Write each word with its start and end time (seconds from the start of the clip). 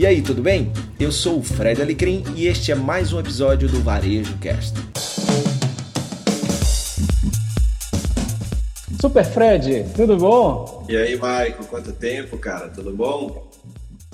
E 0.00 0.06
aí, 0.06 0.22
tudo 0.22 0.40
bem? 0.40 0.72
Eu 0.98 1.12
sou 1.12 1.40
o 1.40 1.42
Fred 1.42 1.82
Alecrim 1.82 2.24
e 2.34 2.46
este 2.46 2.72
é 2.72 2.74
mais 2.74 3.12
um 3.12 3.20
episódio 3.20 3.68
do 3.68 3.82
Varejo 3.82 4.34
Cast. 4.38 4.74
Super 8.98 9.24
Fred, 9.26 9.84
tudo 9.94 10.16
bom? 10.16 10.86
E 10.88 10.96
aí, 10.96 11.18
Maicon, 11.18 11.64
quanto 11.64 11.92
tempo, 11.92 12.38
cara? 12.38 12.70
Tudo 12.70 12.96
bom? 12.96 13.50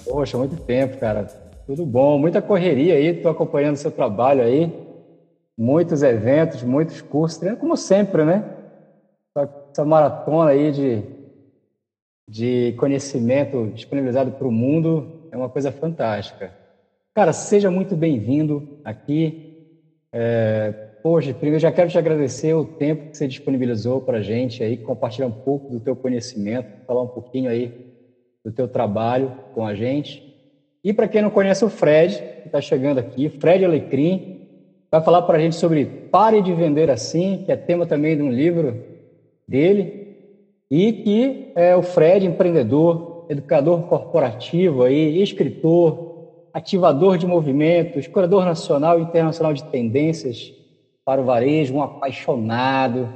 Poxa, 0.04 0.36
muito 0.36 0.56
tempo, 0.56 0.98
cara. 0.98 1.26
Tudo 1.68 1.86
bom, 1.86 2.18
muita 2.18 2.42
correria 2.42 2.94
aí, 2.94 3.06
estou 3.06 3.30
acompanhando 3.30 3.76
seu 3.76 3.92
trabalho 3.92 4.42
aí. 4.42 4.72
Muitos 5.56 6.02
eventos, 6.02 6.64
muitos 6.64 7.00
cursos, 7.00 7.40
como 7.60 7.76
sempre, 7.76 8.24
né? 8.24 8.44
Essa 9.70 9.84
maratona 9.84 10.50
aí 10.50 10.72
de, 10.72 11.02
de 12.28 12.74
conhecimento 12.76 13.70
disponibilizado 13.72 14.32
para 14.32 14.48
o 14.48 14.50
mundo 14.50 15.15
é 15.36 15.38
uma 15.38 15.50
coisa 15.50 15.70
fantástica. 15.70 16.50
Cara, 17.14 17.32
seja 17.32 17.70
muito 17.70 17.94
bem-vindo 17.94 18.80
aqui. 18.82 19.54
É, 20.10 20.72
poxa, 21.02 21.34
primeiro 21.34 21.60
já 21.60 21.70
quero 21.70 21.90
te 21.90 21.98
agradecer 21.98 22.54
o 22.54 22.64
tempo 22.64 23.10
que 23.10 23.16
você 23.18 23.28
disponibilizou 23.28 24.00
para 24.00 24.18
a 24.18 24.22
gente 24.22 24.62
aí, 24.62 24.78
compartilhar 24.78 25.26
um 25.26 25.32
pouco 25.32 25.70
do 25.70 25.80
teu 25.80 25.94
conhecimento, 25.94 26.84
falar 26.86 27.02
um 27.02 27.08
pouquinho 27.08 27.50
aí 27.50 27.70
do 28.42 28.50
teu 28.50 28.66
trabalho 28.66 29.30
com 29.54 29.66
a 29.66 29.74
gente. 29.74 30.22
E 30.82 30.92
para 30.92 31.08
quem 31.08 31.20
não 31.20 31.30
conhece 31.30 31.64
o 31.64 31.68
Fred, 31.68 32.16
que 32.42 32.46
está 32.46 32.60
chegando 32.60 32.98
aqui, 32.98 33.28
Fred 33.28 33.64
Alecrim, 33.64 34.46
vai 34.90 35.02
falar 35.02 35.22
para 35.22 35.36
a 35.36 35.40
gente 35.40 35.56
sobre 35.56 35.84
Pare 35.84 36.40
de 36.40 36.54
Vender 36.54 36.90
Assim, 36.90 37.42
que 37.44 37.52
é 37.52 37.56
tema 37.56 37.84
também 37.84 38.16
de 38.16 38.22
um 38.22 38.30
livro 38.30 38.82
dele, 39.46 40.16
e 40.70 40.92
que 40.92 41.52
é 41.54 41.76
o 41.76 41.82
Fred, 41.82 42.26
empreendedor, 42.26 43.15
educador 43.28 43.82
corporativo, 43.82 44.82
aí, 44.82 45.22
escritor, 45.22 46.16
ativador 46.52 47.18
de 47.18 47.26
movimentos, 47.26 48.06
curador 48.06 48.44
nacional 48.44 48.98
e 48.98 49.02
internacional 49.02 49.52
de 49.52 49.64
tendências 49.64 50.52
para 51.04 51.20
o 51.20 51.24
varejo, 51.24 51.74
um 51.74 51.82
apaixonado 51.82 53.08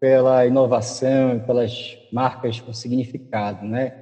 pela 0.00 0.44
inovação, 0.44 1.38
pelas 1.46 1.96
marcas 2.12 2.60
com 2.60 2.72
significado, 2.72 3.64
né? 3.64 3.94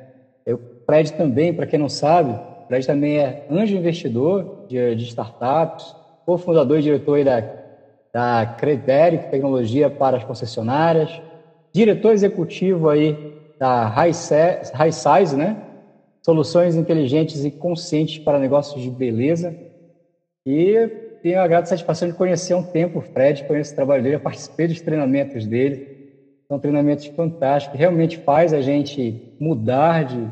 Eu, 0.47 0.59
Fred 0.87 1.13
também, 1.13 1.53
para 1.53 1.67
quem 1.67 1.79
não 1.79 1.89
sabe, 1.91 2.35
Fred 2.67 2.87
também 2.87 3.19
é 3.19 3.47
anjo 3.51 3.77
investidor 3.77 4.65
de, 4.67 4.95
de 4.95 5.05
startups, 5.05 5.95
cofundador 6.25 6.79
e 6.79 6.83
diretor 6.83 7.23
da, 7.23 7.45
da 8.13 8.47
Crederic 8.59 9.31
Tecnologia 9.31 9.91
para 9.91 10.17
as 10.17 10.25
concessionárias, 10.25 11.21
diretor 11.73 12.13
executivo 12.13 12.89
aí 12.89 13.30
da 13.61 13.87
High 13.89 14.15
Size, 14.15 15.37
né? 15.37 15.55
Soluções 16.23 16.77
inteligentes 16.77 17.45
e 17.45 17.51
conscientes 17.51 18.19
para 18.19 18.39
negócios 18.39 18.83
de 18.83 18.91
beleza. 18.91 19.55
E 20.47 20.89
tenho 21.23 21.39
a 21.39 21.47
grata 21.47 21.67
satisfação 21.67 22.09
de 22.09 22.15
conhecer 22.15 22.55
há 22.55 22.57
um 22.57 22.63
tempo 22.63 23.01
o 23.01 23.03
Fred, 23.03 23.45
conheço 23.45 23.73
o 23.73 23.77
trabalho 23.77 24.03
dele, 24.03 24.19
participei 24.19 24.67
dos 24.67 24.81
treinamentos 24.81 25.45
dele. 25.45 25.99
São 26.49 26.59
treinamentos 26.59 27.05
fantásticos, 27.07 27.79
realmente 27.79 28.17
faz 28.19 28.55
a 28.55 28.63
gente 28.63 29.35
mudar 29.39 30.07
de, 30.07 30.27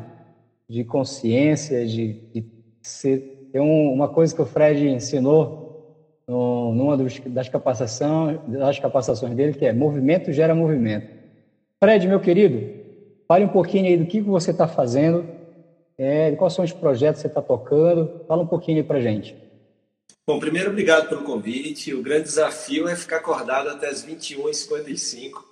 de 0.67 0.83
consciência, 0.83 1.85
de, 1.85 2.13
de 2.33 2.45
ser. 2.81 3.47
Tem 3.53 3.61
um, 3.61 3.93
uma 3.93 4.07
coisa 4.07 4.33
que 4.33 4.41
o 4.41 4.45
Fred 4.45 4.89
ensinou 4.89 6.23
no, 6.27 6.73
numa 6.73 6.97
dos, 6.97 7.19
das, 7.27 7.47
capacitações, 7.47 8.39
das 8.47 8.79
capacitações 8.79 9.35
dele, 9.35 9.53
que 9.53 9.65
é 9.65 9.71
movimento 9.71 10.33
gera 10.33 10.55
movimento. 10.55 11.07
Fred, 11.81 12.07
meu 12.07 12.19
querido, 12.19 12.78
Fale 13.29 13.45
um 13.45 13.49
pouquinho 13.49 13.85
aí 13.85 13.95
do 13.95 14.07
que 14.07 14.19
você 14.19 14.49
está 14.49 14.67
fazendo, 14.67 15.23
é, 15.95 16.31
quais 16.31 16.51
são 16.51 16.65
os 16.65 16.73
projetos 16.73 17.21
que 17.21 17.21
você 17.21 17.27
está 17.27 17.43
tocando. 17.43 18.25
Fala 18.27 18.41
um 18.41 18.47
pouquinho 18.47 18.77
aí 18.77 18.83
para 18.83 18.99
gente. 18.99 19.35
Bom, 20.25 20.39
primeiro, 20.39 20.71
obrigado 20.71 21.07
pelo 21.07 21.21
convite. 21.21 21.93
O 21.93 22.01
grande 22.01 22.23
desafio 22.23 22.87
é 22.87 22.95
ficar 22.95 23.17
acordado 23.17 23.69
até 23.69 23.87
as 23.87 24.03
21h55. 24.03 25.43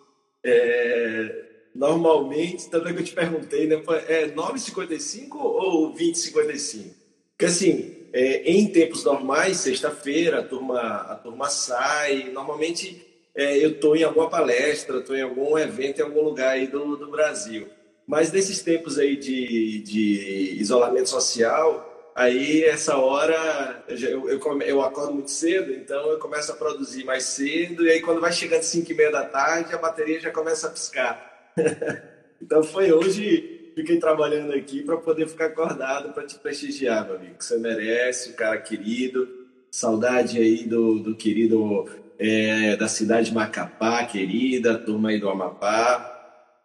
É, 0.44 1.35
normalmente, 1.75 2.68
também 2.68 2.96
que 2.96 3.01
eu 3.01 3.06
te 3.06 3.13
perguntei, 3.13 3.68
né, 3.68 3.75
é 4.07 4.28
9h55 4.28 5.35
ou 5.35 5.94
20h55? 5.94 6.94
Porque, 7.30 7.46
assim, 7.46 7.96
é, 8.12 8.41
em 8.51 8.66
tempos 8.72 9.03
normais, 9.03 9.57
sexta-feira, 9.57 10.40
a 10.40 10.44
turma, 10.44 10.80
a 10.80 11.13
turma 11.13 11.47
sai. 11.47 12.31
Normalmente, 12.34 13.06
é, 13.38 13.63
eu 13.63 13.69
estou 13.69 13.96
em 13.96 14.03
alguma 14.03 14.28
palestra, 14.28 14.97
estou 14.97 15.16
em 15.16 15.22
algum 15.22 15.56
evento 15.59 16.00
em 16.00 16.03
algum 16.03 16.24
lugar 16.24 16.53
aí 16.53 16.66
do, 16.66 16.97
do 16.97 17.12
Brasil. 17.12 17.68
Mas 18.07 18.31
nesses 18.31 18.62
tempos 18.62 18.97
aí 18.97 19.18
de, 19.18 19.79
de 19.79 20.56
isolamento 20.62 21.09
social, 21.09 22.12
aí 22.16 22.63
essa 22.63 22.95
hora 22.95 23.84
eu, 23.90 24.29
eu, 24.29 24.62
eu, 24.62 24.81
acordo 24.81 25.13
muito 25.13 25.29
cedo, 25.29 25.73
então 25.73 26.09
eu 26.09 26.18
começo 26.18 26.50
a 26.53 26.56
produzir 26.56 27.03
mais 27.03 27.25
cedo, 27.25 27.85
e 27.85 27.91
aí 27.91 28.01
quando 28.01 28.22
vai 28.22 28.31
chegando 28.31 28.63
5 28.63 28.90
e 28.90 28.95
meia 28.95 29.12
da 29.12 29.25
tarde, 29.25 29.75
a 29.75 29.78
bateria 29.78 30.22
já 30.22 30.31
começa 30.31 30.68
a 30.68 30.69
piscar. 30.69 31.51
então 32.41 32.63
foi 32.63 32.94
hoje, 32.94 33.73
fiquei 33.75 34.00
trabalhando 34.00 34.53
aqui 34.53 34.81
para 34.81 34.95
poder 34.95 35.28
ficar 35.28 35.47
acordado 35.47 36.13
para 36.13 36.25
te 36.25 36.35
prestigiar, 36.35 37.06
meu 37.06 37.18
amigo, 37.18 37.35
você 37.38 37.57
merece, 37.57 38.29
o 38.29 38.35
cara 38.35 38.57
querido, 38.57 39.28
saudade 39.69 40.39
aí 40.39 40.66
do, 40.66 41.00
do 41.00 41.13
querido 41.13 41.85
é, 42.18 42.78
da 42.78 42.88
cidade 42.88 43.31
de 43.31 43.35
Macapá, 43.35 44.06
querida, 44.06 44.78
turma 44.78 45.09
aí 45.09 45.19
do 45.19 45.29
Amapá. 45.29 46.16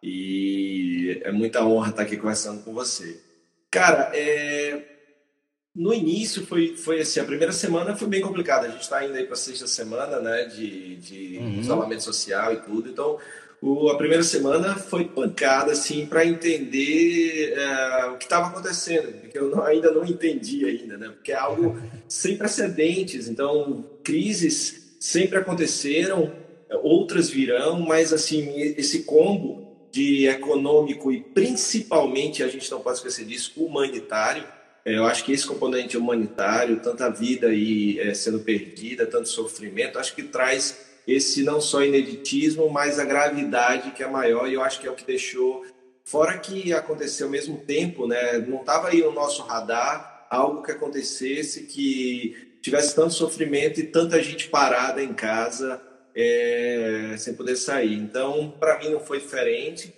E 0.05 1.21
é 1.23 1.31
muita 1.31 1.65
honra 1.65 1.91
estar 1.91 2.01
aqui 2.01 2.17
conversando 2.17 2.61
com 2.61 2.73
você. 2.73 3.21
Cara, 3.71 4.11
é, 4.13 4.83
no 5.73 5.93
início 5.93 6.45
foi, 6.45 6.75
foi 6.75 6.99
assim, 6.99 7.21
a 7.21 7.23
primeira 7.23 7.53
semana 7.53 7.95
foi 7.95 8.09
bem 8.09 8.19
complicada. 8.19 8.67
A 8.67 8.69
gente 8.69 8.81
está 8.81 9.03
indo 9.05 9.15
aí 9.15 9.23
para 9.23 9.33
a 9.33 9.37
sexta 9.37 9.65
semana, 9.65 10.19
né, 10.19 10.43
de, 10.43 10.97
de 10.97 11.37
uhum. 11.37 11.59
isolamento 11.61 12.03
social 12.03 12.51
e 12.51 12.57
tudo. 12.57 12.89
Então, 12.89 13.17
o, 13.61 13.87
a 13.89 13.97
primeira 13.97 14.23
semana 14.23 14.75
foi 14.75 15.05
pancada, 15.05 15.71
assim, 15.71 16.05
para 16.05 16.25
entender 16.25 17.53
é, 17.53 18.05
o 18.07 18.17
que 18.17 18.25
estava 18.25 18.47
acontecendo, 18.47 19.21
porque 19.21 19.37
eu 19.37 19.49
não, 19.49 19.63
ainda 19.63 19.89
não 19.89 20.03
entendi 20.03 20.65
ainda, 20.65 20.97
né, 20.97 21.07
porque 21.07 21.31
é 21.31 21.37
algo 21.37 21.81
sem 22.09 22.37
precedentes. 22.37 23.29
Então, 23.29 23.85
crises 24.03 24.97
sempre 24.99 25.37
aconteceram, 25.37 26.29
outras 26.81 27.29
virão, 27.29 27.79
mas 27.79 28.11
assim, 28.11 28.53
esse 28.57 29.03
combo 29.03 29.62
de 29.93 30.27
econômico 30.27 31.11
e 31.11 31.21
principalmente, 31.21 32.41
a 32.41 32.47
gente 32.47 32.69
não 32.71 32.81
pode 32.81 32.97
esquecer 32.97 33.25
disso, 33.25 33.53
humanitário, 33.55 34.43
é, 34.83 34.97
eu 34.97 35.05
acho 35.05 35.23
que 35.23 35.31
esse 35.31 35.45
componente 35.45 35.95
humanitário, 35.95 36.79
tanta 36.79 37.11
vida 37.11 37.47
aí 37.47 37.99
é, 37.99 38.11
sendo 38.15 38.39
perdida, 38.39 39.05
tanto 39.05 39.29
sofrimento, 39.29 39.99
acho 39.99 40.15
que 40.15 40.23
traz 40.23 40.79
esse 41.07 41.43
não 41.43 41.61
só 41.61 41.83
ineditismo, 41.83 42.67
mas 42.71 42.97
a 42.97 43.05
gravidade 43.05 43.91
que 43.91 44.01
é 44.01 44.07
maior 44.07 44.49
e 44.49 44.55
eu 44.55 44.63
acho 44.63 44.81
que 44.81 44.87
é 44.87 44.91
o 44.91 44.95
que 44.95 45.05
deixou, 45.05 45.63
fora 46.03 46.39
que 46.39 46.73
aconteceu 46.73 47.27
ao 47.27 47.31
mesmo 47.31 47.57
tempo, 47.59 48.07
né, 48.07 48.39
não 48.39 48.61
estava 48.61 48.87
aí 48.87 49.01
no 49.01 49.11
nosso 49.11 49.43
radar 49.43 50.25
algo 50.27 50.63
que 50.63 50.71
acontecesse 50.71 51.65
que 51.65 52.57
tivesse 52.63 52.95
tanto 52.95 53.13
sofrimento 53.13 53.79
e 53.79 53.83
tanta 53.83 54.21
gente 54.23 54.49
parada 54.49 55.03
em 55.03 55.13
casa 55.13 55.79
é, 56.15 57.15
sem 57.17 57.33
poder 57.33 57.55
sair. 57.55 57.95
Então, 57.95 58.53
para 58.59 58.79
mim 58.79 58.89
não 58.89 58.99
foi 58.99 59.19
diferente. 59.19 59.93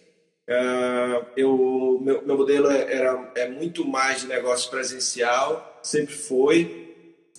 Uh, 0.48 1.26
eu, 1.36 2.00
meu, 2.04 2.26
meu 2.26 2.38
modelo 2.38 2.70
era, 2.70 3.32
é 3.36 3.50
muito 3.50 3.86
mais 3.86 4.22
de 4.22 4.28
negócio 4.28 4.70
presencial, 4.70 5.80
sempre 5.82 6.14
foi. 6.14 6.86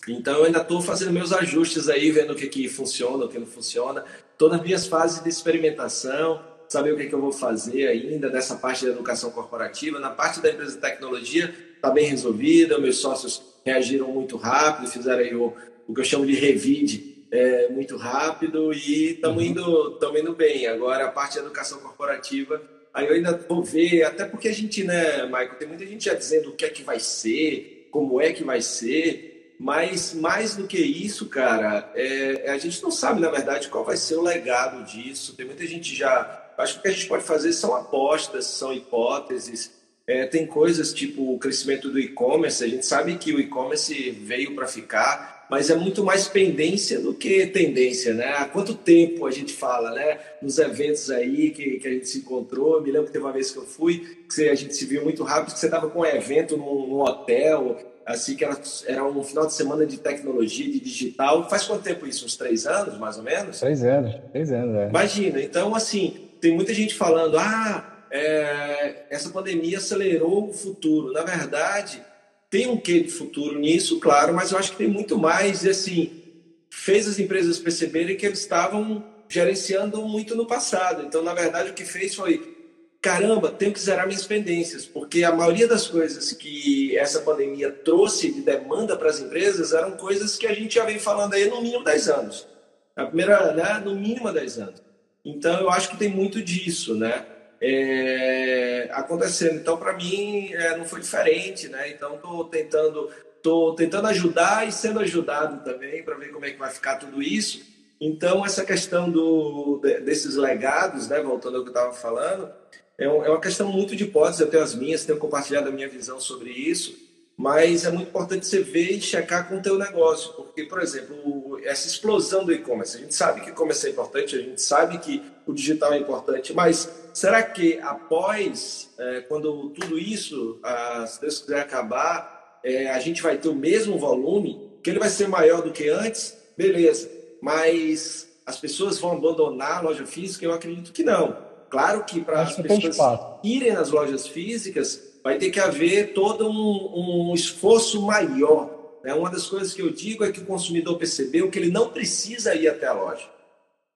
Então, 0.08 0.38
eu 0.38 0.44
ainda 0.44 0.60
estou 0.60 0.80
fazendo 0.80 1.12
meus 1.12 1.32
ajustes 1.32 1.88
aí, 1.88 2.10
vendo 2.10 2.32
o 2.32 2.36
que, 2.36 2.48
que 2.48 2.68
funciona, 2.68 3.24
o 3.24 3.28
que 3.28 3.38
não 3.38 3.46
funciona. 3.46 4.04
Estou 4.32 4.48
nas 4.48 4.60
minhas 4.60 4.86
fases 4.86 5.22
de 5.22 5.28
experimentação, 5.28 6.44
saber 6.68 6.92
o 6.92 6.96
que, 6.96 7.06
que 7.06 7.14
eu 7.14 7.20
vou 7.20 7.32
fazer 7.32 7.86
ainda 7.86 8.28
nessa 8.28 8.56
parte 8.56 8.84
da 8.84 8.90
educação 8.90 9.30
corporativa. 9.30 9.98
Na 9.98 10.10
parte 10.10 10.40
da 10.40 10.50
empresa 10.50 10.74
de 10.74 10.80
tecnologia, 10.80 11.54
está 11.74 11.90
bem 11.90 12.06
resolvida, 12.06 12.78
meus 12.78 12.98
sócios 12.98 13.42
reagiram 13.64 14.08
muito 14.12 14.36
rápido, 14.36 14.90
fizeram 14.90 15.20
aí 15.20 15.34
o, 15.34 15.52
o 15.88 15.94
que 15.94 16.00
eu 16.00 16.04
chamo 16.04 16.26
de 16.26 16.34
revide 16.34 17.15
é, 17.30 17.68
muito 17.68 17.96
rápido 17.96 18.72
e 18.72 19.12
estamos 19.14 19.42
uhum. 19.42 19.50
indo, 19.50 19.98
indo 20.18 20.34
bem. 20.34 20.66
Agora, 20.66 21.06
a 21.06 21.10
parte 21.10 21.34
de 21.34 21.38
educação 21.40 21.80
corporativa, 21.80 22.62
aí 22.92 23.06
eu 23.06 23.14
ainda 23.14 23.36
vou 23.48 23.62
ver, 23.62 24.02
até 24.04 24.24
porque 24.24 24.48
a 24.48 24.52
gente, 24.52 24.84
né, 24.84 25.24
Michael, 25.26 25.54
tem 25.58 25.68
muita 25.68 25.86
gente 25.86 26.04
já 26.04 26.14
dizendo 26.14 26.50
o 26.50 26.56
que 26.56 26.64
é 26.64 26.70
que 26.70 26.82
vai 26.82 27.00
ser, 27.00 27.88
como 27.90 28.20
é 28.20 28.32
que 28.32 28.44
vai 28.44 28.60
ser, 28.60 29.54
mas 29.58 30.12
mais 30.12 30.54
do 30.54 30.66
que 30.66 30.78
isso, 30.78 31.26
cara, 31.28 31.90
é, 31.94 32.50
a 32.50 32.58
gente 32.58 32.82
não 32.82 32.90
sabe, 32.90 33.20
na 33.20 33.30
verdade, 33.30 33.68
qual 33.68 33.84
vai 33.84 33.96
ser 33.96 34.16
o 34.16 34.22
legado 34.22 34.84
disso. 34.84 35.34
Tem 35.34 35.46
muita 35.46 35.66
gente 35.66 35.94
já. 35.94 36.52
Acho 36.58 36.74
que 36.74 36.78
o 36.78 36.82
que 36.82 36.88
a 36.88 36.92
gente 36.92 37.06
pode 37.06 37.24
fazer 37.24 37.52
são 37.52 37.74
apostas, 37.74 38.46
são 38.46 38.72
hipóteses. 38.72 39.72
É, 40.06 40.26
tem 40.26 40.46
coisas 40.46 40.92
tipo 40.92 41.34
o 41.34 41.38
crescimento 41.38 41.90
do 41.90 41.98
e-commerce, 41.98 42.62
a 42.62 42.68
gente 42.68 42.86
sabe 42.86 43.16
que 43.16 43.32
o 43.32 43.40
e-commerce 43.40 44.10
veio 44.10 44.54
para 44.54 44.66
ficar, 44.66 45.35
mas 45.50 45.70
é 45.70 45.76
muito 45.76 46.04
mais 46.04 46.26
pendência 46.26 47.00
do 47.00 47.14
que 47.14 47.46
tendência, 47.46 48.12
né? 48.12 48.34
Há 48.36 48.44
quanto 48.46 48.74
tempo 48.74 49.26
a 49.26 49.30
gente 49.30 49.52
fala, 49.52 49.92
né? 49.92 50.18
Nos 50.42 50.58
eventos 50.58 51.10
aí 51.10 51.50
que, 51.50 51.78
que 51.78 51.88
a 51.88 51.90
gente 51.90 52.08
se 52.08 52.18
encontrou, 52.18 52.82
me 52.82 52.90
lembro 52.90 53.06
que 53.06 53.12
teve 53.12 53.24
uma 53.24 53.32
vez 53.32 53.50
que 53.50 53.58
eu 53.58 53.64
fui, 53.64 54.24
que 54.34 54.48
a 54.48 54.54
gente 54.54 54.74
se 54.74 54.84
viu 54.84 55.02
muito 55.02 55.22
rápido, 55.22 55.52
que 55.52 55.60
você 55.60 55.66
estava 55.66 55.88
com 55.88 56.00
um 56.00 56.06
evento 56.06 56.56
num, 56.56 56.86
num 56.88 57.00
hotel, 57.00 57.76
assim 58.04 58.36
que 58.36 58.44
era, 58.44 58.58
era 58.86 59.04
um 59.04 59.22
final 59.22 59.46
de 59.46 59.54
semana 59.54 59.86
de 59.86 59.98
tecnologia, 59.98 60.70
de 60.70 60.80
digital. 60.80 61.48
Faz 61.48 61.64
quanto 61.64 61.82
tempo 61.82 62.06
isso? 62.06 62.24
Uns 62.24 62.36
três 62.36 62.66
anos, 62.66 62.98
mais 62.98 63.16
ou 63.16 63.22
menos? 63.22 63.60
Três 63.60 63.82
anos, 63.84 64.14
três 64.32 64.50
anos, 64.52 64.76
é. 64.76 64.88
Imagina, 64.88 65.40
então 65.40 65.74
assim, 65.74 66.28
tem 66.40 66.54
muita 66.54 66.74
gente 66.74 66.94
falando, 66.94 67.38
ah, 67.38 68.04
é, 68.10 69.06
essa 69.10 69.30
pandemia 69.30 69.78
acelerou 69.78 70.48
o 70.48 70.52
futuro. 70.52 71.12
Na 71.12 71.22
verdade, 71.22 72.02
tem 72.50 72.68
um 72.68 72.76
quê 72.76 73.00
de 73.00 73.10
futuro 73.10 73.58
nisso, 73.58 73.98
claro, 73.98 74.32
mas 74.34 74.52
eu 74.52 74.58
acho 74.58 74.72
que 74.72 74.78
tem 74.78 74.88
muito 74.88 75.18
mais, 75.18 75.64
e 75.64 75.70
assim, 75.70 76.22
fez 76.70 77.08
as 77.08 77.18
empresas 77.18 77.58
perceberem 77.58 78.16
que 78.16 78.26
eles 78.26 78.40
estavam 78.40 79.04
gerenciando 79.28 80.00
muito 80.02 80.36
no 80.36 80.46
passado. 80.46 81.04
Então, 81.04 81.22
na 81.22 81.34
verdade, 81.34 81.70
o 81.70 81.74
que 81.74 81.84
fez 81.84 82.14
foi 82.14 82.56
caramba, 83.00 83.52
tenho 83.52 83.72
que 83.72 83.80
zerar 83.80 84.06
minhas 84.06 84.26
pendências, 84.26 84.84
porque 84.84 85.22
a 85.22 85.32
maioria 85.32 85.68
das 85.68 85.86
coisas 85.86 86.32
que 86.32 86.96
essa 86.98 87.20
pandemia 87.20 87.70
trouxe 87.70 88.32
de 88.32 88.40
demanda 88.40 88.96
para 88.96 89.08
as 89.08 89.20
empresas 89.20 89.72
eram 89.72 89.92
coisas 89.92 90.36
que 90.36 90.46
a 90.46 90.52
gente 90.52 90.74
já 90.74 90.84
vem 90.84 90.98
falando 90.98 91.34
aí 91.34 91.48
no 91.48 91.62
mínimo 91.62 91.84
10 91.84 92.08
anos. 92.08 92.48
A 92.96 93.04
primeira, 93.04 93.52
né, 93.52 93.80
no 93.84 93.94
mínimo 93.94 94.32
10 94.32 94.58
anos. 94.58 94.82
Então, 95.24 95.60
eu 95.60 95.70
acho 95.70 95.90
que 95.90 95.96
tem 95.96 96.08
muito 96.08 96.42
disso, 96.42 96.94
né? 96.94 97.24
É, 97.60 98.88
acontecendo. 98.92 99.56
Então, 99.56 99.76
para 99.76 99.94
mim, 99.94 100.52
é, 100.52 100.76
não 100.76 100.84
foi 100.84 101.00
diferente, 101.00 101.68
né? 101.68 101.90
Então, 101.90 102.16
estou 102.16 102.44
tentando, 102.44 103.10
tô 103.42 103.74
tentando 103.74 104.08
ajudar 104.08 104.68
e 104.68 104.72
sendo 104.72 105.00
ajudado 105.00 105.64
também 105.64 106.02
para 106.02 106.16
ver 106.16 106.30
como 106.30 106.44
é 106.44 106.50
que 106.50 106.58
vai 106.58 106.70
ficar 106.70 106.96
tudo 106.96 107.22
isso. 107.22 107.62
Então, 108.00 108.44
essa 108.44 108.64
questão 108.64 109.10
do, 109.10 109.80
desses 110.04 110.36
legados, 110.36 111.08
né, 111.08 111.20
voltando 111.20 111.56
ao 111.56 111.62
que 111.62 111.70
eu 111.70 111.72
estava 111.72 111.94
falando, 111.94 112.50
é, 112.98 113.04
é 113.04 113.08
uma 113.08 113.40
questão 113.40 113.70
muito 113.70 113.96
de 113.96 114.04
hipótese, 114.04 114.42
eu 114.42 114.50
tenho 114.50 114.62
as 114.62 114.74
minhas, 114.74 115.04
tenho 115.04 115.18
compartilhado 115.18 115.68
a 115.68 115.72
minha 115.72 115.88
visão 115.88 116.20
sobre 116.20 116.50
isso, 116.50 117.05
mas 117.36 117.84
é 117.84 117.90
muito 117.90 118.08
importante 118.08 118.46
você 118.46 118.62
ver 118.62 118.92
e 118.92 119.00
checar 119.00 119.46
com 119.46 119.56
o 119.58 119.62
teu 119.62 119.78
negócio, 119.78 120.32
porque, 120.32 120.64
por 120.64 120.80
exemplo, 120.80 121.60
essa 121.64 121.86
explosão 121.86 122.44
do 122.44 122.52
e-commerce, 122.52 122.96
a 122.96 123.00
gente 123.00 123.14
sabe 123.14 123.42
que 123.42 123.50
e-commerce 123.50 123.86
é 123.86 123.90
importante, 123.90 124.36
a 124.36 124.40
gente 124.40 124.62
sabe 124.62 124.98
que 124.98 125.22
o 125.46 125.52
digital 125.52 125.92
é 125.92 125.98
importante, 125.98 126.54
mas 126.54 126.90
será 127.12 127.42
que 127.42 127.78
após, 127.80 128.90
é, 128.98 129.20
quando 129.20 129.68
tudo 129.70 129.98
isso, 129.98 130.58
ah, 130.62 131.04
se 131.06 131.20
Deus 131.20 131.40
quiser 131.40 131.60
acabar, 131.60 132.58
é, 132.64 132.90
a 132.90 132.98
gente 132.98 133.22
vai 133.22 133.36
ter 133.36 133.48
o 133.48 133.54
mesmo 133.54 133.98
volume, 133.98 134.70
que 134.82 134.88
ele 134.88 134.98
vai 134.98 135.10
ser 135.10 135.28
maior 135.28 135.60
do 135.60 135.72
que 135.72 135.90
antes? 135.90 136.34
Beleza, 136.56 137.10
mas 137.42 138.28
as 138.46 138.58
pessoas 138.58 138.98
vão 138.98 139.12
abandonar 139.12 139.78
a 139.78 139.80
loja 139.80 140.06
física? 140.06 140.44
Eu 140.44 140.52
acredito 140.52 140.90
que 140.90 141.02
não. 141.02 141.36
Claro 141.68 142.04
que 142.04 142.20
para 142.20 142.42
as 142.42 142.56
pessoas 142.56 142.96
irem 143.42 143.72
nas 143.72 143.90
lojas 143.90 144.26
físicas, 144.26 145.02
vai 145.26 145.38
ter 145.38 145.50
que 145.50 145.58
haver 145.58 146.12
todo 146.12 146.48
um, 146.48 147.30
um 147.30 147.34
esforço 147.34 148.00
maior. 148.00 149.00
Né? 149.02 149.12
Uma 149.12 149.28
das 149.28 149.48
coisas 149.48 149.74
que 149.74 149.82
eu 149.82 149.90
digo 149.90 150.24
é 150.24 150.30
que 150.30 150.38
o 150.38 150.46
consumidor 150.46 150.96
percebeu 150.98 151.50
que 151.50 151.58
ele 151.58 151.68
não 151.68 151.88
precisa 151.88 152.54
ir 152.54 152.68
até 152.68 152.86
a 152.86 152.92
loja. 152.92 153.28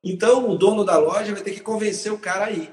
Então, 0.03 0.51
o 0.51 0.59
dono 0.59 0.85
da 0.85 0.99
loja 0.99 1.33
vai 1.33 1.41
ter 1.41 1.53
que 1.53 1.61
convencer 1.61 2.13
o 2.13 2.19
cara 2.19 2.47
a 2.47 2.51
ir. 2.51 2.69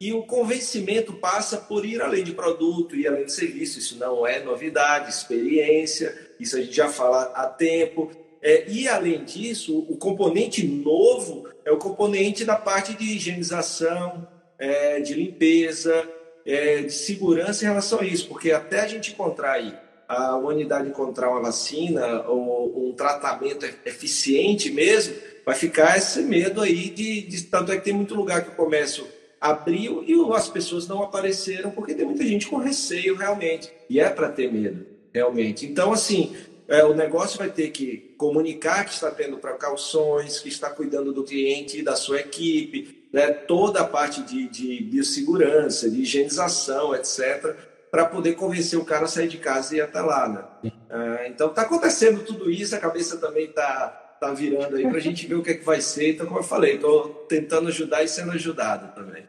E 0.00 0.12
o 0.12 0.22
convencimento 0.22 1.14
passa 1.14 1.56
por 1.56 1.84
ir 1.84 2.00
além 2.00 2.22
de 2.22 2.30
produto, 2.30 2.94
ir 2.94 3.08
além 3.08 3.24
de 3.24 3.32
serviço. 3.32 3.80
Isso 3.80 3.98
não 3.98 4.24
é 4.24 4.38
novidade, 4.38 5.10
experiência, 5.10 6.16
isso 6.38 6.56
a 6.56 6.60
gente 6.60 6.76
já 6.76 6.88
fala 6.88 7.32
há 7.34 7.48
tempo. 7.48 8.12
É, 8.40 8.70
e 8.70 8.86
além 8.86 9.24
disso, 9.24 9.84
o 9.88 9.96
componente 9.96 10.64
novo 10.64 11.48
é 11.64 11.72
o 11.72 11.78
componente 11.78 12.44
da 12.44 12.54
parte 12.54 12.94
de 12.94 13.16
higienização, 13.16 14.28
é, 14.60 15.00
de 15.00 15.12
limpeza, 15.12 16.08
é, 16.46 16.82
de 16.82 16.92
segurança 16.92 17.64
em 17.64 17.68
relação 17.68 18.00
a 18.00 18.04
isso, 18.04 18.28
porque 18.28 18.52
até 18.52 18.80
a 18.80 18.86
gente 18.86 19.12
encontrar 19.12 19.52
aí, 19.52 19.74
a 20.08 20.36
humanidade 20.36 20.88
encontrar 20.88 21.28
uma 21.28 21.42
vacina 21.42 22.22
ou 22.28 22.88
um 22.88 22.92
tratamento 22.92 23.66
eficiente 23.84 24.70
mesmo, 24.70 25.16
vai 25.44 25.56
ficar 25.56 25.96
esse 25.98 26.22
medo 26.22 26.62
aí 26.62 26.88
de, 26.90 27.22
de 27.22 27.42
tanto 27.44 27.72
é 27.72 27.76
que 27.76 27.84
tem 27.84 27.92
muito 27.92 28.14
lugar 28.14 28.44
que 28.44 28.50
o 28.50 28.54
comércio 28.54 29.06
abriu 29.40 30.04
e 30.06 30.14
as 30.34 30.48
pessoas 30.48 30.86
não 30.86 31.02
apareceram 31.02 31.70
porque 31.70 31.94
tem 31.94 32.06
muita 32.06 32.24
gente 32.24 32.46
com 32.46 32.56
receio 32.56 33.16
realmente 33.16 33.70
e 33.90 34.00
é 34.00 34.08
para 34.08 34.28
ter 34.28 34.50
medo 34.52 34.86
realmente. 35.12 35.66
Então 35.66 35.92
assim, 35.92 36.36
é, 36.68 36.84
o 36.84 36.94
negócio 36.94 37.38
vai 37.38 37.50
ter 37.50 37.70
que 37.70 38.14
comunicar 38.16 38.84
que 38.84 38.92
está 38.92 39.10
tendo 39.10 39.38
precauções, 39.38 40.40
que 40.40 40.48
está 40.48 40.70
cuidando 40.70 41.12
do 41.12 41.22
cliente 41.22 41.78
e 41.78 41.82
da 41.82 41.96
sua 41.96 42.20
equipe, 42.20 42.95
né, 43.12 43.28
toda 43.30 43.80
a 43.80 43.84
parte 43.84 44.22
de, 44.22 44.48
de 44.48 44.82
biossegurança, 44.84 45.90
de 45.90 46.02
higienização, 46.02 46.94
etc., 46.94 47.54
para 47.90 48.04
poder 48.04 48.34
convencer 48.34 48.78
o 48.78 48.84
cara 48.84 49.04
a 49.04 49.08
sair 49.08 49.28
de 49.28 49.38
casa 49.38 49.74
e 49.74 49.78
ir 49.78 49.80
até 49.80 50.00
lá. 50.00 50.28
Né? 50.62 50.72
Ah, 50.90 51.26
então 51.26 51.48
está 51.48 51.62
acontecendo 51.62 52.24
tudo 52.24 52.50
isso, 52.50 52.74
a 52.74 52.78
cabeça 52.78 53.16
também 53.16 53.46
está 53.46 54.16
tá 54.20 54.32
virando 54.32 54.76
aí 54.76 54.86
para 54.86 54.98
a 54.98 55.00
gente 55.00 55.26
ver 55.26 55.34
o 55.34 55.42
que 55.42 55.50
é 55.50 55.54
que 55.54 55.64
vai 55.64 55.80
ser. 55.80 56.14
Então, 56.14 56.26
como 56.26 56.40
eu 56.40 56.44
falei, 56.44 56.74
estou 56.74 57.08
tentando 57.28 57.68
ajudar 57.68 58.02
e 58.02 58.08
sendo 58.08 58.32
ajudado 58.32 58.94
também. 58.94 59.24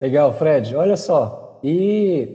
Legal, 0.00 0.36
Fred. 0.36 0.74
Olha 0.74 0.96
só, 0.96 1.60
e 1.62 2.28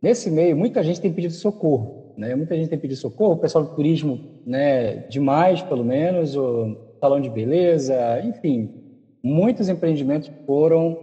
nesse 0.00 0.30
meio 0.30 0.56
muita 0.56 0.82
gente 0.82 1.00
tem 1.00 1.12
pedido 1.12 1.34
socorro. 1.34 2.14
Né? 2.16 2.34
Muita 2.34 2.54
gente 2.56 2.68
tem 2.68 2.78
pedido 2.78 2.98
socorro, 2.98 3.34
o 3.34 3.38
pessoal 3.38 3.64
do 3.64 3.74
turismo, 3.74 4.40
né, 4.46 4.98
demais 5.08 5.62
pelo 5.62 5.84
menos, 5.84 6.36
o 6.36 6.76
salão 7.00 7.20
de 7.20 7.28
beleza, 7.28 8.20
enfim, 8.24 8.83
muitos 9.24 9.68
empreendimentos 9.70 10.30
foram 10.46 10.96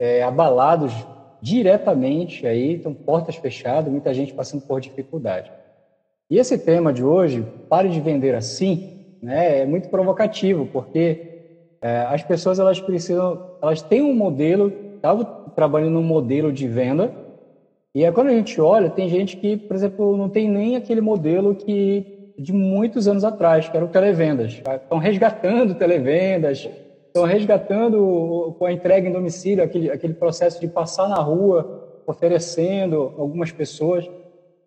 é, 0.00 0.22
abalados 0.22 1.06
diretamente 1.42 2.46
aí, 2.46 2.72
então 2.72 2.94
portas 2.94 3.36
fechadas, 3.36 3.92
muita 3.92 4.14
gente 4.14 4.32
passando 4.32 4.62
por 4.66 4.80
dificuldade. 4.80 5.52
E 6.30 6.38
esse 6.38 6.56
tema 6.58 6.92
de 6.92 7.04
hoje, 7.04 7.46
pare 7.68 7.90
de 7.90 8.00
vender 8.00 8.34
assim, 8.34 8.80
né, 9.22 9.60
é 9.60 9.66
muito 9.66 9.88
provocativo, 9.88 10.66
porque 10.72 11.18
é, 11.82 12.00
as 12.08 12.22
pessoas 12.22 12.58
elas 12.58 12.80
precisam, 12.80 13.38
elas 13.62 13.82
têm 13.82 14.02
um 14.02 14.14
modelo, 14.14 14.72
estavam 14.96 15.26
trabalhando 15.54 15.92
num 15.92 16.02
modelo 16.02 16.50
de 16.50 16.66
venda, 16.66 17.12
e 17.94 18.10
quando 18.12 18.28
a 18.28 18.32
gente 18.32 18.60
olha, 18.60 18.90
tem 18.90 19.08
gente 19.08 19.36
que, 19.36 19.56
por 19.56 19.74
exemplo, 19.74 20.16
não 20.16 20.28
tem 20.28 20.48
nem 20.48 20.76
aquele 20.76 21.00
modelo 21.00 21.54
que 21.54 22.04
de 22.38 22.52
muitos 22.52 23.08
anos 23.08 23.24
atrás, 23.24 23.68
que 23.68 23.76
era 23.76 23.86
o 23.86 23.88
televendas. 23.88 24.60
Estão 24.82 24.98
resgatando 24.98 25.74
televendas, 25.74 26.68
Estão 27.16 27.24
resgatando 27.24 28.54
com 28.58 28.66
a 28.66 28.72
entrega 28.72 29.08
em 29.08 29.12
domicílio 29.12 29.64
aquele, 29.64 29.90
aquele 29.90 30.12
processo 30.12 30.60
de 30.60 30.68
passar 30.68 31.08
na 31.08 31.16
rua 31.16 32.02
oferecendo 32.06 33.14
algumas 33.16 33.50
pessoas. 33.50 34.06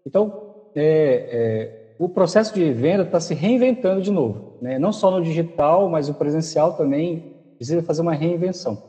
Então, 0.03 0.55
é, 0.75 1.29
é, 1.31 1.95
o 1.99 2.09
processo 2.09 2.51
de 2.55 2.73
venda 2.73 3.03
está 3.03 3.19
se 3.19 3.35
reinventando 3.35 4.01
de 4.01 4.09
novo. 4.09 4.57
Né? 4.63 4.79
Não 4.79 4.91
só 4.91 5.11
no 5.11 5.21
digital, 5.21 5.87
mas 5.89 6.09
o 6.09 6.15
presencial 6.15 6.73
também 6.73 7.35
precisa 7.55 7.83
fazer 7.83 8.01
uma 8.01 8.15
reinvenção. 8.15 8.81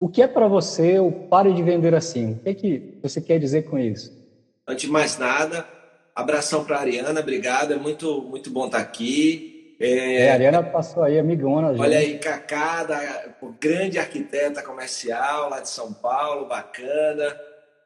O 0.00 0.08
que 0.08 0.22
é 0.22 0.26
para 0.26 0.48
você 0.48 0.98
o 0.98 1.12
pare 1.12 1.52
de 1.52 1.62
vender 1.62 1.94
assim? 1.94 2.32
O 2.32 2.38
que 2.38 2.48
é 2.48 2.54
que 2.54 2.98
você 3.02 3.20
quer 3.20 3.38
dizer 3.38 3.64
com 3.64 3.78
isso? 3.78 4.10
Antes 4.66 4.86
de 4.86 4.90
mais 4.90 5.18
nada, 5.18 5.66
abração 6.14 6.64
para 6.64 6.76
a 6.76 6.80
Ariana, 6.80 7.20
obrigado, 7.20 7.74
é 7.74 7.76
muito, 7.76 8.22
muito 8.22 8.48
bom 8.50 8.64
estar 8.64 8.78
aqui. 8.78 9.57
É, 9.80 10.22
é, 10.22 10.30
a 10.30 10.34
Ariana 10.34 10.62
passou 10.62 11.04
aí, 11.04 11.18
amigona. 11.18 11.68
Gente. 11.68 11.80
Olha 11.80 11.98
aí, 11.98 12.18
Cacá, 12.18 12.82
da, 12.82 13.24
grande 13.60 13.98
arquiteta 13.98 14.62
comercial 14.62 15.48
lá 15.48 15.60
de 15.60 15.68
São 15.68 15.92
Paulo, 15.92 16.46
bacana. 16.46 17.38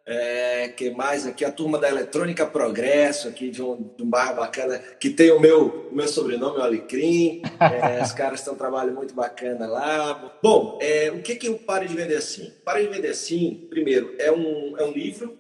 É, 0.05 0.69
que 0.69 0.91
mais 0.91 1.27
aqui? 1.27 1.45
A 1.45 1.53
turma 1.53 1.79
da 1.79 1.89
Eletrônica 1.89 2.45
Progresso, 2.47 3.29
aqui 3.29 3.51
de 3.51 3.63
um, 3.63 3.95
de 3.97 4.03
um 4.03 4.11
bairro 4.11 4.35
bacana, 4.35 4.79
que 4.99 5.11
tem 5.11 5.31
o 5.31 5.39
meu, 5.39 5.89
o 5.91 5.95
meu 5.95 6.09
sobrenome, 6.09 6.59
o 6.59 6.63
Alecrim. 6.63 7.43
É, 7.63 8.03
os 8.03 8.13
caras 8.13 8.43
têm 8.43 8.53
um 8.53 8.57
trabalho 8.57 8.93
muito 8.93 9.15
bacana 9.15 9.67
lá. 9.67 10.37
Bom, 10.43 10.79
é, 10.83 11.11
o 11.11 11.23
que, 11.23 11.37
que 11.37 11.47
eu 11.47 11.59
pare 11.59 11.87
de 11.87 11.95
vender 11.95 12.17
assim? 12.17 12.53
Pare 12.65 12.83
de 12.83 12.93
vender 12.93 13.09
assim, 13.09 13.67
primeiro, 13.71 14.17
é 14.19 14.33
um, 14.33 14.77
é 14.79 14.85
um 14.85 14.91
livro, 14.91 15.39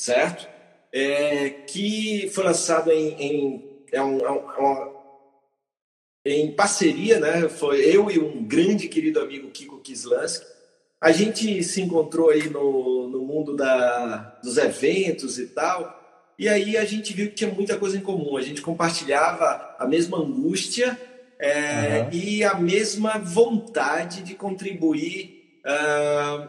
certo? 0.00 0.48
É, 0.92 1.50
que 1.66 2.30
foi 2.32 2.44
lançado 2.44 2.92
em, 2.92 3.14
em 3.20 3.67
é, 3.92 4.02
um, 4.02 4.18
é, 4.20 4.30
um, 4.30 4.50
é 4.50 4.58
uma, 4.58 4.98
em 6.24 6.52
parceria, 6.52 7.18
né? 7.18 7.48
Foi 7.48 7.80
eu 7.80 8.10
e 8.10 8.18
um 8.18 8.44
grande 8.44 8.88
querido 8.88 9.20
amigo 9.20 9.50
Kiko 9.50 9.78
Kislansky. 9.78 10.46
A 11.00 11.12
gente 11.12 11.62
se 11.62 11.80
encontrou 11.80 12.30
aí 12.30 12.48
no, 12.50 13.08
no 13.08 13.20
mundo 13.20 13.54
da, 13.54 14.38
dos 14.42 14.56
eventos 14.58 15.38
e 15.38 15.46
tal. 15.46 15.96
E 16.38 16.48
aí 16.48 16.76
a 16.76 16.84
gente 16.84 17.12
viu 17.12 17.28
que 17.28 17.34
tinha 17.34 17.52
muita 17.52 17.76
coisa 17.76 17.96
em 17.96 18.00
comum. 18.00 18.36
A 18.36 18.42
gente 18.42 18.62
compartilhava 18.62 19.76
a 19.78 19.86
mesma 19.86 20.18
angústia 20.18 20.98
é, 21.38 22.02
uhum. 22.02 22.08
e 22.12 22.44
a 22.44 22.54
mesma 22.54 23.18
vontade 23.18 24.22
de 24.22 24.34
contribuir 24.34 25.60
uh, 25.64 26.48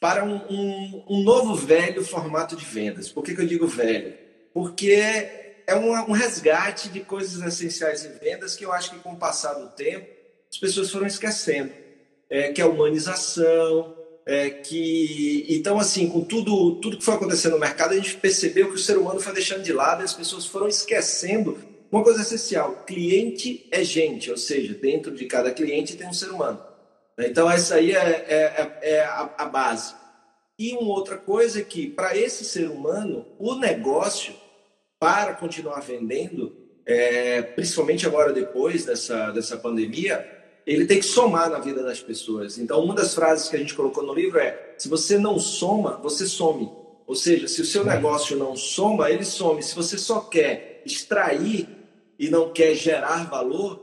para 0.00 0.24
um, 0.24 0.36
um, 0.50 1.04
um, 1.08 1.22
novo 1.22 1.54
velho 1.54 2.04
formato 2.04 2.56
de 2.56 2.64
vendas. 2.64 3.10
Por 3.10 3.22
que, 3.22 3.34
que 3.34 3.40
eu 3.42 3.46
digo 3.46 3.66
velho? 3.66 4.14
Porque 4.52 5.45
é 5.66 5.74
um, 5.74 5.92
um 5.92 6.12
resgate 6.12 6.88
de 6.88 7.00
coisas 7.00 7.42
essenciais 7.42 8.04
em 8.04 8.12
vendas 8.18 8.54
que 8.54 8.64
eu 8.64 8.72
acho 8.72 8.90
que 8.90 8.98
com 8.98 9.12
o 9.12 9.16
passar 9.16 9.54
do 9.54 9.68
tempo 9.68 10.06
as 10.50 10.58
pessoas 10.58 10.90
foram 10.90 11.06
esquecendo. 11.06 11.72
É, 12.28 12.50
que 12.52 12.60
é 12.60 12.64
a 12.64 12.68
humanização, 12.68 13.96
é, 14.26 14.50
que 14.50 15.46
então 15.48 15.78
assim 15.78 16.08
com 16.08 16.24
tudo 16.24 16.80
tudo 16.80 16.96
que 16.96 17.04
foi 17.04 17.14
acontecendo 17.14 17.52
no 17.52 17.60
mercado 17.60 17.92
a 17.92 17.96
gente 17.96 18.16
percebeu 18.16 18.68
que 18.68 18.74
o 18.74 18.78
ser 18.78 18.98
humano 18.98 19.20
foi 19.20 19.32
deixando 19.32 19.62
de 19.62 19.72
lado 19.72 20.02
e 20.02 20.04
as 20.04 20.12
pessoas 20.12 20.44
foram 20.44 20.66
esquecendo 20.66 21.56
uma 21.90 22.02
coisa 22.02 22.22
essencial. 22.22 22.84
Cliente 22.84 23.68
é 23.70 23.84
gente 23.84 24.30
ou 24.30 24.36
seja 24.36 24.74
dentro 24.74 25.14
de 25.14 25.26
cada 25.26 25.52
cliente 25.52 25.96
tem 25.96 26.08
um 26.08 26.12
ser 26.12 26.30
humano. 26.30 26.60
Então 27.16 27.48
essa 27.48 27.76
aí 27.76 27.92
é, 27.92 27.98
é, 27.98 28.34
é, 28.34 28.94
é 28.94 29.00
a, 29.04 29.34
a 29.38 29.44
base. 29.46 29.94
E 30.58 30.72
uma 30.72 30.94
outra 30.94 31.16
coisa 31.16 31.60
é 31.60 31.64
que 31.64 31.86
para 31.86 32.16
esse 32.16 32.44
ser 32.44 32.68
humano 32.68 33.24
o 33.38 33.54
negócio 33.54 34.34
para 34.98 35.34
continuar 35.34 35.80
vendendo 35.80 36.56
é, 36.84 37.42
principalmente 37.42 38.06
agora 38.06 38.32
depois 38.32 38.84
dessa 38.84 39.30
dessa 39.30 39.56
pandemia 39.56 40.36
ele 40.66 40.84
tem 40.84 40.98
que 40.98 41.06
somar 41.06 41.48
na 41.48 41.60
vida 41.60 41.82
das 41.82 42.00
pessoas. 42.00 42.58
Então, 42.58 42.82
uma 42.82 42.92
das 42.92 43.14
frases 43.14 43.48
que 43.48 43.54
a 43.54 43.58
gente 43.58 43.74
colocou 43.74 44.02
no 44.02 44.12
livro 44.12 44.38
é: 44.38 44.74
se 44.76 44.88
você 44.88 45.16
não 45.16 45.38
soma, 45.38 45.96
você 46.02 46.26
some. 46.26 46.68
Ou 47.06 47.14
seja, 47.14 47.46
se 47.46 47.62
o 47.62 47.64
seu 47.64 47.84
negócio 47.84 48.36
não 48.36 48.56
soma, 48.56 49.08
ele 49.08 49.24
some. 49.24 49.62
Se 49.62 49.76
você 49.76 49.96
só 49.96 50.20
quer 50.20 50.82
extrair 50.84 51.68
e 52.18 52.28
não 52.28 52.52
quer 52.52 52.74
gerar 52.74 53.28
valor, 53.30 53.80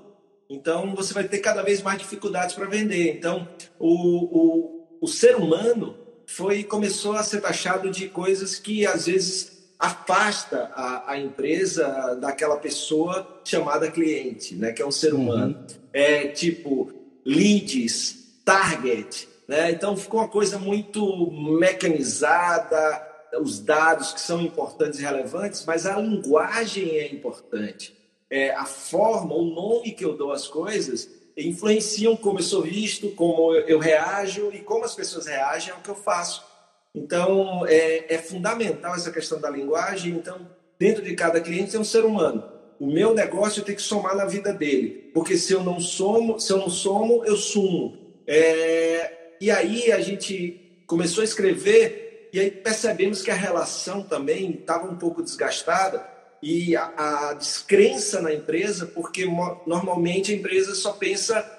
então 0.49 0.93
você 0.93 1.13
vai 1.13 1.23
ter 1.23 1.39
cada 1.39 1.61
vez 1.61 1.81
mais 1.81 1.99
dificuldades 1.99 2.53
para 2.53 2.65
vender. 2.65 3.15
Então, 3.15 3.47
o, 3.79 3.89
o, 3.89 4.87
o 4.99 5.07
ser 5.07 5.37
humano 5.37 5.95
foi 6.25 6.63
começou 6.63 7.13
a 7.13 7.23
ser 7.23 7.39
taxado 7.39 7.89
de 7.89 8.09
coisas 8.09 8.57
que 8.57 8.85
às 8.85 9.05
vezes 9.05 9.52
afasta 9.83 10.71
a, 10.73 11.11
a, 11.11 11.19
empresa 11.19 12.15
daquela 12.15 12.55
pessoa 12.55 13.41
chamada 13.43 13.91
cliente, 13.91 14.55
né, 14.55 14.71
que 14.71 14.81
é 14.81 14.85
um 14.85 14.91
ser 14.91 15.13
humano. 15.13 15.57
Uhum. 15.57 15.77
É 15.91 16.27
tipo 16.27 16.93
leads, 17.25 18.39
target, 18.45 19.27
né? 19.45 19.71
Então 19.71 19.97
ficou 19.97 20.21
uma 20.21 20.29
coisa 20.29 20.57
muito 20.57 21.29
mecanizada, 21.31 23.09
os 23.41 23.59
dados 23.59 24.13
que 24.13 24.21
são 24.21 24.41
importantes 24.41 24.99
e 24.99 25.03
relevantes, 25.03 25.65
mas 25.65 25.85
a 25.85 25.99
linguagem 25.99 26.91
é 26.91 27.13
importante. 27.13 27.93
É, 28.29 28.51
a 28.51 28.65
forma, 28.65 29.35
o 29.35 29.43
nome 29.43 29.91
que 29.91 30.05
eu 30.05 30.15
dou 30.15 30.31
às 30.31 30.47
coisas 30.47 31.09
influenciam 31.35 32.15
como 32.15 32.39
eu 32.39 32.43
sou 32.43 32.61
visto, 32.61 33.09
como 33.11 33.53
eu, 33.53 33.67
eu 33.67 33.79
reajo 33.79 34.49
e 34.53 34.59
como 34.59 34.85
as 34.85 34.95
pessoas 34.95 35.25
reagem 35.25 35.73
ao 35.73 35.81
que 35.81 35.89
eu 35.89 35.95
faço. 35.95 36.52
Então, 36.93 37.65
é, 37.67 38.13
é 38.13 38.17
fundamental 38.17 38.93
essa 38.95 39.11
questão 39.11 39.39
da 39.39 39.49
linguagem. 39.49 40.13
Então, 40.13 40.47
dentro 40.77 41.03
de 41.03 41.15
cada 41.15 41.41
cliente 41.41 41.71
tem 41.71 41.79
um 41.79 41.85
ser 41.85 42.05
humano. 42.05 42.43
O 42.79 42.87
meu 42.87 43.13
negócio 43.13 43.63
tem 43.63 43.75
que 43.75 43.81
somar 43.81 44.15
na 44.15 44.25
vida 44.25 44.51
dele, 44.51 45.09
porque 45.13 45.37
se 45.37 45.53
eu 45.53 45.63
não 45.63 45.79
somo, 45.79 46.39
se 46.39 46.51
eu 46.51 46.57
não 46.57 46.69
somo, 46.69 47.23
eu 47.25 47.37
sumo. 47.37 47.97
É, 48.27 49.35
e 49.39 49.49
aí 49.49 49.91
a 49.91 50.01
gente 50.01 50.83
começou 50.85 51.21
a 51.21 51.25
escrever 51.25 52.29
e 52.33 52.39
aí 52.39 52.51
percebemos 52.51 53.21
que 53.21 53.31
a 53.31 53.35
relação 53.35 54.03
também 54.03 54.51
estava 54.51 54.87
um 54.87 54.97
pouco 54.97 55.23
desgastada 55.23 56.05
e 56.41 56.75
a, 56.75 57.29
a 57.29 57.33
descrença 57.33 58.21
na 58.21 58.33
empresa, 58.33 58.85
porque 58.87 59.25
normalmente 59.65 60.31
a 60.31 60.35
empresa 60.35 60.75
só 60.75 60.91
pensa 60.91 61.49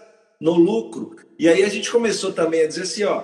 no 0.40 0.52
lucro. 0.52 1.16
E 1.38 1.48
aí 1.48 1.62
a 1.62 1.68
gente 1.68 1.90
começou 1.90 2.32
também 2.32 2.62
a 2.62 2.66
dizer 2.66 2.82
assim, 2.82 3.04
ó, 3.04 3.22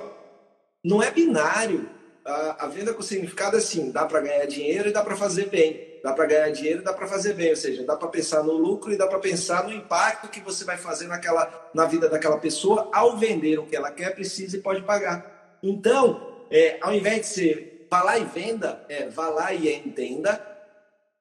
não 0.83 1.03
é 1.03 1.11
binário 1.11 1.89
a, 2.25 2.65
a 2.65 2.69
venda 2.69 2.93
com 2.93 3.03
significado 3.03 3.57
é 3.57 3.59
assim, 3.59 3.91
dá 3.91 4.05
para 4.05 4.21
ganhar 4.21 4.47
dinheiro 4.47 4.89
e 4.89 4.93
dá 4.93 5.03
para 5.03 5.17
fazer 5.17 5.49
bem. 5.49 5.89
Dá 6.03 6.13
para 6.13 6.27
ganhar 6.27 6.51
dinheiro 6.51 6.81
e 6.81 6.85
dá 6.85 6.95
para 6.95 7.07
fazer 7.07 7.35
bem, 7.35 7.51
ou 7.51 7.57
seja, 7.57 7.85
dá 7.85 7.95
para 7.95 8.09
pensar 8.09 8.43
no 8.43 8.53
lucro 8.53 8.91
e 8.91 8.97
dá 8.97 9.07
para 9.07 9.19
pensar 9.19 9.65
no 9.65 9.73
impacto 9.73 10.29
que 10.29 10.41
você 10.41 10.65
vai 10.65 10.79
fazer 10.79 11.07
naquela, 11.07 11.71
na 11.75 11.85
vida 11.85 12.09
daquela 12.09 12.39
pessoa 12.39 12.89
ao 12.91 13.19
vender 13.19 13.59
o 13.59 13.67
que 13.67 13.77
ela 13.77 13.91
quer, 13.91 14.15
precisa 14.15 14.57
e 14.57 14.61
pode 14.61 14.83
pagar. 14.83 15.59
Então, 15.63 16.47
é, 16.51 16.79
ao 16.81 16.95
invés 16.95 17.21
de 17.21 17.27
ser 17.27 17.87
vá 17.91 18.03
lá 18.03 18.19
e 18.19 18.25
venda, 18.25 18.85
é 18.89 19.09
vá 19.09 19.29
lá 19.29 19.53
e 19.53 19.71
entenda, 19.75 20.41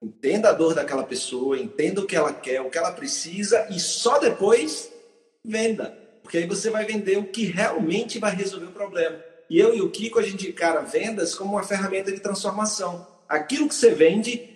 entenda 0.02 0.50
a 0.50 0.54
dor 0.54 0.74
daquela 0.74 1.04
pessoa, 1.04 1.58
entenda 1.58 2.00
o 2.00 2.06
que 2.06 2.16
ela 2.16 2.32
quer, 2.32 2.62
o 2.62 2.70
que 2.70 2.78
ela 2.78 2.92
precisa 2.92 3.68
e 3.70 3.80
só 3.80 4.18
depois 4.18 4.90
venda. 5.44 5.98
Porque 6.22 6.38
aí 6.38 6.48
você 6.48 6.70
vai 6.70 6.86
vender 6.86 7.18
o 7.18 7.26
que 7.26 7.46
realmente 7.46 8.20
vai 8.20 8.34
resolver 8.34 8.68
o 8.68 8.72
problema. 8.72 9.29
E 9.50 9.60
eu 9.60 9.74
e 9.74 9.82
o 9.82 9.90
Kiko, 9.90 10.20
a 10.20 10.24
gente 10.24 10.48
encara 10.48 10.82
vendas 10.82 11.34
como 11.34 11.54
uma 11.54 11.64
ferramenta 11.64 12.12
de 12.12 12.20
transformação. 12.20 13.08
Aquilo 13.28 13.68
que 13.68 13.76
você 13.76 13.92
vende 13.92 14.50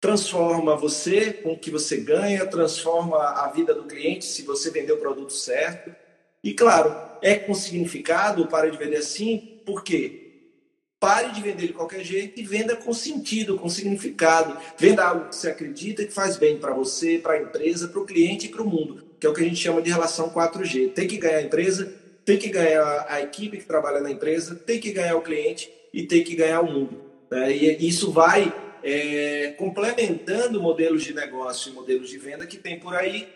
transforma 0.00 0.76
você 0.76 1.32
com 1.32 1.52
o 1.52 1.58
que 1.58 1.70
você 1.70 1.98
ganha, 1.98 2.46
transforma 2.46 3.18
a 3.18 3.50
vida 3.50 3.74
do 3.74 3.84
cliente 3.84 4.24
se 4.24 4.42
você 4.42 4.70
vender 4.70 4.92
o 4.92 4.98
produto 4.98 5.32
certo. 5.32 5.94
E 6.42 6.54
claro, 6.54 6.94
é 7.20 7.34
com 7.36 7.54
significado, 7.54 8.46
pare 8.46 8.70
de 8.70 8.78
vender 8.78 8.98
assim, 8.98 9.60
por 9.66 9.82
quê? 9.82 10.24
Pare 11.00 11.32
de 11.32 11.40
vender 11.40 11.68
de 11.68 11.72
qualquer 11.72 12.02
jeito 12.04 12.40
e 12.40 12.44
venda 12.44 12.74
com 12.74 12.92
sentido, 12.92 13.56
com 13.56 13.68
significado. 13.68 14.56
Venda 14.76 15.04
algo 15.04 15.28
que 15.28 15.36
você 15.36 15.50
acredita 15.50 16.04
que 16.04 16.12
faz 16.12 16.36
bem 16.36 16.58
para 16.58 16.72
você, 16.72 17.18
para 17.18 17.34
a 17.34 17.42
empresa, 17.42 17.88
para 17.88 18.00
o 18.00 18.04
cliente 18.04 18.46
e 18.46 18.48
para 18.48 18.62
o 18.62 18.66
mundo, 18.66 19.04
que 19.18 19.26
é 19.26 19.30
o 19.30 19.34
que 19.34 19.40
a 19.40 19.44
gente 19.44 19.56
chama 19.56 19.82
de 19.82 19.90
relação 19.90 20.30
4G. 20.30 20.92
Tem 20.92 21.06
que 21.06 21.16
ganhar 21.16 21.38
a 21.38 21.42
empresa, 21.42 21.92
tem 22.28 22.36
que 22.36 22.50
ganhar 22.50 23.06
a 23.08 23.22
equipe 23.22 23.56
que 23.56 23.64
trabalha 23.64 24.00
na 24.00 24.10
empresa, 24.10 24.54
tem 24.54 24.78
que 24.78 24.92
ganhar 24.92 25.16
o 25.16 25.22
cliente 25.22 25.72
e 25.94 26.02
tem 26.02 26.22
que 26.22 26.36
ganhar 26.36 26.60
o 26.60 26.70
mundo. 26.70 27.00
Né? 27.30 27.56
E 27.56 27.88
isso 27.88 28.12
vai 28.12 28.52
é, 28.84 29.54
complementando 29.56 30.60
modelos 30.60 31.04
de 31.04 31.14
negócio 31.14 31.70
e 31.70 31.74
modelos 31.74 32.10
de 32.10 32.18
venda 32.18 32.46
que 32.46 32.58
tem 32.58 32.78
por 32.78 32.94
aí, 32.94 33.26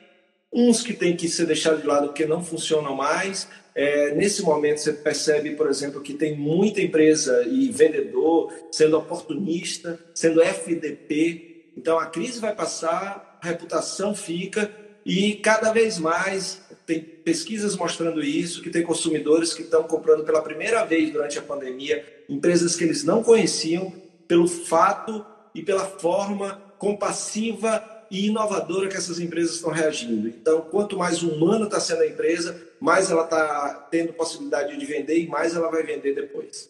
uns 0.52 0.82
que 0.82 0.92
tem 0.92 1.16
que 1.16 1.26
ser 1.26 1.46
deixados 1.46 1.80
de 1.80 1.86
lado 1.86 2.08
porque 2.08 2.26
não 2.26 2.44
funcionam 2.44 2.94
mais. 2.94 3.48
É, 3.74 4.14
nesse 4.14 4.42
momento 4.42 4.80
você 4.80 4.92
percebe, 4.92 5.52
por 5.52 5.70
exemplo, 5.70 6.02
que 6.02 6.12
tem 6.12 6.36
muita 6.36 6.82
empresa 6.82 7.46
e 7.48 7.70
vendedor 7.70 8.52
sendo 8.70 8.98
oportunista, 8.98 9.98
sendo 10.14 10.42
FDP. 10.42 11.72
Então 11.78 11.98
a 11.98 12.04
crise 12.04 12.38
vai 12.38 12.54
passar, 12.54 13.38
a 13.42 13.46
reputação 13.46 14.14
fica 14.14 14.70
e 15.02 15.36
cada 15.36 15.72
vez 15.72 15.98
mais 15.98 16.61
tem 16.86 17.00
pesquisas 17.00 17.76
mostrando 17.76 18.22
isso, 18.22 18.62
que 18.62 18.70
tem 18.70 18.82
consumidores 18.82 19.54
que 19.54 19.62
estão 19.62 19.84
comprando 19.84 20.24
pela 20.24 20.42
primeira 20.42 20.84
vez 20.84 21.12
durante 21.12 21.38
a 21.38 21.42
pandemia 21.42 22.04
empresas 22.28 22.76
que 22.76 22.84
eles 22.84 23.04
não 23.04 23.22
conheciam 23.22 23.92
pelo 24.26 24.48
fato 24.48 25.24
e 25.54 25.62
pela 25.62 25.84
forma 25.84 26.60
compassiva 26.78 27.82
e 28.10 28.26
inovadora 28.26 28.88
que 28.88 28.96
essas 28.96 29.18
empresas 29.20 29.54
estão 29.54 29.70
reagindo. 29.70 30.28
Então, 30.28 30.62
quanto 30.62 30.98
mais 30.98 31.22
humano 31.22 31.64
está 31.64 31.80
sendo 31.80 32.02
a 32.02 32.06
empresa, 32.06 32.60
mais 32.78 33.10
ela 33.10 33.24
está 33.24 33.88
tendo 33.90 34.12
possibilidade 34.12 34.76
de 34.76 34.84
vender 34.84 35.18
e 35.18 35.26
mais 35.26 35.56
ela 35.56 35.70
vai 35.70 35.82
vender 35.82 36.14
depois. 36.14 36.68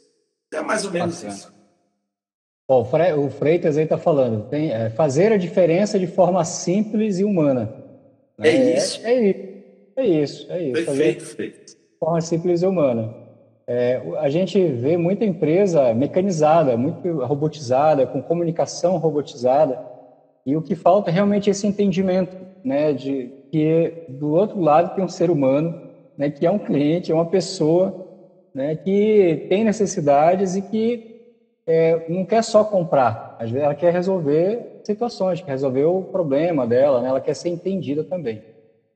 É 0.52 0.61
mais 0.61 0.85
ou 0.85 0.92
menos 0.92 1.16
Bacana. 1.16 1.35
isso. 1.35 1.52
Bom, 2.69 2.88
o 3.19 3.31
Freitas 3.31 3.76
aí 3.76 3.85
está 3.85 3.99
falando, 3.99 4.49
tem, 4.49 4.73
é, 4.73 4.88
fazer 4.90 5.33
a 5.33 5.37
diferença 5.37 5.99
de 5.99 6.07
forma 6.07 6.45
simples 6.45 7.19
e 7.19 7.25
humana. 7.25 7.75
É, 8.40 8.49
é 8.49 8.76
isso. 8.76 9.00
É, 9.04 9.12
é, 9.12 9.31
isso. 9.31 9.51
É 9.96 10.04
isso, 10.04 10.50
é 10.50 10.62
isso. 10.62 10.84
Perfeito, 10.84 11.18
perfeito. 11.25 11.66
De 11.66 11.99
forma 11.99 12.20
simples 12.20 12.62
e 12.62 12.66
humana. 12.66 13.22
É, 13.66 14.02
a 14.18 14.28
gente 14.28 14.62
vê 14.66 14.96
muita 14.96 15.25
empresa 15.25 15.94
mecanizada, 15.94 16.76
muito 16.76 17.25
robotizada, 17.25 18.06
com 18.06 18.20
comunicação 18.20 18.96
robotizada, 18.96 19.78
e 20.44 20.56
o 20.56 20.62
que 20.62 20.75
falta 20.75 21.11
é 21.11 21.12
realmente 21.12 21.49
esse 21.49 21.66
entendimento, 21.66 22.37
né, 22.64 22.92
de 22.92 23.30
que 23.50 24.06
do 24.08 24.32
outro 24.32 24.61
lado 24.61 24.94
tem 24.94 25.04
um 25.04 25.08
ser 25.08 25.30
humano, 25.30 25.80
né, 26.18 26.28
que 26.30 26.44
é 26.44 26.50
um 26.50 26.58
cliente, 26.58 27.12
é 27.12 27.14
uma 27.14 27.26
pessoa, 27.26 28.06
né, 28.52 28.75
que 28.75 29.46
tem 29.49 29.62
necessidades 29.62 30.56
e 30.56 30.62
que 30.62 31.12
é, 31.64 32.06
não 32.08 32.25
quer 32.25 32.42
só 32.42 32.64
comprar, 32.64 33.37
às 33.38 33.50
vezes 33.50 33.64
ela 33.64 33.75
quer 33.75 33.92
resolver 33.92 34.80
situações, 34.82 35.40
quer 35.40 35.52
resolver 35.52 35.84
o 35.84 36.02
problema 36.02 36.66
dela, 36.66 37.00
né, 37.00 37.08
ela 37.08 37.20
quer 37.20 37.34
ser 37.34 37.50
entendida 37.50 38.02
também. 38.02 38.42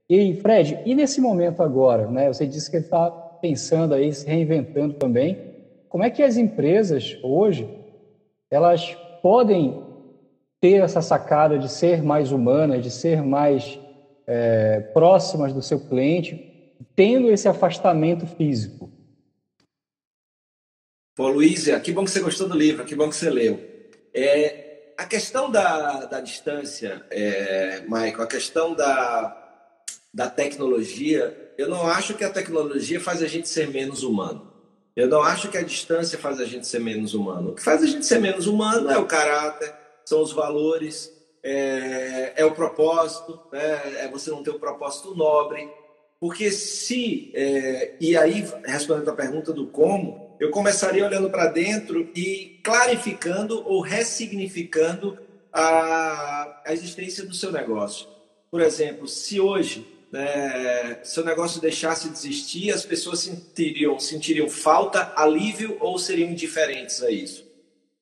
E 0.08 0.34
Fred, 0.36 0.80
e 0.86 0.94
nesse 0.94 1.20
momento 1.20 1.62
agora, 1.62 2.08
né? 2.08 2.28
Você 2.28 2.46
disse 2.46 2.70
que 2.70 2.76
está 2.76 3.10
pensando 3.10 3.94
aí, 3.94 4.12
se 4.12 4.26
reinventando 4.26 4.94
também. 4.94 5.54
Como 5.88 6.04
é 6.04 6.10
que 6.10 6.22
as 6.22 6.36
empresas 6.36 7.18
hoje 7.22 7.68
elas 8.50 8.94
podem 9.22 9.82
ter 10.60 10.82
essa 10.82 11.02
sacada 11.02 11.58
de 11.58 11.68
ser 11.68 12.02
mais 12.02 12.30
humanas, 12.30 12.82
de 12.82 12.90
ser 12.90 13.22
mais 13.22 13.78
é, 14.26 14.80
próximas 14.92 15.52
do 15.52 15.62
seu 15.62 15.80
cliente, 15.80 16.75
tendo 16.94 17.30
esse 17.30 17.48
afastamento 17.48 18.26
físico? 18.26 18.90
Pô, 21.16 21.28
Luiz, 21.28 21.66
que 21.82 21.92
bom 21.92 22.04
que 22.04 22.10
você 22.10 22.20
gostou 22.20 22.48
do 22.48 22.56
livro, 22.56 22.84
que 22.84 22.94
bom 22.94 23.08
que 23.08 23.16
você 23.16 23.30
leu. 23.30 23.58
É, 24.12 24.92
a 24.96 25.06
questão 25.06 25.50
da, 25.50 26.04
da 26.04 26.20
distância, 26.20 27.04
é, 27.10 27.80
Michael, 27.82 28.22
a 28.22 28.26
questão 28.26 28.75
da, 28.75 29.45
da 30.16 30.30
tecnologia, 30.30 31.52
eu 31.58 31.68
não 31.68 31.87
acho 31.87 32.14
que 32.14 32.25
a 32.25 32.30
tecnologia 32.30 32.99
faz 32.99 33.23
a 33.23 33.26
gente 33.26 33.46
ser 33.50 33.68
menos 33.68 34.02
humano. 34.02 34.50
Eu 34.96 35.08
não 35.08 35.23
acho 35.23 35.50
que 35.50 35.58
a 35.58 35.62
distância 35.62 36.18
faz 36.18 36.40
a 36.40 36.46
gente 36.46 36.66
ser 36.66 36.78
menos 36.78 37.12
humano. 37.12 37.50
O 37.50 37.54
que 37.54 37.62
faz 37.62 37.82
a 37.82 37.87
gente 37.87 38.06
ser 38.06 38.18
menos 38.18 38.46
humano 38.46 38.90
é 38.90 38.96
o 38.96 39.04
caráter, 39.04 39.75
são 40.06 40.23
os 40.23 40.32
valores, 40.32 41.12
é, 41.42 42.32
é 42.35 42.46
o 42.46 42.52
propósito, 42.52 43.38
né? 43.52 44.04
é 44.04 44.08
você 44.08 44.30
não 44.30 44.42
ter 44.42 44.52
um 44.52 44.58
propósito 44.58 45.14
nobre. 45.14 45.68
Porque 46.18 46.50
se, 46.50 47.30
é, 47.35 47.96
e 48.00 48.16
aí 48.16 48.42
respondendo 48.64 49.11
a 49.11 49.14
pergunta 49.14 49.52
do 49.52 49.66
como, 49.66 50.35
eu 50.40 50.50
começaria 50.50 51.04
olhando 51.04 51.28
para 51.28 51.49
dentro 51.49 52.11
e 52.16 52.58
clarificando 52.64 53.62
ou 53.68 53.82
ressignificando 53.82 55.18
a, 55.52 56.62
a 56.64 56.73
existência 56.73 57.23
do 57.26 57.35
seu 57.35 57.52
negócio. 57.52 58.08
Por 58.50 58.62
exemplo, 58.62 59.06
se 59.06 59.38
hoje 59.38 59.94
né, 60.16 60.99
seu 61.02 61.23
negócio 61.23 61.61
deixasse 61.61 62.08
de 62.08 62.14
existir, 62.14 62.73
as 62.73 62.85
pessoas 62.87 63.20
sentiriam, 63.20 63.99
sentiriam 64.00 64.49
falta, 64.49 65.12
alívio 65.14 65.76
ou 65.78 65.99
seriam 65.99 66.30
indiferentes 66.30 67.02
a 67.02 67.11
isso? 67.11 67.44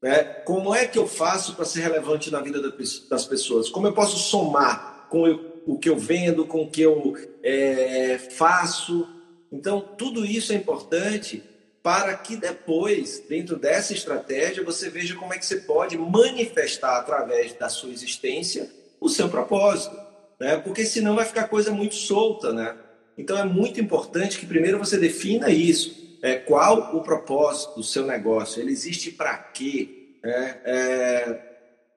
Né? 0.01 0.23
Como 0.23 0.73
é 0.75 0.87
que 0.87 0.99
eu 0.99 1.09
faço 1.09 1.55
para 1.55 1.65
ser 1.65 1.81
relevante 1.81 2.31
na 2.31 2.41
vida 2.41 2.61
das 3.09 3.25
pessoas? 3.25 3.69
Como 3.69 3.87
eu 3.87 3.93
posso 3.93 4.17
somar 4.17 5.09
com 5.11 5.25
o 5.67 5.79
que 5.79 5.89
eu 5.89 5.99
vendo, 5.99 6.47
com 6.47 6.63
o 6.63 6.71
que 6.71 6.83
eu 6.83 7.17
é, 7.43 8.19
faço? 8.19 9.09
Então, 9.51 9.81
tudo 9.81 10.25
isso 10.25 10.53
é 10.53 10.57
importante 10.57 11.43
para 11.83 12.15
que 12.15 12.37
depois, 12.37 13.25
dentro 13.29 13.57
dessa 13.57 13.93
estratégia, 13.93 14.63
você 14.63 14.89
veja 14.89 15.17
como 15.17 15.35
é 15.35 15.39
que 15.39 15.45
você 15.45 15.57
pode 15.57 15.99
manifestar 15.99 16.99
através 16.99 17.53
da 17.55 17.69
sua 17.69 17.91
existência 17.91 18.71
o 19.01 19.09
seu 19.09 19.29
propósito, 19.29 20.04
né? 20.39 20.57
Porque 20.57 20.85
senão 20.85 21.15
vai 21.17 21.25
ficar 21.25 21.49
coisa 21.49 21.71
muito 21.71 21.95
solta, 21.95 22.53
né? 22.53 22.77
Então 23.17 23.39
é 23.39 23.45
muito 23.45 23.81
importante 23.81 24.39
que 24.39 24.47
primeiro 24.47 24.79
você 24.79 24.99
defina 24.99 25.51
isso, 25.51 26.19
é, 26.23 26.37
qual 26.37 26.97
o 26.97 27.03
propósito 27.03 27.77
do 27.77 27.83
seu 27.83 28.05
negócio, 28.07 28.61
ele 28.61 28.73
existe 28.73 29.11
para 29.11 29.37
quê? 29.37 30.17
É, 30.25 30.57
é, 30.65 31.55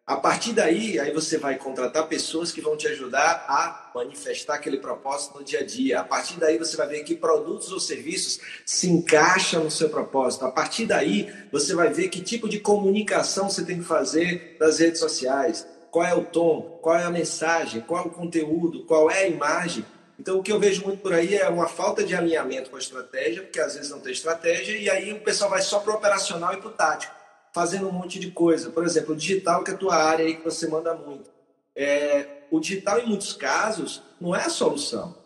a 0.07 0.15
partir 0.15 0.53
daí, 0.53 0.97
aí 0.99 1.11
você 1.11 1.37
vai 1.37 1.57
contratar 1.57 2.07
pessoas 2.07 2.49
que 2.49 2.61
vão 2.61 2.77
te 2.77 2.87
ajudar 2.87 3.45
a 3.45 3.91
manifestar 3.93 4.55
aquele 4.55 4.77
propósito 4.77 5.37
no 5.37 5.43
dia 5.43 5.59
a 5.59 5.65
dia. 5.65 5.99
A 5.99 6.03
partir 6.05 6.39
daí, 6.39 6.57
você 6.57 6.77
vai 6.77 6.87
ver 6.87 7.03
que 7.03 7.13
produtos 7.13 7.73
ou 7.73 7.79
serviços 7.79 8.39
se 8.65 8.89
encaixam 8.89 9.65
no 9.65 9.71
seu 9.71 9.89
propósito. 9.89 10.45
A 10.45 10.51
partir 10.51 10.85
daí, 10.85 11.29
você 11.51 11.75
vai 11.75 11.89
ver 11.89 12.07
que 12.07 12.21
tipo 12.21 12.47
de 12.47 12.57
comunicação 12.57 13.49
você 13.49 13.65
tem 13.65 13.79
que 13.79 13.83
fazer 13.83 14.55
nas 14.57 14.79
redes 14.79 15.01
sociais. 15.01 15.67
Qual 15.97 16.05
é 16.05 16.13
o 16.13 16.23
tom, 16.23 16.77
qual 16.79 16.95
é 16.95 17.05
a 17.05 17.09
mensagem, 17.09 17.81
qual 17.81 18.03
é 18.03 18.05
o 18.05 18.11
conteúdo, 18.11 18.85
qual 18.85 19.09
é 19.09 19.23
a 19.23 19.27
imagem. 19.27 19.83
Então, 20.19 20.37
o 20.37 20.43
que 20.43 20.51
eu 20.51 20.59
vejo 20.59 20.85
muito 20.85 21.01
por 21.01 21.11
aí 21.11 21.35
é 21.35 21.49
uma 21.49 21.67
falta 21.67 22.03
de 22.03 22.15
alinhamento 22.15 22.69
com 22.69 22.75
a 22.75 22.79
estratégia, 22.79 23.41
porque 23.41 23.59
às 23.59 23.73
vezes 23.73 23.89
não 23.89 23.99
tem 23.99 24.11
estratégia, 24.11 24.77
e 24.77 24.91
aí 24.91 25.11
o 25.11 25.21
pessoal 25.21 25.49
vai 25.49 25.59
só 25.59 25.79
para 25.79 25.91
o 25.91 25.95
operacional 25.95 26.53
e 26.53 26.57
para 26.57 26.67
o 26.67 26.73
tático 26.73 27.15
fazendo 27.51 27.89
um 27.89 27.91
monte 27.91 28.19
de 28.19 28.29
coisa. 28.29 28.69
Por 28.69 28.85
exemplo, 28.85 29.15
o 29.15 29.17
digital, 29.17 29.63
que 29.63 29.71
é 29.71 29.73
a 29.73 29.77
tua 29.77 29.95
área 29.95 30.23
aí 30.23 30.35
que 30.35 30.43
você 30.43 30.67
manda 30.67 30.93
muito. 30.93 31.31
É, 31.75 32.43
o 32.51 32.59
digital, 32.59 32.99
em 32.99 33.07
muitos 33.07 33.33
casos, 33.33 34.03
não 34.21 34.35
é 34.35 34.43
a 34.43 34.49
solução. 34.51 35.17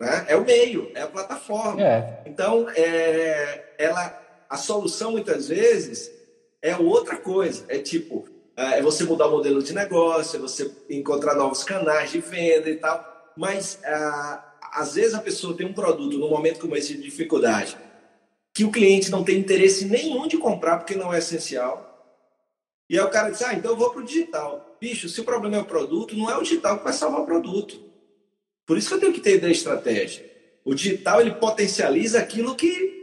Né? 0.00 0.26
É 0.26 0.34
o 0.34 0.44
meio, 0.44 0.90
é 0.96 1.02
a 1.02 1.06
plataforma. 1.06 1.80
É. 1.80 2.24
Então, 2.26 2.68
é, 2.70 3.74
ela, 3.78 4.44
a 4.50 4.56
solução, 4.56 5.12
muitas 5.12 5.46
vezes, 5.46 6.10
é 6.60 6.76
outra 6.76 7.16
coisa. 7.16 7.64
É 7.68 7.78
tipo, 7.78 8.31
é, 8.62 8.78
é 8.78 8.82
você 8.82 9.04
mudar 9.04 9.26
o 9.26 9.32
modelo 9.32 9.62
de 9.62 9.72
negócio, 9.72 10.36
é 10.36 10.40
você 10.40 10.70
encontrar 10.88 11.34
novos 11.34 11.64
canais 11.64 12.10
de 12.10 12.20
venda 12.20 12.70
e 12.70 12.76
tal. 12.76 13.32
Mas, 13.36 13.80
ah, 13.84 14.54
às 14.72 14.94
vezes, 14.94 15.14
a 15.14 15.20
pessoa 15.20 15.56
tem 15.56 15.66
um 15.66 15.72
produto, 15.72 16.18
num 16.18 16.28
momento 16.28 16.60
como 16.60 16.76
esse 16.76 16.94
de 16.94 17.02
dificuldade, 17.02 17.76
que 18.54 18.64
o 18.64 18.70
cliente 18.70 19.10
não 19.10 19.24
tem 19.24 19.38
interesse 19.38 19.86
nenhum 19.86 20.26
de 20.26 20.36
comprar 20.36 20.78
porque 20.78 20.94
não 20.94 21.12
é 21.12 21.18
essencial. 21.18 21.88
E 22.88 22.98
aí 22.98 23.04
o 23.04 23.10
cara 23.10 23.30
diz: 23.30 23.42
Ah, 23.42 23.54
então 23.54 23.72
eu 23.72 23.76
vou 23.76 23.90
para 23.90 24.02
o 24.02 24.04
digital. 24.04 24.76
Bicho, 24.80 25.08
se 25.08 25.20
o 25.20 25.24
problema 25.24 25.56
é 25.56 25.60
o 25.60 25.64
produto, 25.64 26.16
não 26.16 26.30
é 26.30 26.36
o 26.36 26.42
digital 26.42 26.78
que 26.78 26.84
vai 26.84 26.92
salvar 26.92 27.22
o 27.22 27.26
produto. 27.26 27.80
Por 28.66 28.76
isso 28.76 28.88
que 28.88 28.94
eu 28.94 29.00
tenho 29.00 29.12
que 29.12 29.20
ter 29.20 29.42
estratégia. 29.50 30.30
O 30.64 30.74
digital 30.74 31.20
ele 31.20 31.32
potencializa 31.32 32.18
aquilo 32.18 32.54
que 32.54 33.02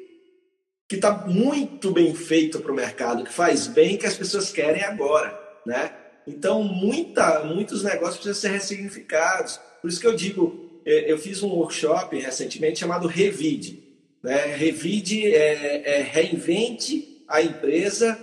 que 0.90 0.96
está 0.96 1.12
muito 1.12 1.92
bem 1.92 2.16
feito 2.16 2.60
para 2.60 2.72
o 2.72 2.76
mercado, 2.76 3.24
que 3.24 3.32
faz 3.32 3.68
bem, 3.68 3.96
que 3.96 4.08
as 4.08 4.18
pessoas 4.18 4.52
querem 4.52 4.84
agora, 4.84 5.39
né? 5.66 5.94
Então, 6.28 6.64
muita, 6.64 7.44
muitos 7.44 7.84
negócios 7.84 8.18
precisam 8.18 8.36
ser 8.36 8.52
ressignificados. 8.52 9.60
Por 9.82 9.90
isso 9.90 10.00
que 10.00 10.08
eu 10.08 10.16
digo, 10.16 10.82
é, 10.86 11.12
eu 11.12 11.18
fiz 11.18 11.42
um 11.42 11.50
workshop 11.50 12.18
recentemente 12.20 12.80
chamado 12.80 13.08
Revide. 13.08 13.84
Né? 14.22 14.56
Revide, 14.56 15.34
é, 15.34 15.98
é, 15.98 16.02
reinvente 16.02 17.24
a 17.28 17.42
empresa 17.42 18.18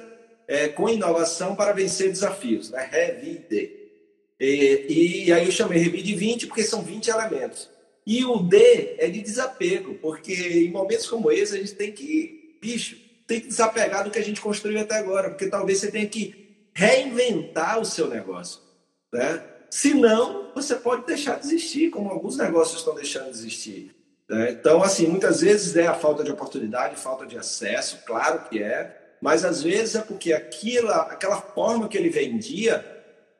é, 0.47 0.69
com 0.69 0.89
inovação 0.89 1.57
para 1.57 1.73
vencer 1.73 2.11
desafios. 2.11 2.71
Né? 2.71 2.89
Revide. 2.91 3.73
E, 4.39 5.25
e 5.27 5.33
aí 5.33 5.47
eu 5.47 5.53
chamei 5.53 5.79
Revide 5.79 6.15
20 6.15 6.47
porque 6.47 6.63
são 6.63 6.83
20 6.83 7.09
elementos. 7.09 7.69
E 8.07 8.25
o 8.25 8.37
D 8.37 8.95
é 8.99 9.09
de 9.09 9.21
desapego, 9.21 9.95
porque 9.95 10.33
em 10.33 10.71
momentos 10.71 11.09
como 11.09 11.33
esse 11.33 11.57
a 11.57 11.59
gente 11.59 11.75
tem 11.75 11.91
que, 11.91 12.57
bicho, 12.61 12.97
tem 13.27 13.41
que 13.41 13.49
desapegar 13.49 14.05
do 14.05 14.13
que 14.13 14.19
a 14.19 14.23
gente 14.23 14.41
construiu 14.41 14.79
até 14.79 14.95
agora, 14.95 15.31
porque 15.31 15.49
talvez 15.49 15.81
você 15.81 15.91
tenha 15.91 16.07
que 16.07 16.46
reinventar 16.77 17.81
o 17.81 17.87
seu 17.87 18.07
negócio. 18.07 18.61
Né? 19.11 19.43
Senão, 19.71 20.53
você 20.55 20.75
pode 20.75 21.07
deixar 21.07 21.41
de 21.41 21.47
existir, 21.47 21.89
como 21.89 22.11
alguns 22.11 22.37
negócios 22.37 22.81
estão 22.81 22.95
deixando 22.95 23.25
de 23.25 23.31
existir. 23.31 23.97
Né? 24.29 24.51
Então, 24.51 24.83
assim, 24.83 25.07
muitas 25.07 25.41
vezes 25.41 25.75
é 25.75 25.87
a 25.87 25.95
falta 25.95 26.23
de 26.23 26.31
oportunidade, 26.31 26.97
falta 26.97 27.25
de 27.25 27.39
acesso, 27.39 28.01
claro 28.05 28.47
que 28.51 28.63
é, 28.63 28.95
mas 29.23 29.43
às 29.43 29.63
vezes 29.63 29.95
é 29.95 30.03
porque 30.03 30.35
aquilo, 30.35 30.91
aquela 30.91 31.41
forma 31.41 31.89
que 31.89 31.97
ele 31.97 32.11
vendia 32.11 32.85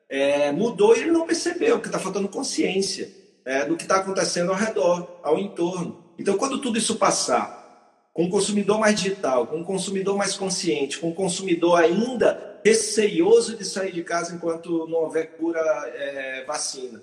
é, 0.09 0.51
mudou 0.51 0.95
e 0.95 1.01
ele 1.01 1.11
não 1.11 1.27
percebeu, 1.27 1.79
que 1.79 1.87
está 1.87 1.99
faltando 1.99 2.27
consciência 2.27 3.07
é, 3.45 3.65
do 3.65 3.77
que 3.77 3.83
está 3.83 3.97
acontecendo 3.97 4.49
ao 4.49 4.57
redor, 4.57 5.19
ao 5.21 5.37
entorno. 5.37 6.11
Então, 6.17 6.35
quando 6.39 6.59
tudo 6.59 6.79
isso 6.79 6.95
passar, 6.95 8.09
com 8.11 8.23
um 8.23 8.29
consumidor 8.31 8.79
mais 8.79 8.99
digital, 8.99 9.45
com 9.45 9.57
um 9.57 9.63
consumidor 9.63 10.17
mais 10.17 10.35
consciente, 10.35 10.97
com 10.97 11.09
um 11.09 11.13
consumidor 11.13 11.79
ainda 11.79 12.56
receioso 12.67 13.55
de 13.55 13.65
sair 13.65 13.91
de 13.91 14.03
casa 14.03 14.35
enquanto 14.35 14.87
não 14.87 14.99
houver 14.99 15.37
cura 15.37 15.61
é, 15.95 16.43
vacina, 16.45 17.01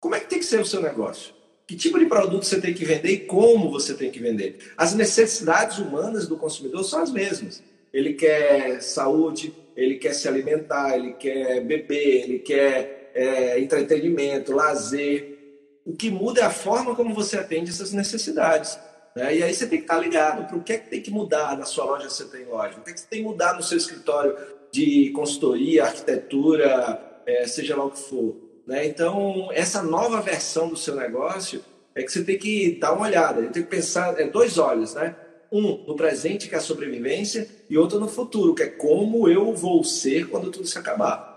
como 0.00 0.14
é 0.14 0.20
que 0.20 0.28
tem 0.28 0.38
que 0.38 0.44
ser 0.44 0.60
o 0.60 0.66
seu 0.66 0.82
negócio? 0.82 1.36
que 1.66 1.74
tipo 1.74 1.98
de 1.98 2.06
produto 2.06 2.44
você 2.44 2.60
tem 2.60 2.72
que 2.72 2.84
vender 2.84 3.10
e 3.10 3.18
como 3.18 3.70
você 3.70 3.92
tem 3.94 4.10
que 4.10 4.20
vender. 4.20 4.58
As 4.76 4.94
necessidades 4.94 5.78
humanas 5.78 6.28
do 6.28 6.36
consumidor 6.36 6.84
são 6.84 7.02
as 7.02 7.10
mesmas. 7.10 7.60
Ele 7.92 8.14
quer 8.14 8.80
saúde, 8.80 9.52
ele 9.76 9.96
quer 9.96 10.14
se 10.14 10.28
alimentar, 10.28 10.96
ele 10.96 11.14
quer 11.14 11.60
beber, 11.62 12.22
ele 12.22 12.38
quer 12.38 13.10
é, 13.14 13.58
entretenimento, 13.58 14.52
lazer. 14.52 15.36
O 15.84 15.96
que 15.96 16.08
muda 16.08 16.40
é 16.40 16.44
a 16.44 16.50
forma 16.50 16.94
como 16.94 17.12
você 17.12 17.36
atende 17.36 17.70
essas 17.70 17.92
necessidades. 17.92 18.78
Né? 19.16 19.38
E 19.38 19.42
aí 19.42 19.52
você 19.52 19.66
tem 19.66 19.78
que 19.78 19.84
estar 19.84 19.98
ligado 19.98 20.46
para 20.46 20.56
o 20.56 20.62
que 20.62 20.74
é 20.74 20.78
que 20.78 20.88
tem 20.88 21.02
que 21.02 21.10
mudar 21.10 21.58
na 21.58 21.64
sua 21.64 21.84
loja 21.84 22.08
se 22.08 22.18
você 22.18 22.24
tem 22.26 22.44
loja, 22.44 22.78
o 22.78 22.82
que 22.82 22.90
é 22.90 22.92
que 22.92 23.00
você 23.00 23.06
tem 23.08 23.22
que 23.22 23.28
mudar 23.28 23.54
no 23.54 23.62
seu 23.62 23.78
escritório 23.78 24.36
de 24.72 25.10
consultoria, 25.10 25.84
arquitetura, 25.84 27.20
é, 27.26 27.46
seja 27.46 27.76
lá 27.76 27.84
o 27.84 27.90
que 27.90 27.98
for. 27.98 28.36
Né? 28.66 28.86
Então, 28.86 29.48
essa 29.52 29.82
nova 29.82 30.20
versão 30.20 30.68
do 30.68 30.76
seu 30.76 30.96
negócio 30.96 31.62
é 31.94 32.02
que 32.02 32.12
você 32.12 32.22
tem 32.22 32.36
que 32.36 32.78
dar 32.78 32.92
uma 32.92 33.06
olhada, 33.06 33.42
tem 33.48 33.62
que 33.62 33.70
pensar, 33.70 34.20
é 34.20 34.26
dois 34.26 34.58
olhos, 34.58 34.94
né? 34.94 35.16
Um 35.50 35.84
no 35.86 35.94
presente, 35.94 36.48
que 36.48 36.54
é 36.54 36.58
a 36.58 36.60
sobrevivência, 36.60 37.48
e 37.70 37.78
outro 37.78 37.98
no 37.98 38.08
futuro, 38.08 38.54
que 38.54 38.64
é 38.64 38.68
como 38.68 39.28
eu 39.28 39.54
vou 39.54 39.82
ser 39.82 40.28
quando 40.28 40.50
tudo 40.50 40.66
se 40.66 40.76
acabar. 40.76 41.36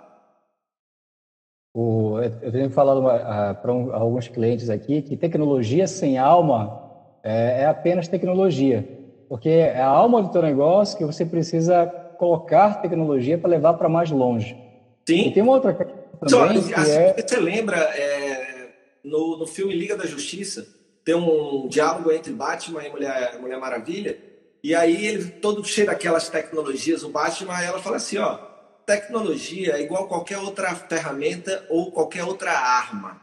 O, 1.74 2.20
eu 2.20 2.52
tenho 2.52 2.70
falado 2.72 3.02
para 3.62 3.72
um, 3.72 3.94
alguns 3.94 4.28
clientes 4.28 4.70
aqui 4.70 5.02
que 5.02 5.16
tecnologia 5.16 5.88
sem 5.88 6.18
alma 6.18 6.90
é, 7.24 7.62
é, 7.62 7.66
apenas 7.66 8.08
tecnologia, 8.08 8.88
porque 9.30 9.50
é 9.50 9.80
a 9.80 9.88
alma 9.88 10.22
do 10.22 10.30
teu 10.30 10.42
negócio 10.42 10.98
que 10.98 11.06
você 11.06 11.26
precisa 11.26 11.86
colocar 12.20 12.82
tecnologia 12.82 13.38
para 13.38 13.50
levar 13.50 13.74
para 13.76 13.88
mais 13.88 14.12
longe. 14.12 14.56
Sim. 15.08 15.30
E 15.30 15.34
tem 15.34 15.42
uma 15.42 15.54
outra 15.54 15.74
também, 15.74 16.62
Só, 16.62 16.80
assim, 16.80 16.92
é... 16.92 17.14
Você 17.14 17.38
lembra 17.38 17.78
é, 17.78 18.68
no, 19.04 19.38
no 19.38 19.48
filme 19.48 19.74
Liga 19.74 19.96
da 19.96 20.06
Justiça, 20.06 20.68
tem 21.06 21.16
um 21.16 21.68
diálogo 21.70 22.12
entre 22.12 22.34
Batman 22.34 22.86
e 22.86 22.90
Mulher, 22.90 23.40
Mulher 23.40 23.58
Maravilha, 23.58 24.20
e 24.62 24.76
aí 24.76 25.08
ele 25.08 25.30
todo 25.32 25.64
cheio 25.64 25.88
daquelas 25.88 26.28
tecnologias, 26.28 27.04
o 27.04 27.10
Batman, 27.10 27.62
ela 27.62 27.80
fala 27.80 27.96
assim, 27.96 28.18
ó, 28.18 28.38
tecnologia 28.86 29.78
é 29.78 29.82
igual 29.82 30.08
qualquer 30.10 30.40
outra 30.40 30.76
ferramenta 30.76 31.66
ou 31.70 31.90
qualquer 31.90 32.26
outra 32.26 32.52
arma. 32.52 33.20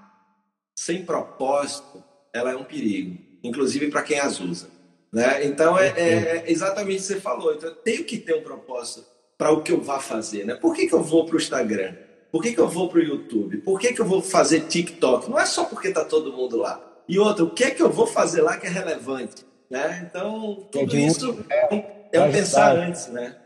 Sem 0.75 1.05
propósito, 1.05 2.03
ela 2.33 2.51
é 2.51 2.57
um 2.57 2.65
perigo, 2.65 3.19
inclusive 3.45 3.91
para 3.91 4.03
quem 4.03 4.19
as 4.19 4.41
usa. 4.41 4.76
Né? 5.13 5.45
Então 5.47 5.79
é, 5.79 5.89
é, 5.97 6.13
é 6.13 6.45
exatamente 6.47 6.99
o 6.99 7.01
que 7.01 7.07
você 7.07 7.21
falou. 7.21 7.55
Então 7.55 7.69
eu 7.69 7.75
tenho 7.77 8.05
que 8.05 8.19
ter 8.19 8.35
um 8.35 8.43
propósito 8.43 9.05
para 9.39 9.51
o 9.51 9.63
que 9.63 9.73
eu 9.73 9.81
vá 9.81 10.01
fazer. 10.01 10.45
Né? 10.45 10.55
Por 10.55 10.75
que, 10.75 10.87
que 10.87 10.95
eu 10.95 11.03
vou 11.03 11.25
para 11.25 11.35
o 11.35 11.39
Instagram? 11.39 11.95
Por 12.31 12.43
que, 12.43 12.53
que 12.53 12.61
eu 12.61 12.69
vou 12.69 12.89
para 12.89 12.99
o 12.99 13.03
YouTube? 13.03 13.59
Por 13.59 13.79
que, 13.79 13.93
que 13.93 14.01
eu 14.01 14.05
vou 14.05 14.21
fazer 14.21 14.61
TikTok? 14.63 15.31
Não 15.31 15.39
é 15.39 15.47
só 15.47 15.65
porque 15.65 15.89
está 15.89 16.05
todo 16.05 16.33
mundo 16.33 16.57
lá. 16.57 16.83
E 17.09 17.19
outra, 17.19 17.45
o 17.45 17.51
que 17.51 17.65
é 17.65 17.71
que 17.71 17.83
eu 17.83 17.91
vou 17.91 18.07
fazer 18.07 18.43
lá 18.43 18.57
que 18.57 18.67
é 18.67 18.71
relevante? 18.71 19.45
Né? 19.71 20.07
Então, 20.09 20.67
tudo 20.71 20.97
é 20.97 21.01
isso 21.01 21.45
é, 21.49 22.09
é 22.13 22.21
um 22.21 22.33
pensar 22.33 22.77
antes, 22.77 23.09
né? 23.09 23.37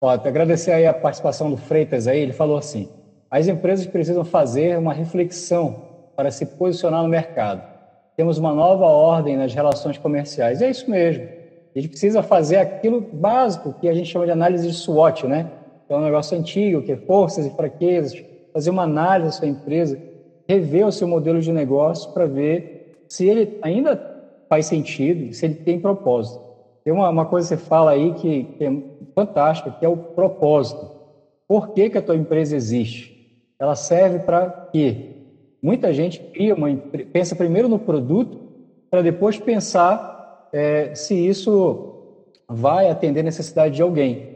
Pode 0.00 0.26
agradecer 0.26 0.72
aí 0.72 0.86
a 0.86 0.94
participação 0.94 1.50
do 1.50 1.58
Freitas 1.58 2.06
aí, 2.06 2.20
ele 2.20 2.32
falou 2.32 2.56
assim, 2.56 2.90
as 3.30 3.46
empresas 3.46 3.86
precisam 3.86 4.24
fazer 4.24 4.78
uma 4.78 4.94
reflexão 4.94 5.88
para 6.16 6.30
se 6.30 6.46
posicionar 6.46 7.02
no 7.02 7.08
mercado. 7.08 7.69
Temos 8.20 8.36
uma 8.36 8.52
nova 8.52 8.84
ordem 8.84 9.34
nas 9.34 9.54
relações 9.54 9.96
comerciais. 9.96 10.60
E 10.60 10.64
é 10.64 10.68
isso 10.68 10.90
mesmo. 10.90 11.24
A 11.74 11.78
gente 11.78 11.88
precisa 11.88 12.22
fazer 12.22 12.56
aquilo 12.56 13.00
básico 13.00 13.72
que 13.80 13.88
a 13.88 13.94
gente 13.94 14.10
chama 14.10 14.26
de 14.26 14.30
análise 14.30 14.68
de 14.68 14.74
SWOT, 14.74 15.26
né? 15.26 15.50
Que 15.86 15.94
é 15.94 15.96
um 15.96 16.02
negócio 16.02 16.36
antigo, 16.36 16.82
que 16.82 16.92
é 16.92 16.98
forças 16.98 17.46
e 17.46 17.50
fraquezas, 17.56 18.22
fazer 18.52 18.68
uma 18.68 18.82
análise 18.82 19.30
da 19.30 19.32
sua 19.32 19.48
empresa, 19.48 19.98
rever 20.46 20.86
o 20.86 20.92
seu 20.92 21.08
modelo 21.08 21.40
de 21.40 21.50
negócio 21.50 22.12
para 22.12 22.26
ver 22.26 23.06
se 23.08 23.26
ele 23.26 23.58
ainda 23.62 23.98
faz 24.50 24.66
sentido, 24.66 25.32
se 25.32 25.46
ele 25.46 25.54
tem 25.54 25.80
propósito. 25.80 26.44
Tem 26.84 26.92
uma, 26.92 27.08
uma 27.08 27.24
coisa 27.24 27.48
que 27.48 27.62
você 27.62 27.68
fala 27.68 27.92
aí 27.92 28.12
que, 28.12 28.44
que 28.44 28.64
é 28.66 28.82
fantástica, 29.14 29.70
que 29.70 29.86
é 29.86 29.88
o 29.88 29.96
propósito. 29.96 30.90
Por 31.48 31.70
que, 31.70 31.88
que 31.88 31.96
a 31.96 32.02
tua 32.02 32.16
empresa 32.16 32.54
existe? 32.54 33.48
Ela 33.58 33.74
serve 33.74 34.18
para 34.18 34.68
quê? 34.70 35.19
Muita 35.62 35.92
gente 35.92 36.18
cria 36.18 36.54
uma, 36.54 36.74
pensa 37.12 37.36
primeiro 37.36 37.68
no 37.68 37.78
produto 37.78 38.38
para 38.90 39.02
depois 39.02 39.38
pensar 39.38 40.48
é, 40.52 40.94
se 40.94 41.14
isso 41.14 41.94
vai 42.48 42.90
atender 42.90 43.20
a 43.20 43.24
necessidade 43.24 43.76
de 43.76 43.82
alguém. 43.82 44.30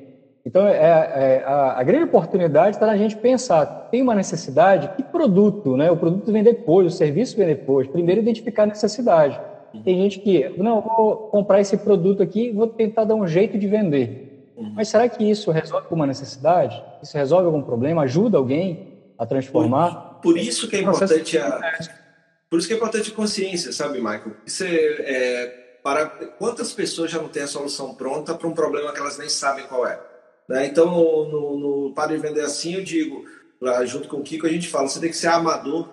Então, 0.46 0.66
é, 0.66 0.76
é, 0.76 1.44
a, 1.46 1.80
a, 1.80 1.82
grande 1.82 2.04
oportunidade 2.04 2.76
está 2.76 2.86
na 2.86 2.96
gente 2.98 3.16
pensar, 3.16 3.64
tem 3.90 4.02
uma 4.02 4.14
necessidade, 4.14 4.90
que 4.94 5.02
produto, 5.02 5.74
né? 5.74 5.90
O 5.90 5.96
produto 5.96 6.30
vem 6.30 6.42
depois, 6.42 6.86
o 6.86 6.96
serviço 6.96 7.36
vem 7.36 7.46
depois. 7.46 7.88
Primeiro, 7.88 8.20
identificar 8.20 8.64
a 8.64 8.66
necessidade. 8.66 9.40
Tem 9.82 9.96
gente 9.96 10.20
que, 10.20 10.50
não, 10.58 10.82
vou 10.82 11.16
comprar 11.32 11.60
esse 11.60 11.76
produto 11.78 12.22
aqui 12.22 12.52
vou 12.52 12.66
tentar 12.66 13.04
dar 13.04 13.14
um 13.14 13.26
jeito 13.26 13.58
de 13.58 13.66
vender. 13.66 14.52
Uhum. 14.56 14.72
Mas 14.76 14.88
será 14.88 15.08
que 15.08 15.28
isso 15.28 15.50
resolve 15.50 15.86
alguma 15.86 16.06
necessidade? 16.06 16.80
Isso 17.02 17.16
resolve 17.16 17.46
algum 17.46 17.62
problema? 17.62 18.02
Ajuda 18.02 18.38
alguém 18.38 18.88
a 19.18 19.26
transformar? 19.26 20.13
Por 20.24 20.38
isso 20.38 20.66
que 20.68 20.76
é 20.76 20.80
importante 20.80 21.38
a, 21.38 21.60
por 22.50 22.58
isso 22.58 22.66
que 22.66 22.74
é 22.74 22.76
importante 22.76 23.10
a 23.10 23.14
consciência, 23.14 23.72
sabe, 23.72 23.98
Michael? 23.98 24.36
Isso 24.46 24.64
é, 24.64 24.68
é, 24.74 25.46
para 25.82 26.06
quantas 26.06 26.72
pessoas 26.72 27.10
já 27.10 27.18
não 27.18 27.28
têm 27.28 27.42
a 27.42 27.46
solução 27.46 27.94
pronta 27.94 28.34
para 28.34 28.48
um 28.48 28.54
problema 28.54 28.92
que 28.92 28.98
elas 28.98 29.18
nem 29.18 29.28
sabem 29.28 29.66
qual 29.66 29.86
é? 29.86 30.00
Né? 30.48 30.66
Então, 30.66 30.86
no, 30.86 31.28
no, 31.28 31.58
no 31.58 31.94
Para 31.94 32.14
de 32.14 32.18
Vender 32.18 32.40
Assim, 32.40 32.74
eu 32.74 32.82
digo, 32.82 33.24
junto 33.84 34.08
com 34.08 34.16
o 34.16 34.22
Kiko, 34.22 34.46
a 34.46 34.50
gente 34.50 34.68
fala, 34.68 34.88
você 34.88 35.00
tem 35.00 35.10
que 35.10 35.16
ser 35.16 35.28
amador, 35.28 35.88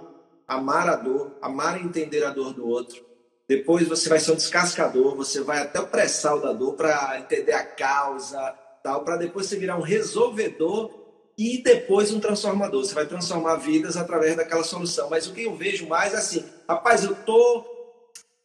amar 0.48 0.90
a 0.90 0.96
dor, 0.96 1.38
amar 1.42 1.80
entender 1.80 2.24
a 2.24 2.32
dor 2.32 2.54
do 2.54 2.68
outro 2.68 3.12
depois 3.52 3.86
você 3.86 4.08
vai 4.08 4.18
ser 4.18 4.32
um 4.32 4.36
descascador, 4.36 5.14
você 5.14 5.42
vai 5.42 5.60
até 5.60 5.78
o 5.78 5.88
pré-sal 5.88 6.40
da 6.40 6.54
dor 6.54 6.76
para 6.76 7.20
entender 7.20 7.52
a 7.52 7.66
causa, 7.66 8.40
tal, 8.82 9.04
para 9.04 9.18
depois 9.18 9.46
você 9.46 9.58
virar 9.58 9.76
um 9.76 9.82
resolvedor 9.82 11.01
e 11.42 11.58
depois 11.64 12.14
um 12.14 12.20
transformador. 12.20 12.86
Você 12.86 12.94
vai 12.94 13.06
transformar 13.06 13.56
vidas 13.56 13.98
através 13.98 14.36
daquela 14.36 14.64
solução. 14.64 15.10
Mas 15.10 15.26
o 15.26 15.34
que 15.34 15.44
eu 15.44 15.56
vejo 15.56 15.88
mais 15.88 16.14
é 16.14 16.18
assim, 16.18 16.46
rapaz, 16.68 17.04
eu 17.04 17.16
tô, 17.16 17.66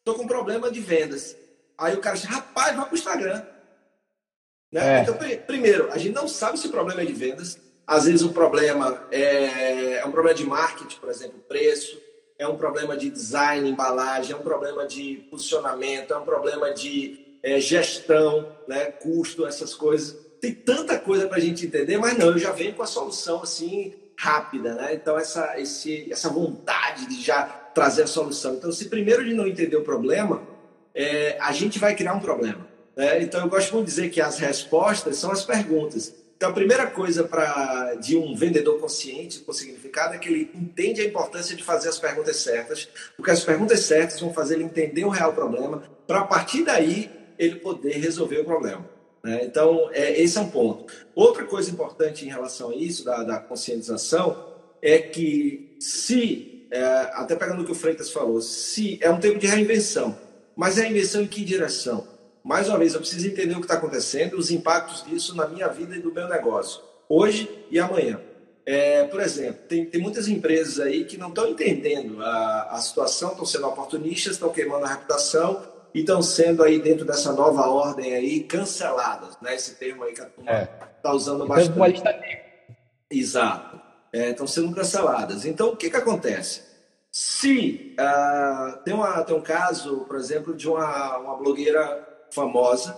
tô 0.03 0.15
com 0.15 0.27
problema 0.27 0.71
de 0.71 0.81
vendas. 0.81 1.37
Aí 1.77 1.95
o 1.95 2.01
cara 2.01 2.17
diz, 2.17 2.25
rapaz, 2.25 2.75
vai 2.75 2.85
para 2.87 2.95
o 2.95 2.97
Instagram. 2.97 3.43
Né? 4.73 4.99
É. 4.99 5.03
Então, 5.03 5.15
primeiro, 5.47 5.93
a 5.93 5.99
gente 5.99 6.15
não 6.15 6.27
sabe 6.27 6.59
se 6.59 6.69
o 6.69 6.71
problema 6.71 7.03
é 7.03 7.05
de 7.05 7.13
vendas. 7.13 7.59
Às 7.87 8.07
vezes 8.07 8.23
o 8.23 8.33
problema 8.33 9.07
é, 9.11 9.99
é 9.99 10.07
um 10.07 10.11
problema 10.11 10.35
de 10.35 10.45
marketing, 10.45 10.97
por 10.97 11.11
exemplo, 11.11 11.39
preço 11.47 12.07
é 12.39 12.47
um 12.47 12.57
problema 12.57 12.97
de 12.97 13.09
design, 13.09 13.69
embalagem, 13.69 14.33
é 14.33 14.37
um 14.37 14.43
problema 14.43 14.87
de 14.87 15.27
posicionamento, 15.31 16.13
é 16.13 16.17
um 16.19 16.25
problema 16.25 16.73
de 16.73 17.39
é, 17.43 17.59
gestão, 17.59 18.55
né, 18.69 18.87
custo, 18.91 19.47
essas 19.47 19.75
coisas. 19.75 20.26
Tem 20.41 20.53
tanta 20.53 20.99
coisa 20.99 21.27
para 21.27 21.39
a 21.39 21.41
gente 21.41 21.67
entender, 21.67 21.99
mas 21.99 22.17
não, 22.17 22.29
eu 22.29 22.39
já 22.39 22.53
venho 22.53 22.75
com 22.75 22.83
a 22.83 22.87
solução 22.87 23.43
assim 23.43 23.95
rápida, 24.19 24.75
né? 24.75 24.95
Então 24.95 25.19
essa 25.19 25.59
esse, 25.61 26.11
essa 26.11 26.29
vontade 26.29 27.07
de 27.07 27.23
já 27.23 27.45
trazer 27.45 28.05
a 28.05 28.07
solução. 28.07 28.55
Então, 28.55 28.73
se 28.73 28.87
primeiro 28.87 29.23
de 29.23 29.35
não 29.35 29.47
entender 29.47 29.77
o 29.77 29.83
problema, 29.83 30.43
é, 30.95 31.37
a 31.39 31.53
gente 31.53 31.79
vai 31.79 31.95
criar 31.95 32.15
um 32.15 32.21
problema. 32.21 32.67
Né? 32.97 33.23
Então 33.23 33.43
eu 33.43 33.49
gosto 33.49 33.79
de 33.79 33.85
dizer 33.85 34.09
que 34.09 34.21
as 34.21 34.39
respostas 34.39 35.17
são 35.17 35.31
as 35.31 35.45
perguntas. 35.45 36.15
Então, 36.37 36.51
a 36.51 36.53
primeira 36.53 36.87
coisa 36.87 37.25
para 37.25 37.95
de 37.95 38.17
um 38.17 38.35
vendedor 38.37 38.79
consciente 38.79 39.41
com 39.41 39.53
significado 39.55 40.15
é 40.15 40.19
que 40.19 40.29
ele 40.29 40.51
entende 40.55 41.01
a 41.01 41.05
importância 41.05 41.57
de 41.57 41.63
fazer 41.63 41.89
as 41.89 41.99
perguntas 41.99 42.37
certas, 42.37 42.89
porque 43.17 43.31
as 43.31 43.43
perguntas 43.43 43.81
certas 43.81 44.21
vão 44.21 44.35
fazer 44.35 44.55
ele 44.55 44.65
entender 44.65 45.05
o 45.05 45.09
real 45.09 45.33
problema, 45.33 45.83
para 46.07 46.21
a 46.21 46.25
partir 46.25 46.63
daí 46.63 47.11
ele 47.39 47.57
poder 47.57 47.99
resolver 47.99 48.41
o 48.41 48.45
problema. 48.45 48.96
Né? 49.27 49.45
Então, 49.45 49.91
é, 49.93 50.21
esse 50.23 50.39
é 50.39 50.41
um 50.41 50.49
ponto. 50.49 50.87
Outra 51.13 51.45
coisa 51.45 51.69
importante 51.69 52.25
em 52.25 52.29
relação 52.29 52.71
a 52.71 52.77
isso, 52.77 53.05
da, 53.05 53.25
da 53.25 53.41
conscientização, 53.41 54.55
é 54.81 54.99
que 54.99 55.77
se, 55.81 56.69
é, 56.71 56.81
até 57.15 57.35
pegando 57.35 57.63
o 57.63 57.65
que 57.65 57.73
o 57.73 57.75
Freitas 57.75 58.09
falou, 58.09 58.41
se 58.41 59.01
é 59.03 59.11
um 59.11 59.19
tempo 59.19 59.41
de 59.41 59.49
reinvenção, 59.49 60.17
mas 60.55 60.77
reinvenção 60.77 61.23
em 61.23 61.27
que 61.27 61.45
direção? 61.45 62.07
mais 62.45 62.69
uma 62.69 62.79
vez, 62.79 62.95
eu 62.95 63.01
preciso 63.01 63.27
entender 63.27 63.55
o 63.55 63.57
que 63.57 63.65
está 63.65 63.75
acontecendo, 63.75 64.35
os 64.35 64.53
impactos 64.53 65.03
disso 65.05 65.35
na 65.35 65.49
minha 65.49 65.67
vida 65.67 65.97
e 65.97 66.01
do 66.01 66.13
meu 66.13 66.29
negócio, 66.29 66.81
hoje 67.09 67.51
e 67.69 67.81
amanhã. 67.81 68.21
É, 68.65 69.03
por 69.03 69.21
exemplo, 69.21 69.63
tem, 69.69 69.85
tem 69.85 70.01
muitas 70.01 70.29
empresas 70.29 70.79
aí 70.79 71.05
que 71.05 71.17
não 71.17 71.31
estão 71.31 71.49
entendendo 71.49 72.23
a, 72.23 72.69
a 72.71 72.81
situação, 72.81 73.33
estão 73.33 73.45
sendo 73.45 73.67
oportunistas, 73.67 74.35
estão 74.35 74.51
queimando 74.51 74.85
a 74.85 74.89
reputação 74.89 75.61
e 75.97 76.01
estão 76.01 76.21
sendo 76.21 76.63
aí 76.63 76.79
dentro 76.79 77.07
dessa 77.07 77.33
nova 77.33 77.67
ordem 77.71 78.15
aí 78.15 78.41
canceladas, 78.41 79.35
né? 79.41 79.55
Esse 79.55 79.77
termo 79.77 80.05
aí 80.05 80.13
que 80.13 80.21
a 80.21 80.27
turma 80.27 80.53
está 80.53 81.11
é. 81.11 81.13
usando 81.15 81.45
então, 81.45 81.49
bastante. 81.49 81.77
Uma 81.77 81.89
lista 81.89 82.21
Exato. 83.11 83.81
É, 84.13 84.31
estão 84.31 84.47
sendo 84.47 84.75
canceladas. 84.75 85.47
Então, 85.47 85.71
o 85.71 85.77
que, 85.77 85.89
que 85.89 85.97
acontece? 85.97 86.61
Se 87.11 87.97
uh, 87.99 88.77
tem, 88.85 88.93
uma, 88.93 89.23
tem 89.23 89.35
um 89.35 89.41
caso, 89.41 90.01
por 90.01 90.17
exemplo, 90.17 90.55
de 90.55 90.69
uma, 90.69 91.17
uma 91.17 91.37
blogueira 91.37 92.07
famosa 92.31 92.95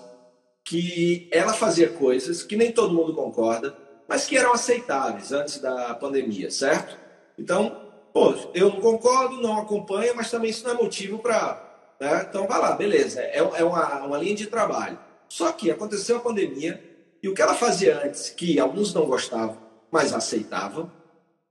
que 0.64 1.30
ela 1.32 1.52
fazia 1.52 1.88
coisas 1.88 2.42
que 2.42 2.56
nem 2.56 2.72
todo 2.72 2.92
mundo 2.92 3.14
concorda, 3.14 3.76
mas 4.08 4.26
que 4.26 4.36
eram 4.36 4.52
aceitáveis 4.52 5.30
antes 5.30 5.60
da 5.60 5.94
pandemia, 5.94 6.50
certo? 6.50 6.98
Então, 7.38 7.80
pô, 8.12 8.34
eu 8.52 8.70
não 8.70 8.80
concordo, 8.80 9.40
não 9.40 9.56
acompanho, 9.56 10.16
mas 10.16 10.32
também 10.32 10.50
isso 10.50 10.64
não 10.64 10.72
é 10.72 10.82
motivo 10.82 11.20
para. 11.20 11.67
Né? 12.00 12.26
Então, 12.28 12.46
vai 12.46 12.60
lá, 12.60 12.72
beleza, 12.72 13.20
é, 13.20 13.38
é 13.38 13.64
uma, 13.64 14.04
uma 14.04 14.18
linha 14.18 14.34
de 14.34 14.46
trabalho. 14.46 14.98
Só 15.28 15.52
que 15.52 15.70
aconteceu 15.70 16.16
a 16.16 16.20
pandemia 16.20 16.82
e 17.22 17.28
o 17.28 17.34
que 17.34 17.42
ela 17.42 17.54
fazia 17.54 18.02
antes, 18.04 18.30
que 18.30 18.58
alguns 18.58 18.94
não 18.94 19.06
gostavam, 19.06 19.58
mas 19.90 20.12
aceitavam, 20.12 20.90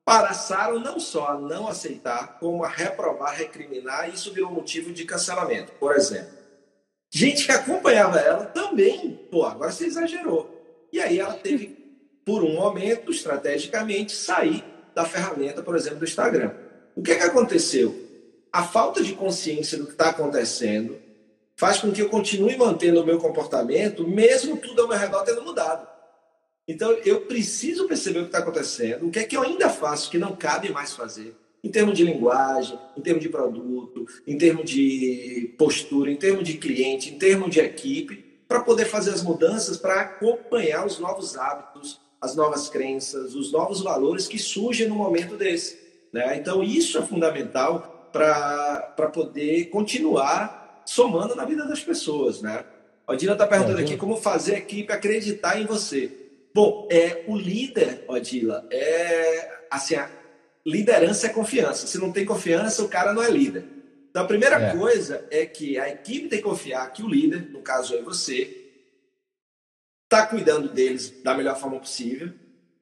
passaram 0.05 0.79
não 0.79 0.99
só 0.99 1.27
a 1.27 1.37
não 1.37 1.67
aceitar, 1.67 2.39
como 2.39 2.63
a 2.63 2.69
reprovar, 2.69 3.35
recriminar, 3.35 4.09
e 4.09 4.13
isso 4.13 4.33
virou 4.33 4.51
motivo 4.51 4.93
de 4.93 5.03
cancelamento. 5.03 5.73
Por 5.73 5.95
exemplo, 5.95 6.37
Gente 7.09 7.45
que 7.45 7.51
acompanhava 7.51 8.19
ela 8.19 8.45
também, 8.45 9.27
pô, 9.31 9.45
agora 9.45 9.71
você 9.71 9.85
exagerou. 9.85 10.87
E 10.91 10.99
aí 10.99 11.19
ela 11.19 11.33
teve, 11.33 11.77
por 12.25 12.43
um 12.43 12.55
momento, 12.55 13.11
estrategicamente, 13.11 14.11
sair 14.11 14.63
da 14.93 15.05
ferramenta, 15.05 15.61
por 15.61 15.75
exemplo, 15.75 15.99
do 15.99 16.05
Instagram. 16.05 16.51
O 16.95 17.01
que, 17.01 17.11
é 17.11 17.15
que 17.15 17.23
aconteceu? 17.23 18.06
A 18.57 18.63
falta 18.63 19.03
de 19.03 19.13
consciência 19.13 19.77
do 19.77 19.85
que 19.85 19.91
está 19.91 20.09
acontecendo 20.09 20.97
faz 21.55 21.77
com 21.77 21.91
que 21.91 22.01
eu 22.01 22.09
continue 22.09 22.57
mantendo 22.57 22.99
o 22.99 23.05
meu 23.05 23.19
comportamento, 23.19 24.07
mesmo 24.07 24.57
tudo 24.57 24.81
ao 24.81 24.87
meu 24.87 24.97
redor 24.97 25.23
tendo 25.23 25.43
mudado. 25.43 25.87
Então, 26.67 26.91
eu 27.05 27.21
preciso 27.21 27.87
perceber 27.87 28.17
o 28.17 28.21
que 28.23 28.29
está 28.29 28.39
acontecendo, 28.39 29.05
o 29.05 29.11
que 29.11 29.19
é 29.19 29.25
que 29.25 29.37
eu 29.37 29.43
ainda 29.43 29.69
faço 29.69 30.09
que 30.09 30.17
não 30.17 30.35
cabe 30.35 30.71
mais 30.71 30.93
fazer 30.93 31.35
em 31.63 31.69
termos 31.69 31.95
de 31.95 32.03
linguagem, 32.03 32.79
em 32.97 33.01
termos 33.01 33.21
de 33.21 33.29
produto, 33.29 34.07
em 34.25 34.35
termos 34.35 34.67
de 34.67 35.53
postura, 35.55 36.09
em 36.09 36.15
termos 36.15 36.43
de 36.43 36.57
cliente, 36.57 37.13
em 37.13 37.19
termos 37.19 37.51
de 37.51 37.59
equipe, 37.59 38.41
para 38.47 38.61
poder 38.61 38.85
fazer 38.85 39.11
as 39.11 39.21
mudanças, 39.21 39.77
para 39.77 40.01
acompanhar 40.01 40.83
os 40.83 40.97
novos 40.97 41.37
hábitos, 41.37 42.01
as 42.19 42.35
novas 42.35 42.69
crenças, 42.69 43.35
os 43.35 43.51
novos 43.51 43.81
valores 43.83 44.27
que 44.27 44.39
surgem 44.39 44.87
no 44.87 44.95
momento 44.95 45.37
desse. 45.37 45.77
Né? 46.11 46.35
Então, 46.37 46.63
isso 46.63 46.97
é 46.97 47.03
fundamental 47.03 47.93
para 48.17 49.09
poder 49.09 49.65
continuar 49.65 50.81
somando 50.85 51.35
na 51.35 51.45
vida 51.45 51.65
das 51.65 51.83
pessoas. 51.83 52.41
Né? 52.41 52.65
A 53.07 53.15
Dina 53.15 53.33
está 53.33 53.45
perguntando 53.45 53.79
aqui 53.79 53.95
como 53.95 54.17
fazer 54.17 54.55
a 54.55 54.57
equipe 54.57 54.91
acreditar 54.91 55.59
em 55.59 55.65
você. 55.65 56.11
Bom, 56.53 56.87
é, 56.91 57.23
o 57.27 57.37
líder, 57.37 58.03
Odila, 58.07 58.67
é 58.71 59.67
assim, 59.69 59.95
liderança 60.65 61.27
é 61.27 61.29
confiança. 61.29 61.85
Se 61.85 61.97
não 61.99 62.11
tem 62.11 62.25
confiança, 62.25 62.83
o 62.83 62.89
cara 62.89 63.13
não 63.13 63.21
é 63.21 63.29
líder. 63.29 63.65
Então, 64.09 64.23
a 64.23 64.27
primeira 64.27 64.55
é. 64.55 64.75
coisa 64.75 65.25
é 65.29 65.45
que 65.45 65.77
a 65.77 65.89
equipe 65.89 66.27
tem 66.27 66.39
que 66.39 66.45
confiar 66.45 66.91
que 66.91 67.03
o 67.03 67.07
líder, 67.07 67.49
no 67.51 67.61
caso 67.61 67.95
é 67.95 68.01
você, 68.01 68.65
está 70.05 70.25
cuidando 70.25 70.69
deles 70.69 71.21
da 71.21 71.35
melhor 71.35 71.59
forma 71.59 71.79
possível, 71.79 72.33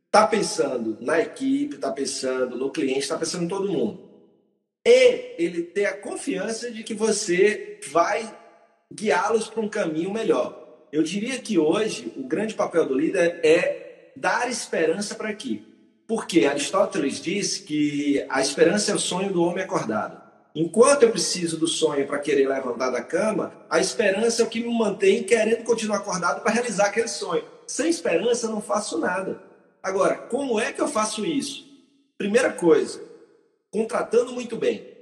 está 0.06 0.26
pensando 0.26 0.98
na 1.02 1.20
equipe, 1.20 1.76
está 1.76 1.92
pensando 1.92 2.56
no 2.56 2.72
cliente, 2.72 3.00
está 3.00 3.18
pensando 3.18 3.44
em 3.44 3.50
todo 3.50 3.72
mundo. 3.72 4.05
E 4.86 5.36
ele 5.40 5.64
ter 5.64 5.86
a 5.86 5.98
confiança 5.98 6.70
de 6.70 6.84
que 6.84 6.94
você 6.94 7.80
vai 7.90 8.32
guiá-los 8.94 9.48
para 9.48 9.62
um 9.62 9.70
caminho 9.70 10.14
melhor. 10.14 10.86
Eu 10.92 11.02
diria 11.02 11.40
que 11.40 11.58
hoje 11.58 12.14
o 12.16 12.24
grande 12.24 12.54
papel 12.54 12.86
do 12.86 12.94
líder 12.94 13.40
é 13.44 14.12
dar 14.16 14.50
esperança 14.50 15.16
para 15.16 15.30
a 15.30 15.32
equipe. 15.32 15.74
Porque 16.08 16.46
Aristóteles 16.46 17.20
disse 17.20 17.64
que 17.64 18.24
a 18.30 18.40
esperança 18.40 18.92
é 18.92 18.96
o 18.96 19.00
sonho 19.00 19.34
do 19.34 19.44
homem 19.44 19.64
acordado. 19.64 20.22
Enquanto 20.54 21.04
eu 21.04 21.12
preciso 21.12 21.58
do 21.58 21.68
sonho 21.68 22.08
para 22.08 22.20
querer 22.20 22.48
levantar 22.48 22.92
da 22.92 23.02
cama, 23.02 23.52
a 23.70 23.80
esperança 23.80 24.42
é 24.42 24.46
o 24.46 24.50
que 24.50 24.62
me 24.62 24.74
mantém 24.74 25.24
querendo 25.24 25.64
continuar 25.64 25.98
acordado 25.98 26.42
para 26.42 26.54
realizar 26.54 26.86
aquele 26.86 27.08
sonho. 27.08 27.44
Sem 27.68 27.90
esperança, 27.90 28.46
eu 28.46 28.52
não 28.52 28.62
faço 28.62 29.00
nada. 29.00 29.42
Agora, 29.82 30.16
como 30.16 30.60
é 30.60 30.72
que 30.72 30.80
eu 30.80 30.88
faço 30.88 31.26
isso? 31.26 31.66
Primeira 32.18 32.54
coisa, 32.54 33.02
contratando 33.76 34.32
muito 34.32 34.56
bem 34.56 34.96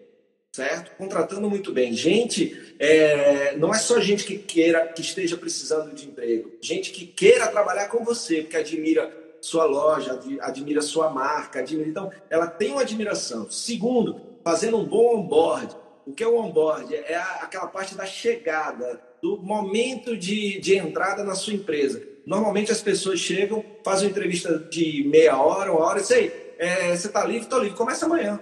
certo? 0.53 0.95
Contratando 0.97 1.49
muito 1.49 1.73
bem. 1.73 1.93
Gente, 1.93 2.75
é, 2.77 3.57
não 3.57 3.73
é 3.73 3.79
só 3.79 3.99
gente 3.99 4.23
que 4.23 4.37
queira, 4.37 4.87
que 4.87 5.01
esteja 5.01 5.35
precisando 5.35 5.93
de 5.95 6.07
emprego, 6.07 6.51
gente 6.61 6.91
que 6.91 7.07
queira 7.07 7.47
trabalhar 7.47 7.87
com 7.87 8.05
você, 8.05 8.41
porque 8.41 8.57
admira 8.57 9.11
sua 9.41 9.65
loja, 9.65 10.19
admira 10.41 10.81
sua 10.81 11.09
marca, 11.09 11.59
admira. 11.59 11.89
Então, 11.89 12.11
ela 12.29 12.45
tem 12.45 12.71
uma 12.71 12.81
admiração. 12.81 13.49
Segundo, 13.49 14.21
fazendo 14.43 14.77
um 14.77 14.85
bom 14.85 15.17
onboard. 15.17 15.75
O 16.05 16.13
que 16.13 16.23
é 16.23 16.27
o 16.27 16.37
onboard? 16.37 16.95
É 16.95 17.15
aquela 17.41 17.67
parte 17.67 17.95
da 17.95 18.05
chegada, 18.05 19.01
do 19.23 19.37
momento 19.37 20.15
de, 20.15 20.59
de 20.59 20.77
entrada 20.77 21.23
na 21.23 21.33
sua 21.33 21.53
empresa. 21.53 22.01
Normalmente 22.27 22.71
as 22.71 22.81
pessoas 22.81 23.19
chegam, 23.19 23.65
fazem 23.83 24.05
uma 24.05 24.11
entrevista 24.11 24.59
de 24.59 25.03
meia 25.07 25.41
hora, 25.41 25.71
uma 25.71 25.81
hora, 25.81 25.99
sei, 26.03 26.53
é, 26.59 26.95
você 26.95 27.07
está 27.07 27.25
livre? 27.25 27.43
Estou 27.43 27.59
livre. 27.59 27.75
Começa 27.75 28.05
amanhã 28.05 28.39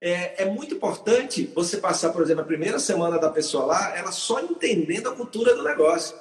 é, 0.00 0.42
é, 0.42 0.44
muito 0.44 0.74
importante 0.74 1.50
você 1.54 1.78
passar, 1.78 2.10
por 2.10 2.22
exemplo, 2.22 2.42
a 2.42 2.46
primeira 2.46 2.78
semana 2.78 3.18
da 3.18 3.30
pessoa 3.30 3.64
lá, 3.64 3.96
ela 3.96 4.12
só 4.12 4.40
entendendo 4.40 5.08
a 5.08 5.14
cultura 5.14 5.54
do 5.54 5.62
negócio. 5.62 6.14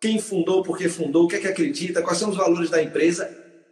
Quem 0.00 0.18
fundou, 0.18 0.62
por 0.62 0.78
que 0.78 0.88
fundou, 0.88 1.24
o 1.24 1.28
que 1.28 1.36
é 1.36 1.40
que 1.40 1.48
acredita, 1.48 2.02
quais 2.02 2.18
são 2.18 2.30
os 2.30 2.36
valores 2.36 2.70
da 2.70 2.82
empresa. 2.82 3.28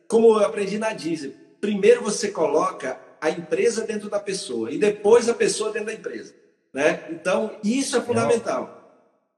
Como 0.08 0.28
eu 0.28 0.44
aprendi 0.44 0.78
na 0.78 0.92
Disney, 0.92 1.34
primeiro 1.60 2.02
você 2.02 2.28
coloca 2.28 2.98
a 3.20 3.30
empresa 3.30 3.86
dentro 3.86 4.10
da 4.10 4.20
pessoa 4.20 4.70
e 4.70 4.78
depois 4.78 5.28
a 5.28 5.34
pessoa 5.34 5.72
dentro 5.72 5.86
da 5.86 5.94
empresa. 5.94 6.34
Né? 6.72 7.04
Então, 7.10 7.56
isso 7.62 7.96
é 7.96 8.00
fundamental. 8.00 8.84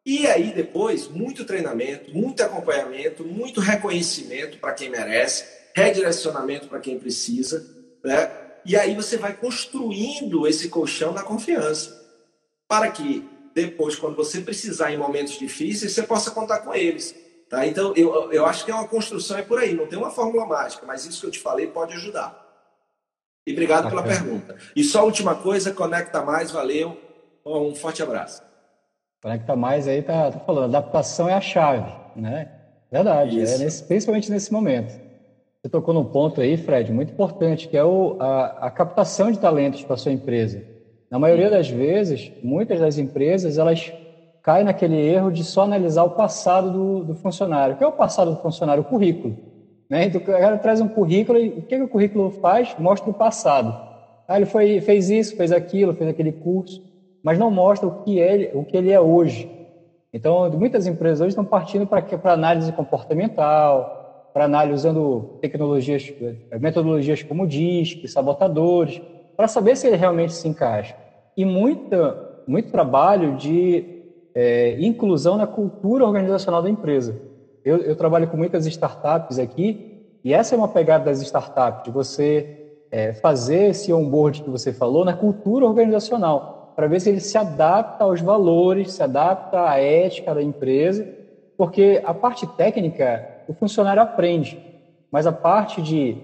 E 0.04 0.26
aí, 0.26 0.52
depois, 0.52 1.08
muito 1.08 1.44
treinamento, 1.44 2.12
muito 2.12 2.40
acompanhamento, 2.42 3.24
muito 3.24 3.60
reconhecimento 3.60 4.58
para 4.58 4.72
quem 4.72 4.88
merece, 4.88 5.44
redirecionamento 5.74 6.68
para 6.68 6.78
quem 6.78 6.98
precisa, 6.98 7.66
né? 8.04 8.45
E 8.66 8.76
aí 8.76 8.94
você 8.96 9.16
vai 9.16 9.32
construindo 9.32 10.46
esse 10.46 10.68
colchão 10.68 11.14
da 11.14 11.22
confiança. 11.22 12.04
Para 12.68 12.90
que 12.90 13.28
depois, 13.54 13.94
quando 13.96 14.16
você 14.16 14.40
precisar 14.40 14.92
em 14.92 14.98
momentos 14.98 15.38
difíceis, 15.38 15.92
você 15.92 16.02
possa 16.02 16.32
contar 16.32 16.58
com 16.58 16.74
eles. 16.74 17.14
Tá? 17.48 17.64
Então, 17.64 17.94
eu, 17.96 18.32
eu 18.32 18.44
acho 18.44 18.64
que 18.64 18.70
é 18.72 18.74
uma 18.74 18.88
construção 18.88 19.38
é 19.38 19.42
por 19.42 19.60
aí. 19.60 19.72
Não 19.72 19.86
tem 19.86 19.96
uma 19.96 20.10
fórmula 20.10 20.44
mágica, 20.44 20.84
mas 20.84 21.06
isso 21.06 21.20
que 21.20 21.26
eu 21.26 21.30
te 21.30 21.38
falei 21.38 21.68
pode 21.68 21.94
ajudar. 21.94 22.44
E 23.46 23.52
obrigado 23.52 23.88
pela 23.88 24.02
pergunta. 24.02 24.56
E 24.74 24.82
só 24.82 25.00
a 25.00 25.04
última 25.04 25.36
coisa, 25.36 25.72
conecta 25.72 26.20
mais, 26.22 26.50
valeu. 26.50 27.00
Um 27.46 27.72
forte 27.74 28.02
abraço. 28.02 28.42
Conecta 29.22 29.54
mais 29.54 29.86
aí, 29.86 30.02
tá, 30.02 30.32
tá 30.32 30.40
falando, 30.40 30.76
adaptação 30.76 31.28
é 31.28 31.34
a 31.34 31.40
chave, 31.40 31.90
né? 32.16 32.50
Verdade, 32.90 33.40
é 33.40 33.58
nesse, 33.58 33.84
principalmente 33.84 34.30
nesse 34.30 34.52
momento. 34.52 35.05
Você 35.66 35.70
tocou 35.70 35.92
num 35.92 36.04
ponto 36.04 36.40
aí, 36.40 36.56
Fred, 36.56 36.92
muito 36.92 37.12
importante, 37.12 37.66
que 37.66 37.76
é 37.76 37.82
o, 37.82 38.14
a, 38.20 38.66
a 38.66 38.70
captação 38.70 39.32
de 39.32 39.38
talentos 39.40 39.82
para 39.82 39.94
a 39.94 39.96
sua 39.96 40.12
empresa. 40.12 40.62
Na 41.10 41.18
maioria 41.18 41.50
das 41.50 41.68
vezes, 41.68 42.30
muitas 42.40 42.78
das 42.78 42.98
empresas, 42.98 43.58
elas 43.58 43.92
caem 44.44 44.64
naquele 44.64 44.94
erro 44.94 45.32
de 45.32 45.42
só 45.42 45.62
analisar 45.62 46.04
o 46.04 46.10
passado 46.10 46.70
do, 46.70 47.04
do 47.06 47.14
funcionário. 47.16 47.74
O 47.74 47.78
que 47.78 47.82
é 47.82 47.86
o 47.86 47.90
passado 47.90 48.30
do 48.30 48.40
funcionário? 48.40 48.84
O 48.84 48.86
currículo. 48.86 49.36
Né? 49.90 50.04
Então, 50.04 50.20
o 50.20 50.24
cara 50.24 50.56
traz 50.56 50.80
um 50.80 50.86
currículo 50.86 51.36
e 51.36 51.48
o 51.48 51.62
que, 51.62 51.76
que 51.76 51.82
o 51.82 51.88
currículo 51.88 52.30
faz? 52.30 52.76
Mostra 52.78 53.10
o 53.10 53.14
passado. 53.14 53.76
Ah, 54.28 54.36
ele 54.36 54.46
foi, 54.46 54.80
fez 54.80 55.10
isso, 55.10 55.36
fez 55.36 55.50
aquilo, 55.50 55.94
fez 55.94 56.08
aquele 56.08 56.30
curso, 56.30 56.80
mas 57.24 57.40
não 57.40 57.50
mostra 57.50 57.88
o 57.88 58.04
que 58.04 58.20
ele, 58.20 58.52
o 58.54 58.62
que 58.62 58.76
ele 58.76 58.92
é 58.92 59.00
hoje. 59.00 59.50
Então, 60.12 60.48
muitas 60.50 60.86
empresas 60.86 61.20
hoje 61.22 61.30
estão 61.30 61.44
partindo 61.44 61.88
para 61.88 62.32
análise 62.32 62.70
comportamental, 62.70 64.05
para 64.36 64.44
análise 64.44 64.74
usando 64.74 65.38
tecnologias, 65.40 66.12
eh, 66.20 66.58
metodologias 66.58 67.22
como 67.22 67.46
DISC, 67.46 68.06
sabotadores, 68.06 69.00
para 69.34 69.48
saber 69.48 69.78
se 69.78 69.86
ele 69.86 69.96
realmente 69.96 70.34
se 70.34 70.46
encaixa. 70.46 70.94
E 71.34 71.42
muita, 71.42 72.42
muito 72.46 72.70
trabalho 72.70 73.34
de 73.34 73.82
é, 74.34 74.78
inclusão 74.78 75.38
na 75.38 75.46
cultura 75.46 76.04
organizacional 76.04 76.60
da 76.60 76.68
empresa. 76.68 77.18
Eu, 77.64 77.78
eu, 77.78 77.96
trabalho 77.96 78.28
com 78.28 78.36
muitas 78.36 78.66
startups 78.66 79.38
aqui, 79.38 80.02
e 80.22 80.34
essa 80.34 80.54
é 80.54 80.58
uma 80.58 80.68
pegada 80.68 81.06
das 81.06 81.22
startups, 81.22 81.84
de 81.84 81.90
você 81.90 82.84
é, 82.90 83.14
fazer 83.14 83.70
esse 83.70 83.90
onboard 83.90 84.42
que 84.42 84.50
você 84.50 84.70
falou 84.70 85.02
na 85.02 85.14
cultura 85.14 85.64
organizacional, 85.64 86.74
para 86.76 86.86
ver 86.86 87.00
se 87.00 87.08
ele 87.08 87.20
se 87.20 87.38
adapta 87.38 88.04
aos 88.04 88.20
valores, 88.20 88.92
se 88.92 89.02
adapta 89.02 89.66
à 89.66 89.80
ética 89.80 90.34
da 90.34 90.42
empresa, 90.42 91.08
porque 91.56 92.02
a 92.04 92.12
parte 92.12 92.46
técnica 92.46 93.26
o 93.48 93.54
funcionário 93.54 94.02
aprende, 94.02 94.62
mas 95.10 95.26
a 95.26 95.32
parte 95.32 95.80
de, 95.80 96.16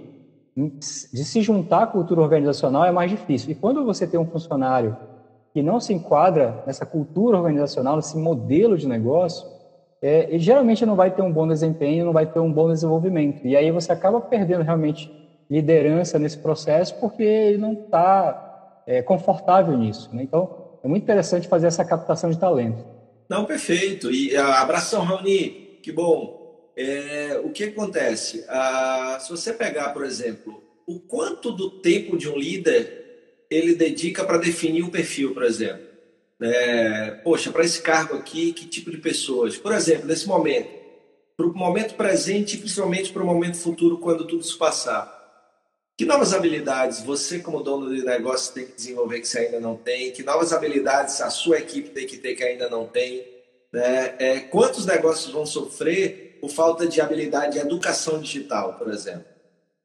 de 0.56 1.24
se 1.24 1.40
juntar 1.40 1.82
à 1.82 1.86
cultura 1.86 2.20
organizacional 2.20 2.84
é 2.84 2.90
mais 2.90 3.10
difícil. 3.10 3.50
E 3.50 3.54
quando 3.54 3.84
você 3.84 4.06
tem 4.06 4.18
um 4.18 4.26
funcionário 4.26 4.96
que 5.52 5.62
não 5.62 5.78
se 5.78 5.92
enquadra 5.92 6.62
nessa 6.66 6.84
cultura 6.84 7.36
organizacional, 7.36 7.96
nesse 7.96 8.16
modelo 8.16 8.76
de 8.76 8.88
negócio, 8.88 9.46
é, 10.00 10.26
ele 10.28 10.38
geralmente 10.38 10.84
não 10.84 10.96
vai 10.96 11.10
ter 11.10 11.22
um 11.22 11.32
bom 11.32 11.46
desempenho, 11.46 12.04
não 12.04 12.12
vai 12.12 12.26
ter 12.26 12.40
um 12.40 12.52
bom 12.52 12.68
desenvolvimento. 12.68 13.46
E 13.46 13.56
aí 13.56 13.70
você 13.70 13.92
acaba 13.92 14.20
perdendo 14.20 14.62
realmente 14.62 15.10
liderança 15.48 16.18
nesse 16.18 16.38
processo 16.38 16.94
porque 16.98 17.22
ele 17.22 17.58
não 17.58 17.74
está 17.74 18.82
é, 18.86 19.02
confortável 19.02 19.76
nisso. 19.76 20.10
Né? 20.12 20.22
Então, 20.22 20.50
é 20.82 20.88
muito 20.88 21.04
interessante 21.04 21.46
fazer 21.46 21.68
essa 21.68 21.84
captação 21.84 22.30
de 22.30 22.38
talento. 22.38 22.84
Não, 23.28 23.44
perfeito. 23.44 24.10
E 24.10 24.36
abração, 24.36 25.02
Raoni. 25.02 25.78
Que 25.82 25.90
bom 25.90 26.42
é, 26.76 27.40
o 27.44 27.50
que 27.50 27.64
acontece? 27.64 28.44
Ah, 28.48 29.18
se 29.20 29.30
você 29.30 29.52
pegar, 29.52 29.90
por 29.90 30.04
exemplo, 30.04 30.62
o 30.86 30.98
quanto 31.00 31.52
do 31.52 31.70
tempo 31.70 32.16
de 32.16 32.28
um 32.28 32.36
líder 32.36 33.00
ele 33.50 33.74
dedica 33.74 34.24
para 34.24 34.38
definir 34.38 34.82
o 34.82 34.90
perfil, 34.90 35.34
por 35.34 35.44
exemplo. 35.44 35.86
É, 36.40 37.10
poxa, 37.22 37.52
para 37.52 37.64
esse 37.64 37.80
cargo 37.82 38.16
aqui, 38.16 38.52
que 38.52 38.66
tipo 38.66 38.90
de 38.90 38.96
pessoas? 38.96 39.56
Por 39.58 39.72
exemplo, 39.72 40.06
nesse 40.06 40.26
momento, 40.26 40.70
para 41.36 41.46
o 41.46 41.54
momento 41.54 41.94
presente 41.94 42.56
e 42.56 42.58
principalmente 42.58 43.12
para 43.12 43.22
o 43.22 43.26
momento 43.26 43.58
futuro, 43.58 43.98
quando 43.98 44.26
tudo 44.26 44.40
isso 44.40 44.56
passar. 44.56 45.21
Que 45.96 46.04
novas 46.04 46.32
habilidades 46.32 47.00
você, 47.00 47.38
como 47.38 47.62
dono 47.62 47.94
de 47.94 48.02
negócio, 48.02 48.54
tem 48.54 48.66
que 48.66 48.72
desenvolver 48.72 49.20
que 49.20 49.28
você 49.28 49.40
ainda 49.40 49.60
não 49.60 49.76
tem? 49.76 50.10
Que 50.10 50.22
novas 50.22 50.52
habilidades 50.52 51.20
a 51.20 51.30
sua 51.30 51.58
equipe 51.58 51.90
tem 51.90 52.06
que 52.06 52.16
ter 52.16 52.34
que 52.34 52.42
ainda 52.42 52.68
não 52.68 52.86
tem? 52.86 53.26
Né? 53.72 54.14
É, 54.18 54.40
quantos 54.40 54.86
negócios 54.86 55.32
vão 55.32 55.46
sofrer 55.46 56.38
por 56.40 56.50
falta 56.50 56.86
de 56.86 57.00
habilidade 57.00 57.52
de 57.52 57.58
educação 57.58 58.20
digital, 58.20 58.74
por 58.74 58.90
exemplo, 58.90 59.24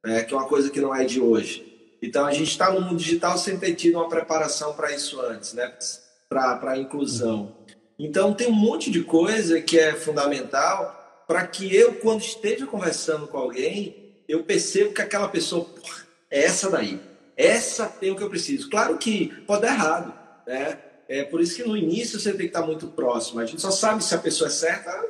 né? 0.03 0.23
que 0.23 0.33
é 0.33 0.37
uma 0.37 0.47
coisa 0.47 0.69
que 0.69 0.81
não 0.81 0.95
é 0.95 1.05
de 1.05 1.21
hoje. 1.21 1.65
Então, 2.01 2.25
a 2.25 2.31
gente 2.31 2.49
está 2.49 2.71
no 2.71 2.81
mundo 2.81 2.97
digital 2.97 3.37
sem 3.37 3.57
ter 3.57 3.75
tido 3.75 3.95
uma 3.95 4.09
preparação 4.09 4.73
para 4.73 4.93
isso 4.93 5.19
antes, 5.21 5.53
né? 5.53 5.73
para 6.29 6.71
a 6.71 6.77
inclusão. 6.77 7.55
Então, 7.99 8.33
tem 8.33 8.47
um 8.47 8.55
monte 8.55 8.91
de 8.91 9.03
coisa 9.03 9.61
que 9.61 9.79
é 9.79 9.93
fundamental 9.93 11.25
para 11.27 11.45
que 11.45 11.75
eu, 11.75 11.95
quando 11.95 12.21
esteja 12.21 12.65
conversando 12.65 13.27
com 13.27 13.37
alguém, 13.37 14.06
eu 14.27 14.43
percebo 14.43 14.93
que 14.93 15.01
aquela 15.01 15.27
pessoa, 15.27 15.69
é 16.29 16.43
essa 16.43 16.69
daí, 16.69 16.99
essa 17.35 17.87
tem 17.87 18.11
o 18.11 18.15
que 18.15 18.23
eu 18.23 18.29
preciso. 18.29 18.69
Claro 18.69 18.97
que 18.97 19.27
pode 19.45 19.61
dar 19.61 19.73
errado, 19.73 20.13
né? 20.45 20.79
É 21.07 21.23
por 21.23 21.39
isso 21.39 21.55
que 21.55 21.63
no 21.63 21.77
início 21.77 22.19
você 22.19 22.31
tem 22.31 22.41
que 22.41 22.45
estar 22.47 22.63
muito 22.63 22.87
próximo. 22.87 23.39
A 23.39 23.45
gente 23.45 23.61
só 23.61 23.71
sabe 23.71 24.03
se 24.03 24.13
a 24.13 24.17
pessoa 24.17 24.49
é 24.49 24.51
certa 24.51 25.05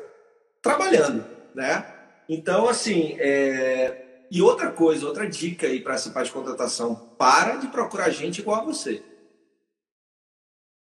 trabalhando 0.62 1.38
né? 1.58 1.84
Então, 2.30 2.70
assim, 2.70 3.18
é... 3.20 4.26
e 4.30 4.42
outra 4.42 4.72
coisa, 4.72 5.08
outra 5.08 5.28
dica 5.28 5.66
aí 5.66 5.82
para 5.82 5.96
essa 5.96 6.12
parte 6.12 6.28
de 6.28 6.34
contratação, 6.34 6.96
para 7.18 7.56
de 7.56 7.68
procurar 7.68 8.12
gente 8.12 8.42
igual 8.42 8.62
a 8.62 8.66
você. 8.66 9.02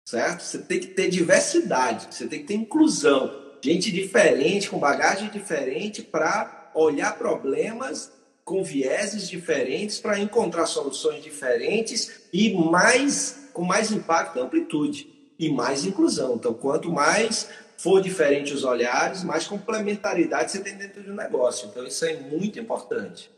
Certo? 0.04 0.42
Você 0.42 0.58
tem 0.58 0.80
que 0.80 0.88
ter 0.88 1.08
diversidade, 1.08 2.12
você 2.12 2.26
tem 2.26 2.40
que 2.40 2.46
ter 2.46 2.54
inclusão, 2.54 3.56
gente 3.62 3.92
diferente, 3.92 4.68
com 4.68 4.80
bagagem 4.80 5.30
diferente 5.30 6.02
para 6.02 6.57
olhar 6.74 7.16
problemas 7.18 8.12
com 8.44 8.64
vieses 8.64 9.28
diferentes 9.28 10.00
para 10.00 10.18
encontrar 10.18 10.66
soluções 10.66 11.22
diferentes 11.22 12.22
e 12.32 12.54
mais 12.54 13.50
com 13.52 13.62
mais 13.62 13.90
impacto 13.92 14.38
e 14.38 14.40
amplitude 14.40 15.06
e 15.38 15.50
mais 15.50 15.84
inclusão. 15.84 16.36
Então, 16.36 16.54
quanto 16.54 16.90
mais 16.90 17.50
for 17.76 18.00
diferente 18.00 18.54
os 18.54 18.64
olhares, 18.64 19.22
mais 19.22 19.46
complementaridade 19.46 20.50
você 20.50 20.60
tem 20.60 20.76
dentro 20.76 21.02
do 21.02 21.14
negócio. 21.14 21.68
Então, 21.68 21.86
isso 21.86 22.04
é 22.04 22.14
muito 22.14 22.58
importante. 22.58 23.30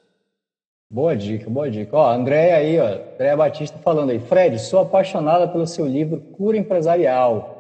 Boa 0.93 1.17
dica, 1.17 1.49
boa 1.49 1.71
dica. 1.71 1.97
Ó, 1.97 2.11
André 2.11 2.53
aí, 2.53 2.79
ó, 2.79 2.87
André 3.15 3.37
Batista 3.37 3.79
falando 3.79 4.11
aí. 4.11 4.19
Fred, 4.19 4.59
sou 4.59 4.81
apaixonada 4.81 5.47
pelo 5.47 5.67
seu 5.67 5.87
livro 5.87 6.21
Cura 6.21 6.57
Empresarial. 6.57 7.57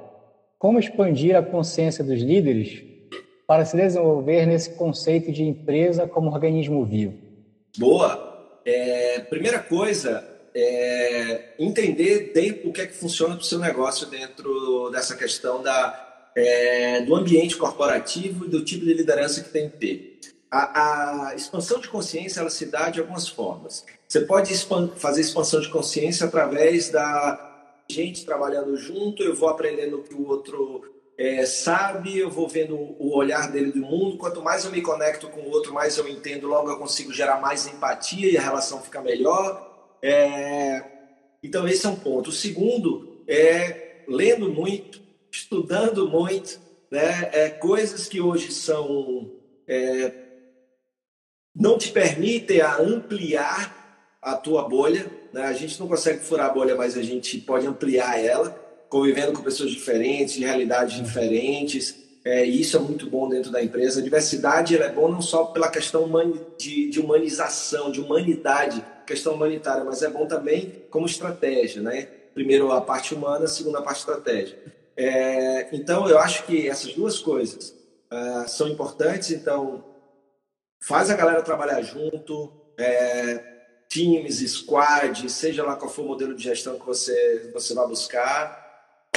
Como 0.58 0.78
expandir 0.78 1.36
a 1.36 1.42
consciência 1.42 2.02
dos 2.02 2.20
líderes 2.20 2.89
para 3.50 3.64
se 3.64 3.76
desenvolver 3.76 4.46
nesse 4.46 4.70
conceito 4.74 5.32
de 5.32 5.42
empresa 5.42 6.06
como 6.06 6.30
organismo 6.30 6.84
vivo? 6.84 7.18
Boa! 7.76 8.30
é, 8.64 9.18
primeira 9.20 9.58
coisa 9.58 10.24
é 10.54 11.54
entender 11.58 12.30
dentro, 12.32 12.68
o 12.68 12.72
que 12.72 12.80
é 12.80 12.86
que 12.86 12.94
funciona 12.94 13.34
para 13.34 13.42
o 13.42 13.44
seu 13.44 13.58
negócio 13.58 14.06
dentro 14.06 14.88
dessa 14.90 15.16
questão 15.16 15.60
da, 15.64 16.30
é, 16.36 17.00
do 17.02 17.16
ambiente 17.16 17.56
corporativo 17.56 18.46
e 18.46 18.48
do 18.48 18.64
tipo 18.64 18.84
de 18.84 18.94
liderança 18.94 19.42
que 19.42 19.50
tem 19.50 19.68
que 19.68 19.78
ter. 19.78 20.20
A, 20.48 21.28
a 21.28 21.34
expansão 21.34 21.80
de 21.80 21.88
consciência 21.88 22.38
ela 22.38 22.50
se 22.50 22.66
dá 22.66 22.88
de 22.88 23.00
algumas 23.00 23.28
formas. 23.28 23.84
Você 24.08 24.20
pode 24.20 24.52
fazer 24.96 25.22
expansão 25.22 25.60
de 25.60 25.68
consciência 25.68 26.26
através 26.26 26.90
da 26.90 27.48
gente 27.88 28.24
trabalhando 28.24 28.76
junto, 28.76 29.24
eu 29.24 29.34
vou 29.34 29.48
aprendendo 29.48 29.98
o 29.98 30.02
que 30.04 30.14
o 30.14 30.28
outro 30.28 30.89
é, 31.20 31.44
sabe, 31.44 32.16
eu 32.16 32.30
vou 32.30 32.48
vendo 32.48 32.74
o 32.74 33.14
olhar 33.14 33.52
dele 33.52 33.72
do 33.72 33.80
mundo. 33.80 34.16
Quanto 34.16 34.40
mais 34.40 34.64
eu 34.64 34.70
me 34.70 34.80
conecto 34.80 35.28
com 35.28 35.42
o 35.42 35.50
outro, 35.50 35.74
mais 35.74 35.98
eu 35.98 36.08
entendo, 36.08 36.46
logo 36.46 36.70
eu 36.70 36.78
consigo 36.78 37.12
gerar 37.12 37.38
mais 37.38 37.66
empatia 37.66 38.32
e 38.32 38.38
a 38.38 38.40
relação 38.40 38.80
fica 38.80 39.02
melhor. 39.02 39.98
É... 40.00 40.82
Então, 41.42 41.68
esse 41.68 41.84
é 41.84 41.90
um 41.90 41.96
ponto. 41.96 42.30
O 42.30 42.32
segundo 42.32 43.22
é 43.28 44.02
lendo 44.08 44.48
muito, 44.48 44.98
estudando 45.30 46.08
muito, 46.08 46.58
né? 46.90 47.28
é, 47.34 47.50
coisas 47.50 48.08
que 48.08 48.18
hoje 48.18 48.50
são. 48.50 49.30
É, 49.68 50.14
não 51.54 51.76
te 51.76 51.92
permitem 51.92 52.62
ampliar 52.62 54.16
a 54.22 54.36
tua 54.36 54.66
bolha. 54.66 55.04
Né? 55.34 55.42
A 55.42 55.52
gente 55.52 55.78
não 55.78 55.86
consegue 55.86 56.20
furar 56.20 56.46
a 56.46 56.54
bolha, 56.54 56.74
mas 56.76 56.96
a 56.96 57.02
gente 57.02 57.36
pode 57.42 57.66
ampliar 57.66 58.18
ela 58.18 58.58
convivendo 58.90 59.32
com 59.32 59.42
pessoas 59.42 59.70
diferentes, 59.70 60.34
de 60.34 60.44
realidades 60.44 60.96
diferentes. 61.02 61.94
É, 62.22 62.44
e 62.44 62.60
isso 62.60 62.76
é 62.76 62.80
muito 62.80 63.08
bom 63.08 63.28
dentro 63.28 63.50
da 63.50 63.62
empresa. 63.62 64.00
A 64.00 64.02
diversidade 64.02 64.76
é 64.76 64.88
bom 64.90 65.08
não 65.08 65.22
só 65.22 65.44
pela 65.44 65.70
questão 65.70 66.10
de, 66.58 66.90
de, 66.90 67.00
humanização, 67.00 67.90
de 67.90 68.00
humanidade, 68.00 68.84
questão 69.06 69.34
humanitária, 69.34 69.84
mas 69.84 70.02
é 70.02 70.08
bom 70.10 70.26
também 70.26 70.84
como 70.90 71.06
estratégia, 71.06 71.80
né? 71.80 72.08
Primeiro 72.34 72.70
a 72.72 72.80
parte 72.80 73.14
humana, 73.14 73.46
segundo 73.46 73.78
a 73.78 73.82
parte 73.82 74.00
estratégia. 74.00 74.58
É, 74.96 75.74
então 75.74 76.08
eu 76.08 76.18
acho 76.18 76.44
que 76.44 76.68
essas 76.68 76.92
duas 76.92 77.18
coisas 77.18 77.70
uh, 78.12 78.48
são 78.48 78.68
importantes. 78.68 79.30
Então 79.30 79.84
faz 80.82 81.10
a 81.10 81.16
galera 81.16 81.42
trabalhar 81.42 81.80
junto, 81.80 82.52
é, 82.76 83.42
times, 83.88 84.38
squad, 84.50 85.30
seja 85.30 85.64
lá 85.64 85.76
qual 85.76 85.90
for 85.90 86.02
o 86.02 86.08
modelo 86.08 86.34
de 86.34 86.42
gestão 86.42 86.78
que 86.78 86.86
você 86.86 87.50
você 87.54 87.72
vai 87.72 87.86
buscar 87.86 88.59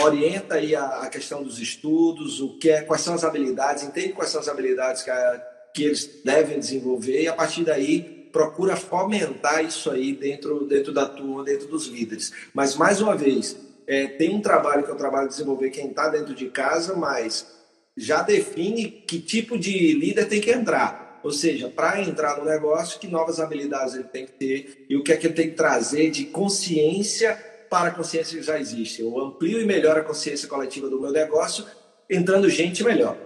orienta 0.01 0.55
aí 0.55 0.75
a, 0.75 1.01
a, 1.01 1.09
questão 1.09 1.43
dos 1.43 1.59
estudos, 1.59 2.41
o 2.41 2.57
que 2.57 2.69
é, 2.69 2.81
quais 2.81 3.01
são 3.01 3.13
as 3.13 3.23
habilidades, 3.23 3.83
entende 3.83 4.13
quais 4.13 4.31
são 4.31 4.41
as 4.41 4.47
habilidades 4.47 5.03
que, 5.03 5.11
a, 5.11 5.47
que 5.73 5.83
eles 5.83 6.21
devem 6.23 6.59
desenvolver 6.59 7.21
e 7.21 7.27
a 7.27 7.33
partir 7.33 7.63
daí 7.63 8.29
procura 8.31 8.75
fomentar 8.75 9.63
isso 9.63 9.91
aí 9.91 10.13
dentro, 10.13 10.65
dentro 10.65 10.91
da 10.91 11.05
turma, 11.05 11.43
dentro 11.43 11.67
dos 11.67 11.87
líderes. 11.87 12.33
Mas 12.53 12.75
mais 12.75 12.99
uma 12.99 13.15
vez, 13.15 13.55
é, 13.85 14.07
tem 14.07 14.35
um 14.35 14.41
trabalho 14.41 14.83
que 14.83 14.89
é 14.89 14.93
o 14.93 14.97
trabalho 14.97 15.27
de 15.27 15.35
desenvolver 15.35 15.69
quem 15.69 15.89
está 15.89 16.09
dentro 16.09 16.33
de 16.33 16.49
casa, 16.49 16.95
mas 16.95 17.47
já 17.95 18.23
define 18.23 18.89
que 18.89 19.19
tipo 19.19 19.57
de 19.57 19.93
líder 19.93 20.27
tem 20.27 20.41
que 20.41 20.51
entrar. 20.51 21.21
Ou 21.23 21.31
seja, 21.31 21.69
para 21.69 22.01
entrar 22.01 22.37
no 22.37 22.45
negócio, 22.45 22.99
que 22.99 23.07
novas 23.07 23.39
habilidades 23.39 23.93
ele 23.93 24.03
tem 24.05 24.25
que 24.25 24.33
ter 24.33 24.85
e 24.89 24.97
o 24.97 25.03
que 25.03 25.13
é 25.13 25.15
que 25.15 25.27
ele 25.27 25.35
tem 25.35 25.49
que 25.51 25.55
trazer 25.55 26.09
de 26.09 26.25
consciência 26.25 27.37
para 27.73 27.89
a 27.89 27.91
consciência 27.91 28.37
que 28.37 28.45
já 28.45 28.59
existe. 28.59 29.01
Eu 29.01 29.19
amplio 29.19 29.59
e 29.59 29.65
melhoro 29.65 29.99
a 29.99 30.03
consciência 30.03 30.47
coletiva 30.47 30.87
do 30.87 31.01
meu 31.01 31.11
negócio, 31.11 31.65
entrando 32.07 32.47
gente 32.47 32.83
melhor. 32.83 33.17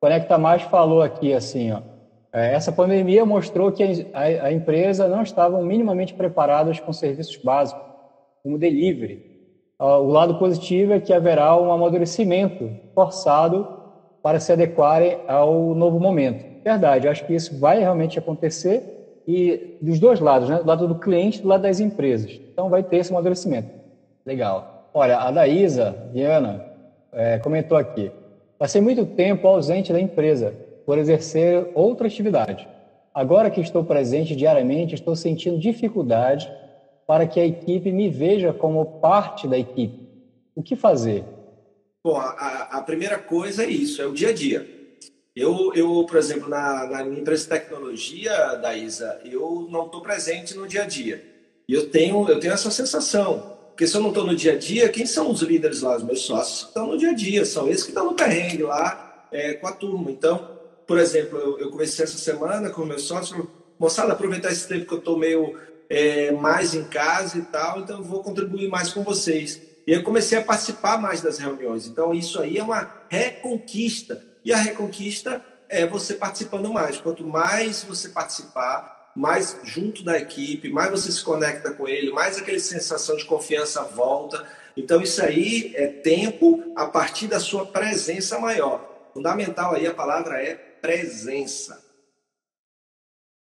Conecta 0.00 0.38
Mais 0.38 0.62
falou 0.62 1.02
aqui 1.02 1.34
assim, 1.34 1.72
ó, 1.72 1.82
é, 2.32 2.54
essa 2.54 2.70
pandemia 2.70 3.26
mostrou 3.26 3.72
que 3.72 4.06
a, 4.14 4.20
a, 4.20 4.52
empresa 4.52 5.08
não 5.08 5.20
estava 5.22 5.60
minimamente 5.60 6.14
preparadas 6.14 6.78
com 6.78 6.92
serviços 6.92 7.34
básicos, 7.38 7.82
como 8.44 8.56
delivery. 8.56 9.32
O 9.80 10.06
lado 10.06 10.38
positivo 10.38 10.92
é 10.92 11.00
que 11.00 11.12
haverá 11.12 11.56
um 11.60 11.72
amadurecimento 11.72 12.70
forçado 12.94 13.66
para 14.22 14.38
se 14.38 14.52
adequarem 14.52 15.18
ao 15.26 15.74
novo 15.74 15.98
momento. 15.98 16.62
Verdade, 16.62 17.08
acho 17.08 17.26
que 17.26 17.34
isso 17.34 17.58
vai 17.58 17.80
realmente 17.80 18.16
acontecer 18.16 19.01
e 19.26 19.76
dos 19.80 19.98
dois 19.98 20.20
lados, 20.20 20.48
né? 20.48 20.58
do 20.58 20.66
lado 20.66 20.88
do 20.88 20.94
cliente 20.94 21.38
e 21.38 21.42
do 21.42 21.48
lado 21.48 21.62
das 21.62 21.80
empresas. 21.80 22.40
Então 22.52 22.68
vai 22.68 22.82
ter 22.82 22.98
esse 22.98 23.12
amadurecimento. 23.12 23.70
Legal. 24.24 24.90
Olha, 24.94 25.18
a 25.18 25.30
Daísa 25.30 26.10
Viana 26.12 26.64
é, 27.12 27.38
comentou 27.38 27.76
aqui: 27.76 28.10
passei 28.58 28.80
muito 28.80 29.04
tempo 29.06 29.46
ausente 29.46 29.92
da 29.92 30.00
empresa 30.00 30.54
por 30.84 30.98
exercer 30.98 31.70
outra 31.74 32.06
atividade. 32.06 32.68
Agora 33.14 33.50
que 33.50 33.60
estou 33.60 33.84
presente 33.84 34.34
diariamente, 34.34 34.94
estou 34.94 35.14
sentindo 35.14 35.58
dificuldade 35.58 36.50
para 37.06 37.26
que 37.26 37.38
a 37.38 37.46
equipe 37.46 37.92
me 37.92 38.08
veja 38.08 38.52
como 38.52 38.84
parte 39.00 39.46
da 39.46 39.58
equipe. 39.58 40.08
O 40.54 40.62
que 40.62 40.74
fazer? 40.76 41.24
Bom, 42.02 42.16
a, 42.16 42.68
a 42.72 42.82
primeira 42.82 43.18
coisa 43.18 43.64
é 43.64 43.68
isso, 43.68 44.00
é 44.00 44.06
o 44.06 44.12
dia 44.12 44.30
a 44.30 44.32
dia. 44.32 44.81
Eu, 45.34 45.72
eu 45.74 46.04
por 46.04 46.18
exemplo, 46.18 46.48
na, 46.48 46.86
na 46.86 47.04
minha 47.04 47.20
empresa 47.20 47.44
de 47.44 47.48
tecnologia, 47.48 48.54
da 48.56 48.76
Isa, 48.76 49.20
eu 49.24 49.66
não 49.70 49.86
estou 49.86 50.02
presente 50.02 50.54
no 50.54 50.68
dia 50.68 50.82
a 50.82 50.86
dia. 50.86 51.24
E 51.66 51.72
eu 51.72 51.88
tenho, 51.88 52.28
eu 52.28 52.38
tenho 52.38 52.52
essa 52.52 52.70
sensação. 52.70 53.56
Porque 53.70 53.86
se 53.86 53.96
eu 53.96 54.02
não 54.02 54.10
estou 54.10 54.26
no 54.26 54.36
dia 54.36 54.52
a 54.52 54.58
dia, 54.58 54.90
quem 54.90 55.06
são 55.06 55.30
os 55.30 55.40
líderes 55.40 55.80
lá? 55.80 55.96
Os 55.96 56.02
meus 56.02 56.20
sócios 56.20 56.62
que 56.62 56.68
estão 56.68 56.86
no 56.88 56.98
dia 56.98 57.10
a 57.10 57.14
dia, 57.14 57.44
são 57.46 57.66
eles 57.66 57.82
que 57.82 57.88
estão 57.88 58.04
no 58.04 58.14
perrengue 58.14 58.62
lá 58.62 59.26
é, 59.32 59.54
com 59.54 59.66
a 59.66 59.72
turma. 59.72 60.10
Então, 60.10 60.50
por 60.86 60.98
exemplo, 60.98 61.38
eu, 61.38 61.58
eu 61.58 61.70
comecei 61.70 62.04
essa 62.04 62.18
semana 62.18 62.68
com 62.68 62.84
meus 62.84 63.02
sócios, 63.02 63.46
moçada, 63.78 64.12
aproveitar 64.12 64.52
esse 64.52 64.68
tempo 64.68 64.84
que 64.84 64.92
eu 64.92 64.98
estou 64.98 65.18
meio 65.18 65.58
é, 65.88 66.30
mais 66.32 66.74
em 66.74 66.84
casa 66.84 67.38
e 67.38 67.42
tal, 67.42 67.80
então 67.80 67.98
eu 67.98 68.04
vou 68.04 68.22
contribuir 68.22 68.68
mais 68.68 68.92
com 68.92 69.02
vocês. 69.02 69.62
E 69.86 69.92
eu 69.92 70.02
comecei 70.02 70.36
a 70.36 70.42
participar 70.42 71.00
mais 71.00 71.22
das 71.22 71.38
reuniões. 71.38 71.86
Então, 71.86 72.12
isso 72.12 72.38
aí 72.38 72.58
é 72.58 72.62
uma 72.62 73.02
reconquista 73.08 74.31
e 74.44 74.52
a 74.52 74.56
reconquista 74.56 75.44
é 75.68 75.86
você 75.86 76.14
participando 76.14 76.72
mais. 76.72 76.98
Quanto 76.98 77.24
mais 77.26 77.82
você 77.84 78.08
participar, 78.08 79.10
mais 79.14 79.58
junto 79.64 80.04
da 80.04 80.18
equipe, 80.18 80.70
mais 80.70 80.90
você 80.90 81.12
se 81.12 81.24
conecta 81.24 81.72
com 81.72 81.88
ele, 81.88 82.12
mais 82.12 82.38
aquela 82.38 82.58
sensação 82.58 83.16
de 83.16 83.24
confiança 83.24 83.82
volta. 83.82 84.46
Então, 84.76 85.00
isso 85.00 85.22
aí 85.22 85.72
é 85.74 85.86
tempo 85.86 86.72
a 86.76 86.86
partir 86.86 87.26
da 87.26 87.38
sua 87.38 87.66
presença 87.66 88.38
maior. 88.38 89.10
Fundamental 89.12 89.74
aí 89.74 89.86
a 89.86 89.94
palavra 89.94 90.42
é 90.42 90.54
presença. 90.54 91.82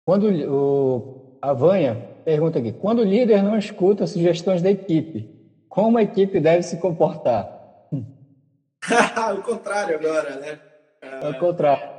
Quando 0.05 0.29
o 0.29 1.27
a 1.41 1.53
Vanha 1.53 1.95
pergunta 2.25 2.59
aqui, 2.59 2.71
quando 2.73 2.99
o 2.99 3.05
líder 3.05 3.43
não 3.43 3.57
escuta 3.57 4.07
sugestões 4.07 4.61
da 4.61 4.71
equipe, 4.71 5.29
como 5.69 5.97
a 5.97 6.03
equipe 6.03 6.39
deve 6.39 6.63
se 6.63 6.77
comportar? 6.77 7.55
o 9.37 9.41
contrário 9.43 9.95
agora, 9.95 10.35
né? 10.37 10.59
Ao 11.01 11.33
contrário. 11.39 11.97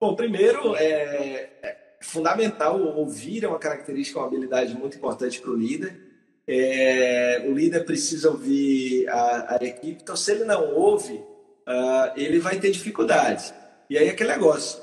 Bom, 0.00 0.14
primeiro, 0.14 0.76
é, 0.76 1.50
é, 1.62 1.76
fundamental 2.00 2.80
ouvir 2.80 3.44
é 3.44 3.48
uma 3.48 3.58
característica, 3.58 4.18
uma 4.18 4.28
habilidade 4.28 4.74
muito 4.74 4.96
importante 4.96 5.40
para 5.40 5.50
o 5.50 5.56
líder. 5.56 6.00
É, 6.46 7.44
o 7.46 7.52
líder 7.52 7.84
precisa 7.84 8.30
ouvir 8.30 9.08
a, 9.08 9.56
a, 9.56 9.64
equipe, 9.64 10.00
então 10.02 10.16
se 10.16 10.30
ele 10.30 10.44
não 10.44 10.72
ouve, 10.74 11.14
uh, 11.14 12.12
ele 12.16 12.38
vai 12.38 12.58
ter 12.58 12.70
dificuldade. 12.70 13.52
E 13.90 13.98
aí 13.98 14.08
aquele 14.08 14.30
negócio. 14.30 14.80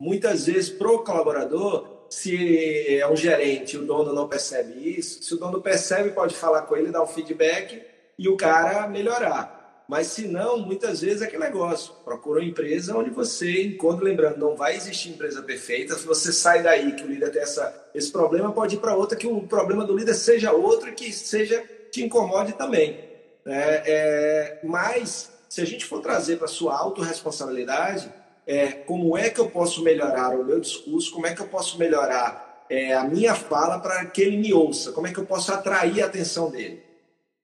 Muitas 0.00 0.46
vezes, 0.46 0.70
para 0.70 0.92
o 0.92 1.00
colaborador, 1.00 2.06
se 2.10 2.98
é 2.98 3.08
um 3.08 3.16
gerente 3.16 3.76
o 3.76 3.84
dono 3.84 4.12
não 4.12 4.28
percebe 4.28 4.98
isso, 4.98 5.22
se 5.22 5.34
o 5.34 5.38
dono 5.38 5.60
percebe, 5.60 6.10
pode 6.10 6.34
falar 6.34 6.62
com 6.62 6.76
ele, 6.76 6.90
dar 6.90 7.02
um 7.02 7.06
feedback 7.06 7.82
e 8.18 8.28
o 8.28 8.36
cara 8.36 8.86
melhorar. 8.86 9.57
Mas 9.88 10.08
se 10.08 10.28
não, 10.28 10.58
muitas 10.58 11.00
vezes 11.00 11.22
é 11.22 11.24
aquele 11.24 11.42
negócio. 11.42 11.94
Procura 12.04 12.40
uma 12.40 12.48
empresa 12.48 12.94
onde 12.94 13.08
você 13.08 13.62
encontra, 13.62 14.04
lembrando, 14.04 14.36
não 14.36 14.54
vai 14.54 14.76
existir 14.76 15.08
empresa 15.08 15.42
perfeita. 15.42 15.96
Se 15.96 16.06
você 16.06 16.30
sai 16.30 16.62
daí 16.62 16.92
que 16.92 17.02
o 17.02 17.06
líder 17.06 17.30
tem 17.30 17.40
essa, 17.40 17.88
esse 17.94 18.12
problema, 18.12 18.52
pode 18.52 18.76
ir 18.76 18.80
para 18.80 18.94
outra 18.94 19.16
que 19.16 19.26
o 19.26 19.40
problema 19.46 19.86
do 19.86 19.96
líder 19.96 20.12
seja 20.12 20.52
outro 20.52 20.90
e 20.90 20.92
que 20.92 21.10
seja 21.10 21.64
te 21.90 22.04
incomode 22.04 22.52
também. 22.52 23.00
É, 23.46 23.82
é, 23.86 24.60
mas 24.62 25.32
se 25.48 25.62
a 25.62 25.64
gente 25.64 25.86
for 25.86 26.02
trazer 26.02 26.36
para 26.36 26.46
sua 26.46 26.76
autorresponsabilidade, 26.76 28.12
é, 28.46 28.72
como 28.72 29.16
é 29.16 29.30
que 29.30 29.40
eu 29.40 29.48
posso 29.48 29.82
melhorar 29.82 30.38
o 30.38 30.44
meu 30.44 30.60
discurso, 30.60 31.10
como 31.10 31.26
é 31.26 31.34
que 31.34 31.40
eu 31.40 31.48
posso 31.48 31.78
melhorar 31.78 32.66
é, 32.68 32.92
a 32.92 33.04
minha 33.04 33.34
fala 33.34 33.78
para 33.78 34.04
que 34.04 34.20
ele 34.20 34.36
me 34.36 34.52
ouça, 34.52 34.92
como 34.92 35.06
é 35.06 35.12
que 35.14 35.18
eu 35.18 35.24
posso 35.24 35.50
atrair 35.50 36.02
a 36.02 36.06
atenção 36.06 36.50
dele. 36.50 36.82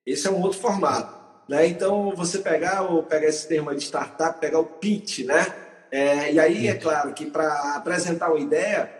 Esse 0.04 0.26
é 0.26 0.30
um 0.30 0.42
outro 0.42 0.58
formato. 0.58 1.23
Né? 1.48 1.66
Então, 1.66 2.14
você 2.16 2.38
pegar, 2.38 2.82
ou 2.82 3.02
pegar 3.02 3.28
esse 3.28 3.46
termo 3.46 3.74
de 3.74 3.82
startup, 3.82 4.40
pegar 4.40 4.58
o 4.58 4.64
pitch, 4.64 5.20
né? 5.20 5.46
É, 5.90 6.32
e 6.32 6.40
aí, 6.40 6.66
é 6.66 6.74
claro 6.74 7.12
que 7.12 7.26
para 7.26 7.76
apresentar 7.76 8.30
uma 8.30 8.40
ideia, 8.40 8.90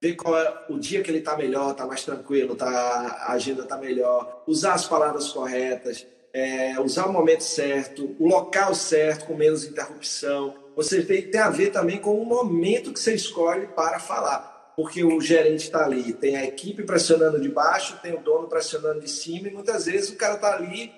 ver 0.00 0.14
qual 0.14 0.38
é 0.38 0.64
o 0.68 0.78
dia 0.78 1.02
que 1.02 1.10
ele 1.10 1.18
está 1.18 1.36
melhor, 1.36 1.72
está 1.72 1.86
mais 1.86 2.04
tranquilo, 2.04 2.54
tá, 2.54 2.68
a 2.68 3.32
agenda 3.32 3.62
está 3.62 3.76
melhor, 3.76 4.42
usar 4.46 4.74
as 4.74 4.86
palavras 4.86 5.28
corretas, 5.28 6.06
é, 6.32 6.78
usar 6.80 7.06
o 7.06 7.12
momento 7.12 7.42
certo, 7.42 8.14
o 8.18 8.28
local 8.28 8.74
certo, 8.74 9.26
com 9.26 9.34
menos 9.34 9.64
interrupção. 9.64 10.54
Seja, 10.82 11.06
tem, 11.06 11.30
tem 11.30 11.40
a 11.40 11.48
ver 11.48 11.70
também 11.70 11.98
com 11.98 12.20
o 12.20 12.26
momento 12.26 12.92
que 12.92 13.00
você 13.00 13.14
escolhe 13.14 13.66
para 13.68 13.98
falar. 13.98 14.54
porque 14.76 15.02
o 15.02 15.18
gerente 15.22 15.64
está 15.64 15.86
ali, 15.86 16.12
tem 16.12 16.36
a 16.36 16.44
equipe 16.44 16.82
pressionando 16.82 17.40
de 17.40 17.48
baixo, 17.48 17.98
tem 18.02 18.12
o 18.12 18.20
dono 18.20 18.46
pressionando 18.46 19.00
de 19.00 19.08
cima, 19.08 19.48
e 19.48 19.50
muitas 19.50 19.86
vezes 19.86 20.10
o 20.10 20.16
cara 20.16 20.34
está 20.34 20.54
ali 20.54 20.92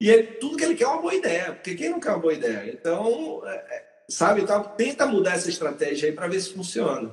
e 0.00 0.08
ele, 0.08 0.22
tudo 0.34 0.56
que 0.56 0.64
ele 0.64 0.74
quer 0.74 0.84
é 0.84 0.88
uma 0.88 1.02
boa 1.02 1.14
ideia, 1.14 1.52
porque 1.52 1.74
quem 1.74 1.90
não 1.90 2.00
quer 2.00 2.10
uma 2.10 2.18
boa 2.18 2.32
ideia? 2.32 2.72
Então, 2.72 3.42
é, 3.46 3.54
é 3.54 3.84
sabe, 4.08 4.42
então, 4.42 4.62
tenta 4.76 5.06
mudar 5.06 5.34
essa 5.34 5.48
estratégia 5.48 6.08
aí 6.08 6.14
para 6.14 6.28
ver 6.28 6.40
se 6.40 6.52
funciona. 6.52 7.10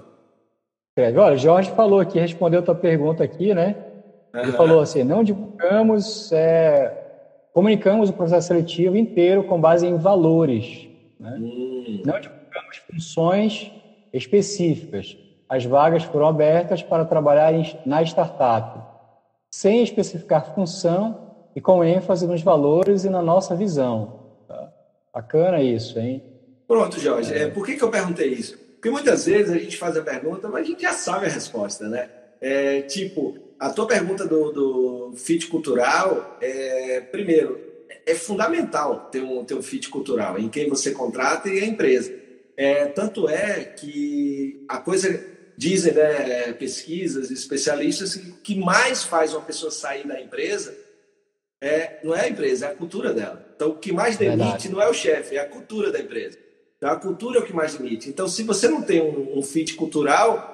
Olha, 0.98 1.36
o 1.36 1.38
Jorge 1.38 1.72
falou 1.72 2.00
aqui, 2.00 2.20
respondeu 2.20 2.60
a 2.60 2.64
tua 2.64 2.74
pergunta 2.74 3.24
aqui, 3.24 3.54
né? 3.54 3.76
Ele 4.34 4.52
uhum. 4.52 4.58
falou 4.58 4.80
assim, 4.80 5.04
não 5.04 5.24
divulgamos, 5.24 6.32
é, 6.32 6.92
comunicamos 7.54 8.10
o 8.10 8.14
processo 8.14 8.48
seletivo 8.48 8.98
inteiro 8.98 9.44
com 9.44 9.62
base 9.62 9.86
em 9.86 9.98
valores. 9.98 10.88
Né? 11.20 11.38
Hum. 11.40 12.02
Não 12.04 12.20
divulgamos 12.20 12.78
funções 12.90 13.72
específicas 14.12 15.18
as 15.50 15.64
vagas 15.64 16.04
foram 16.04 16.28
abertas 16.28 16.84
para 16.84 17.06
trabalhar 17.06 17.54
na 17.86 18.02
startup, 18.04 18.82
sem 19.50 19.82
especificar 19.82 20.54
função 20.54 21.27
e 21.58 21.60
com 21.60 21.84
ênfase 21.84 22.28
nos 22.28 22.44
valores 22.44 23.04
e 23.04 23.10
na 23.10 23.20
nossa 23.20 23.56
visão. 23.56 24.20
Tá? 24.48 24.72
Bacana 25.12 25.60
isso, 25.60 25.98
hein? 25.98 26.24
Pronto, 26.68 27.00
Jorge. 27.00 27.34
É. 27.34 27.48
por 27.48 27.66
que, 27.66 27.76
que 27.76 27.84
eu 27.84 27.90
perguntei 27.90 28.28
isso? 28.28 28.56
Porque 28.76 28.92
muitas 28.92 29.26
vezes 29.26 29.52
a 29.52 29.58
gente 29.58 29.76
faz 29.76 29.98
a 29.98 30.04
pergunta, 30.04 30.48
mas 30.50 30.62
a 30.62 30.68
gente 30.68 30.84
já 30.84 30.94
sabe 30.94 31.26
a 31.26 31.30
resposta, 31.30 31.90
né? 31.90 32.12
É, 32.40 32.84
tipo, 32.84 33.40
a 33.60 33.72
tua 33.72 33.88
pergunta 33.88 34.28
do, 34.28 34.52
do 34.52 35.14
fit 35.18 35.48
cultural, 35.48 36.38
é, 36.40 37.02
primeiro, 37.12 37.60
é 38.06 38.14
fundamental 38.14 39.10
ter 39.12 39.24
um, 39.24 39.44
ter 39.44 39.56
um 39.56 39.64
fit 39.64 39.90
cultural 39.90 40.38
em 40.38 40.50
quem 40.50 40.70
você 40.70 40.92
contrata 40.92 41.50
e 41.50 41.60
a 41.60 41.66
empresa. 41.66 42.14
É, 42.56 42.86
tanto 42.86 43.28
é 43.28 43.64
que 43.64 44.64
a 44.70 44.78
coisa 44.78 45.20
dizem 45.58 45.94
né, 45.94 46.54
pesquisas, 46.54 47.32
especialistas, 47.32 48.16
que 48.44 48.54
mais 48.60 49.04
faz 49.04 49.34
uma 49.34 49.42
pessoa 49.42 49.72
sair 49.72 50.08
da 50.08 50.22
empresa 50.22 50.86
é, 51.62 52.00
não 52.04 52.16
é 52.16 52.22
a 52.22 52.30
empresa, 52.30 52.68
é 52.68 52.72
a 52.72 52.76
cultura 52.76 53.14
dela. 53.14 53.46
Então, 53.56 53.70
o 53.70 53.76
que 53.76 53.92
mais 53.92 54.18
demite 54.18 54.38
Verdade. 54.38 54.70
não 54.70 54.82
é 54.82 54.88
o 54.88 54.94
chefe, 54.94 55.36
é 55.36 55.40
a 55.40 55.50
cultura 55.50 55.92
da 55.92 56.00
empresa. 56.00 56.38
Então, 56.78 56.90
a 56.90 56.96
cultura 56.96 57.40
é 57.40 57.42
o 57.42 57.46
que 57.46 57.54
mais 57.54 57.76
demite. 57.76 58.10
Então, 58.10 58.28
se 58.28 58.44
você 58.44 58.68
não 58.68 58.82
tem 58.82 59.02
um, 59.02 59.40
um 59.40 59.42
fit 59.42 59.74
cultural, 59.76 60.54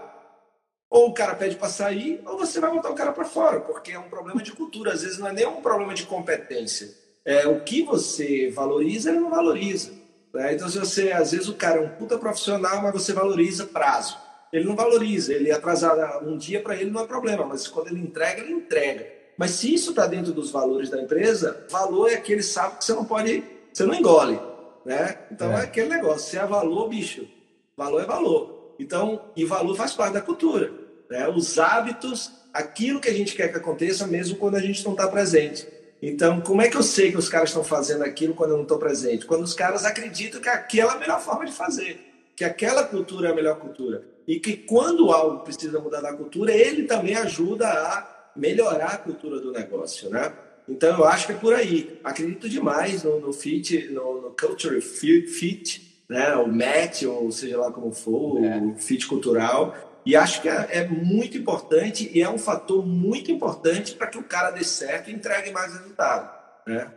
ou 0.89 1.09
o 1.09 1.13
cara 1.13 1.35
pede 1.35 1.55
para 1.55 1.67
sair, 1.67 2.21
ou 2.25 2.37
você 2.37 2.59
vai 2.59 2.71
botar 2.71 2.89
o 2.89 2.95
cara 2.95 3.11
para 3.11 3.25
fora, 3.25 3.59
porque 3.59 3.91
é 3.91 3.99
um 3.99 4.09
problema 4.09 4.41
de 4.41 4.53
cultura. 4.53 4.93
Às 4.93 5.01
vezes 5.01 5.17
não 5.17 5.27
é 5.27 5.33
nem 5.33 5.45
um 5.45 5.61
problema 5.61 5.93
de 5.93 6.05
competência. 6.05 6.89
É 7.25 7.47
o 7.47 7.61
que 7.61 7.83
você 7.83 8.49
valoriza, 8.49 9.09
ele 9.09 9.19
não 9.19 9.29
valoriza. 9.29 9.91
Né? 10.33 10.53
Então, 10.53 10.69
se 10.69 10.79
você, 10.79 11.11
às 11.11 11.31
vezes, 11.31 11.49
o 11.49 11.55
cara 11.55 11.79
é 11.79 11.81
um 11.81 11.89
puta 11.89 12.17
profissional, 12.17 12.81
mas 12.81 12.93
você 12.93 13.11
valoriza 13.11 13.65
prazo 13.65 14.17
ele 14.53 14.65
não 14.65 14.75
valoriza. 14.75 15.33
Ele 15.33 15.51
atrasar 15.51 16.23
um 16.23 16.37
dia 16.37 16.61
para 16.61 16.75
ele 16.75 16.91
não 16.91 17.01
é 17.01 17.07
problema, 17.07 17.43
mas 17.43 17.67
quando 17.67 17.87
ele 17.87 17.99
entrega, 17.99 18.41
ele 18.41 18.53
entrega. 18.53 19.11
Mas 19.37 19.51
se 19.51 19.73
isso 19.73 19.91
está 19.91 20.05
dentro 20.05 20.31
dos 20.31 20.51
valores 20.51 20.89
da 20.89 21.01
empresa, 21.01 21.65
valor 21.69 22.09
é 22.09 22.15
aquele 22.15 22.43
sapo 22.43 22.77
que 22.77 22.85
você 22.85 22.93
não 22.93 23.05
pode, 23.05 23.43
você 23.71 23.85
não 23.85 23.93
engole, 23.95 24.39
né? 24.85 25.17
Então 25.31 25.51
é, 25.51 25.61
é 25.61 25.63
aquele 25.63 25.89
negócio. 25.89 26.29
Se 26.29 26.37
é 26.37 26.45
valor, 26.45 26.87
bicho, 26.89 27.27
valor 27.75 28.01
é 28.01 28.05
valor. 28.05 28.75
Então, 28.79 29.21
e 29.35 29.45
valor 29.45 29.75
faz 29.75 29.93
parte 29.93 30.13
da 30.13 30.21
cultura, 30.21 30.71
né? 31.09 31.27
Os 31.27 31.57
hábitos, 31.57 32.31
aquilo 32.53 32.99
que 32.99 33.09
a 33.09 33.13
gente 33.13 33.35
quer 33.35 33.49
que 33.49 33.57
aconteça, 33.57 34.05
mesmo 34.05 34.37
quando 34.37 34.55
a 34.55 34.61
gente 34.61 34.83
não 34.83 34.91
está 34.91 35.07
presente. 35.07 35.67
Então, 36.01 36.41
como 36.41 36.61
é 36.61 36.67
que 36.67 36.75
eu 36.75 36.83
sei 36.83 37.11
que 37.11 37.17
os 37.17 37.29
caras 37.29 37.49
estão 37.49 37.63
fazendo 37.63 38.03
aquilo 38.03 38.33
quando 38.33 38.51
eu 38.51 38.57
não 38.57 38.63
estou 38.63 38.77
presente? 38.77 39.25
Quando 39.25 39.43
os 39.43 39.53
caras 39.53 39.85
acreditam 39.85 40.41
que 40.41 40.49
aquela 40.49 40.93
é 40.93 40.95
a 40.95 40.99
melhor 40.99 41.21
forma 41.21 41.45
de 41.45 41.53
fazer, 41.53 41.97
que 42.35 42.43
aquela 42.43 42.83
cultura 42.83 43.29
é 43.29 43.31
a 43.31 43.35
melhor 43.35 43.57
cultura 43.57 44.03
e 44.27 44.39
que 44.39 44.55
quando 44.57 45.11
algo 45.11 45.43
precisa 45.43 45.79
mudar 45.79 46.01
na 46.01 46.13
cultura, 46.13 46.51
ele 46.51 46.83
também 46.83 47.15
ajuda 47.15 47.67
a 47.67 48.01
melhorar 48.35 48.93
a 48.93 48.97
cultura 48.97 49.39
do 49.39 49.51
negócio, 49.51 50.09
né? 50.09 50.31
Então 50.67 50.97
eu 50.97 51.05
acho 51.05 51.27
que 51.27 51.33
é 51.33 51.35
por 51.35 51.53
aí. 51.53 51.99
Acredito 52.03 52.47
demais 52.47 53.03
no, 53.03 53.19
no 53.19 53.33
fit, 53.33 53.89
no, 53.89 54.21
no 54.21 54.31
culture 54.31 54.79
fit, 54.81 56.05
né? 56.09 56.35
O 56.35 56.47
match, 56.47 57.03
ou 57.03 57.31
seja 57.31 57.59
lá 57.59 57.71
como 57.71 57.91
for, 57.91 58.43
é. 58.43 58.57
o 58.57 58.75
fit 58.75 59.05
cultural. 59.07 59.75
E 60.05 60.15
acho 60.15 60.41
que 60.41 60.49
é, 60.49 60.67
é, 60.69 60.87
muito 60.87 61.37
importante 61.37 62.09
e 62.13 62.21
é 62.21 62.29
um 62.29 62.37
fator 62.37 62.85
muito 62.85 63.31
importante 63.31 63.95
para 63.95 64.07
que 64.07 64.17
o 64.17 64.23
cara 64.23 64.51
dê 64.51 64.63
certo 64.63 65.09
e 65.09 65.13
entregue 65.13 65.51
mais 65.51 65.73
resultado, 65.73 66.29
né? 66.67 66.91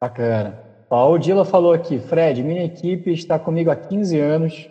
Bacana. 0.00 0.58
Ó, 0.88 1.12
o 1.12 1.18
Dila 1.18 1.44
falou 1.44 1.72
aqui, 1.72 2.00
Fred, 2.00 2.42
minha 2.42 2.64
equipe 2.64 3.12
está 3.12 3.38
comigo 3.38 3.70
há 3.70 3.76
15 3.76 4.18
anos 4.18 4.68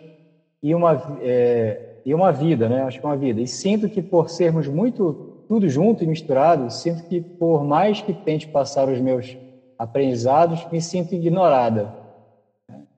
e 0.62 0.74
uma, 0.74 1.18
é, 1.22 2.00
e 2.04 2.12
uma 2.12 2.30
vida, 2.30 2.68
né? 2.68 2.82
Acho 2.82 3.00
que 3.00 3.06
é 3.06 3.08
uma 3.08 3.16
vida. 3.16 3.40
E 3.40 3.46
sinto 3.46 3.88
que 3.88 4.02
por 4.02 4.28
sermos 4.28 4.68
muito 4.68 5.29
tudo 5.50 5.68
junto 5.68 6.04
e 6.04 6.06
misturado, 6.06 6.70
sinto 6.70 7.08
que 7.08 7.20
por 7.20 7.64
mais 7.64 8.00
que 8.00 8.14
tente 8.14 8.46
passar 8.46 8.88
os 8.88 9.00
meus 9.00 9.36
aprendizados, 9.76 10.64
me 10.70 10.80
sinto 10.80 11.12
ignorada. 11.12 11.92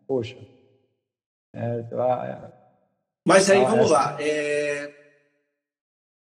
Poxa. 0.06 0.36
É, 1.54 1.82
Mas 3.24 3.48
aí 3.48 3.64
vamos 3.64 3.86
essa... 3.86 3.94
lá. 3.94 4.16
É... 4.20 4.92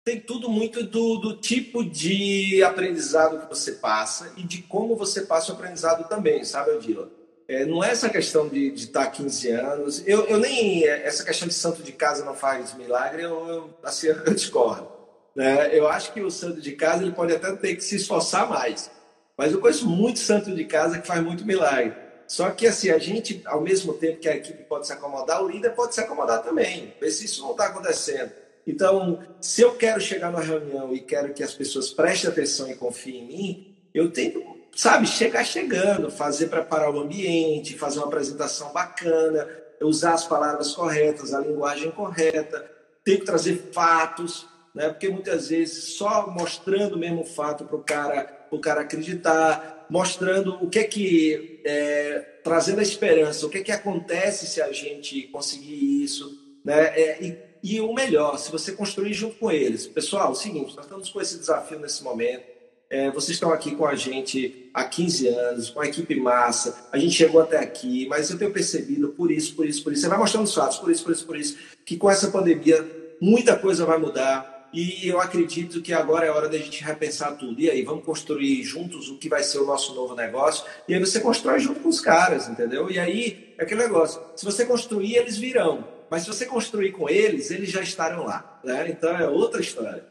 Tem 0.05 0.21
tudo 0.21 0.49
muito 0.49 0.85
do, 0.85 1.17
do 1.17 1.37
tipo 1.37 1.85
de 1.85 2.63
aprendizado 2.63 3.41
que 3.41 3.49
você 3.49 3.73
passa 3.73 4.35
e 4.37 4.45
de 4.45 4.63
como 4.63 4.95
você 4.95 5.23
passa 5.23 5.51
o 5.51 5.57
aprendizado 5.57 6.09
também, 6.09 6.45
sabe, 6.45 6.71
Odila? 6.71 7.11
É, 7.49 7.65
não 7.65 7.83
é 7.83 7.91
essa 7.91 8.09
questão 8.09 8.49
de 8.49 8.69
estar 8.69 9.09
15 9.09 9.51
anos. 9.51 10.07
Eu, 10.07 10.27
eu 10.27 10.39
nem. 10.39 10.87
Essa 10.87 11.25
questão 11.25 11.49
de 11.49 11.55
santo 11.55 11.83
de 11.83 11.91
casa 11.91 12.25
não 12.25 12.37
faz 12.37 12.73
milagre, 12.75 13.25
eu, 13.25 13.49
eu, 13.49 13.71
assim, 13.83 14.07
eu 14.07 14.33
discordo. 14.33 14.94
Né? 15.35 15.77
Eu 15.77 15.89
acho 15.89 16.13
que 16.13 16.21
o 16.21 16.31
santo 16.31 16.61
de 16.61 16.73
casa 16.73 17.03
ele 17.03 17.13
pode 17.13 17.35
até 17.35 17.53
ter 17.57 17.77
que 17.77 17.83
se 17.83 17.97
esforçar 17.97 18.49
mais. 18.49 18.91
Mas 19.37 19.53
eu 19.53 19.61
conheço 19.61 19.89
muito 19.89 20.19
santo 20.19 20.55
de 20.55 20.65
casa 20.65 20.99
que 20.99 21.07
faz 21.07 21.23
muito 21.23 21.45
milagre. 21.45 21.95
Só 22.27 22.51
que 22.51 22.67
assim, 22.67 22.91
a 22.91 22.99
gente, 22.99 23.43
ao 23.45 23.61
mesmo 23.61 23.93
tempo 23.95 24.21
que 24.21 24.29
a 24.29 24.37
equipe 24.37 24.63
pode 24.65 24.87
se 24.87 24.93
acomodar, 24.93 25.43
o 25.43 25.49
líder 25.49 25.71
pode 25.71 25.95
se 25.95 26.01
acomodar 26.01 26.43
também. 26.43 26.95
Ver 27.01 27.11
se 27.11 27.25
isso 27.25 27.43
não 27.43 27.51
está 27.51 27.67
acontecendo. 27.67 28.33
Então, 28.67 29.23
se 29.41 29.61
eu 29.61 29.75
quero 29.75 30.01
chegar 30.01 30.31
numa 30.31 30.43
reunião 30.43 30.95
e 30.95 31.01
quero 31.01 31.35
que 31.35 31.43
as 31.43 31.53
pessoas 31.53 31.91
prestem 31.91 32.31
atenção 32.31 32.71
e 32.71 32.75
confiem 32.75 33.25
em 33.25 33.27
mim, 33.27 33.77
eu 33.93 34.11
tenho 34.11 34.55
sabe, 34.75 35.07
chegar 35.07 35.45
chegando, 35.45 36.11
fazer 36.11 36.49
preparar 36.49 36.91
o 36.91 37.01
ambiente, 37.01 37.79
fazer 37.79 37.99
uma 37.99 38.09
apresentação 38.09 38.73
bacana, 38.73 39.49
usar 39.81 40.15
as 40.15 40.27
palavras 40.27 40.73
corretas, 40.73 41.33
a 41.33 41.41
linguagem 41.41 41.91
correta, 41.91 42.69
ter 43.05 43.19
que 43.19 43.25
trazer 43.25 43.71
fatos, 43.73 44.47
né? 44.75 44.89
Porque 44.89 45.09
muitas 45.09 45.49
vezes 45.49 45.95
só 45.95 46.31
mostrando 46.31 46.99
mesmo 46.99 47.23
o 47.23 47.27
fato 47.27 47.65
para 47.65 47.77
o 47.77 47.83
cara, 47.83 48.47
o 48.51 48.59
cara 48.59 48.81
acreditar, 48.81 49.87
mostrando 49.89 50.55
o 50.65 50.69
que 50.69 50.79
é 50.79 50.85
que 50.85 51.61
é, 51.65 52.19
trazendo 52.43 52.81
a 52.81 52.83
esperança, 52.83 53.47
o 53.47 53.51
que 53.51 53.59
é 53.59 53.63
que 53.63 53.73
acontece 53.73 54.47
se 54.47 54.61
a 54.61 54.73
gente 54.73 55.23
conseguir 55.29 56.03
isso, 56.03 56.39
né? 56.65 56.87
É, 56.99 57.23
e, 57.23 57.39
e 57.63 57.81
o 57.81 57.95
melhor, 57.95 58.39
se 58.39 58.51
você 58.51 58.73
construir 58.73 59.15
junto 59.15 59.37
com 59.37 59.51
eles, 59.51 59.87
pessoal, 59.87 60.29
é 60.29 60.33
o 60.33 60.35
seguinte, 60.35 60.77
nós 60.77 60.85
estamos 60.85 61.09
com 61.09 61.21
esse 61.21 61.39
desafio 61.39 61.79
nesse 61.79 62.03
momento 62.03 62.55
é, 62.95 63.11
vocês 63.11 63.31
estão 63.31 63.53
aqui 63.53 63.75
com 63.75 63.87
a 63.87 63.97
gente 63.97 64.71
há 64.73 64.85
15 64.85 65.27
anos, 65.27 65.71
com 65.71 65.81
a 65.81 65.87
equipe 65.87 66.15
massa, 66.15 66.87
a 66.93 66.99
gente 66.99 67.13
chegou 67.13 67.41
até 67.41 67.59
aqui, 67.59 68.07
mas 68.09 68.31
eu 68.31 68.39
tenho 68.39 68.53
percebido 68.53 69.09
por 69.09 69.33
isso, 69.33 69.57
por 69.57 69.67
isso, 69.67 69.83
por 69.83 69.93
isso. 69.93 70.03
Você 70.03 70.09
vai 70.09 70.17
mostrando 70.17 70.45
os 70.45 70.55
fatos, 70.55 70.79
por 70.79 70.93
isso, 70.93 71.03
por 71.03 71.13
isso, 71.13 71.27
por 71.27 71.37
isso, 71.37 71.59
que 71.85 71.97
com 71.97 72.09
essa 72.09 72.31
pandemia 72.31 72.87
muita 73.21 73.57
coisa 73.57 73.85
vai 73.85 73.99
mudar 73.99 74.54
e 74.75 75.09
eu 75.09 75.21
acredito 75.21 75.81
que 75.81 75.93
agora 75.93 76.27
é 76.27 76.31
hora 76.31 76.49
da 76.49 76.59
gente 76.59 76.83
repensar 76.83 77.37
tudo. 77.37 77.61
E 77.61 77.71
aí, 77.71 77.83
vamos 77.83 78.05
construir 78.05 78.61
juntos 78.65 79.09
o 79.09 79.17
que 79.19 79.29
vai 79.29 79.45
ser 79.45 79.59
o 79.59 79.67
nosso 79.67 79.95
novo 79.95 80.17
negócio. 80.17 80.67
E 80.89 80.95
aí 80.95 80.99
você 80.99 81.21
constrói 81.21 81.61
junto 81.61 81.79
com 81.79 81.89
os 81.89 82.01
caras, 82.01 82.49
entendeu? 82.49 82.91
E 82.91 82.99
aí 82.99 83.55
é 83.57 83.63
aquele 83.63 83.83
negócio: 83.83 84.21
se 84.35 84.45
você 84.45 84.67
construir, 84.67 85.15
eles 85.15 85.39
virão. 85.39 85.85
Mas 86.11 86.23
se 86.23 86.29
você 86.29 86.45
construir 86.45 86.91
com 86.91 87.09
eles, 87.09 87.51
eles 87.53 87.71
já 87.71 87.83
estarão 87.83 88.25
lá. 88.25 88.61
Né? 88.65 88.89
Então 88.91 89.17
é 89.17 89.29
outra 89.29 89.61
história. 89.61 90.05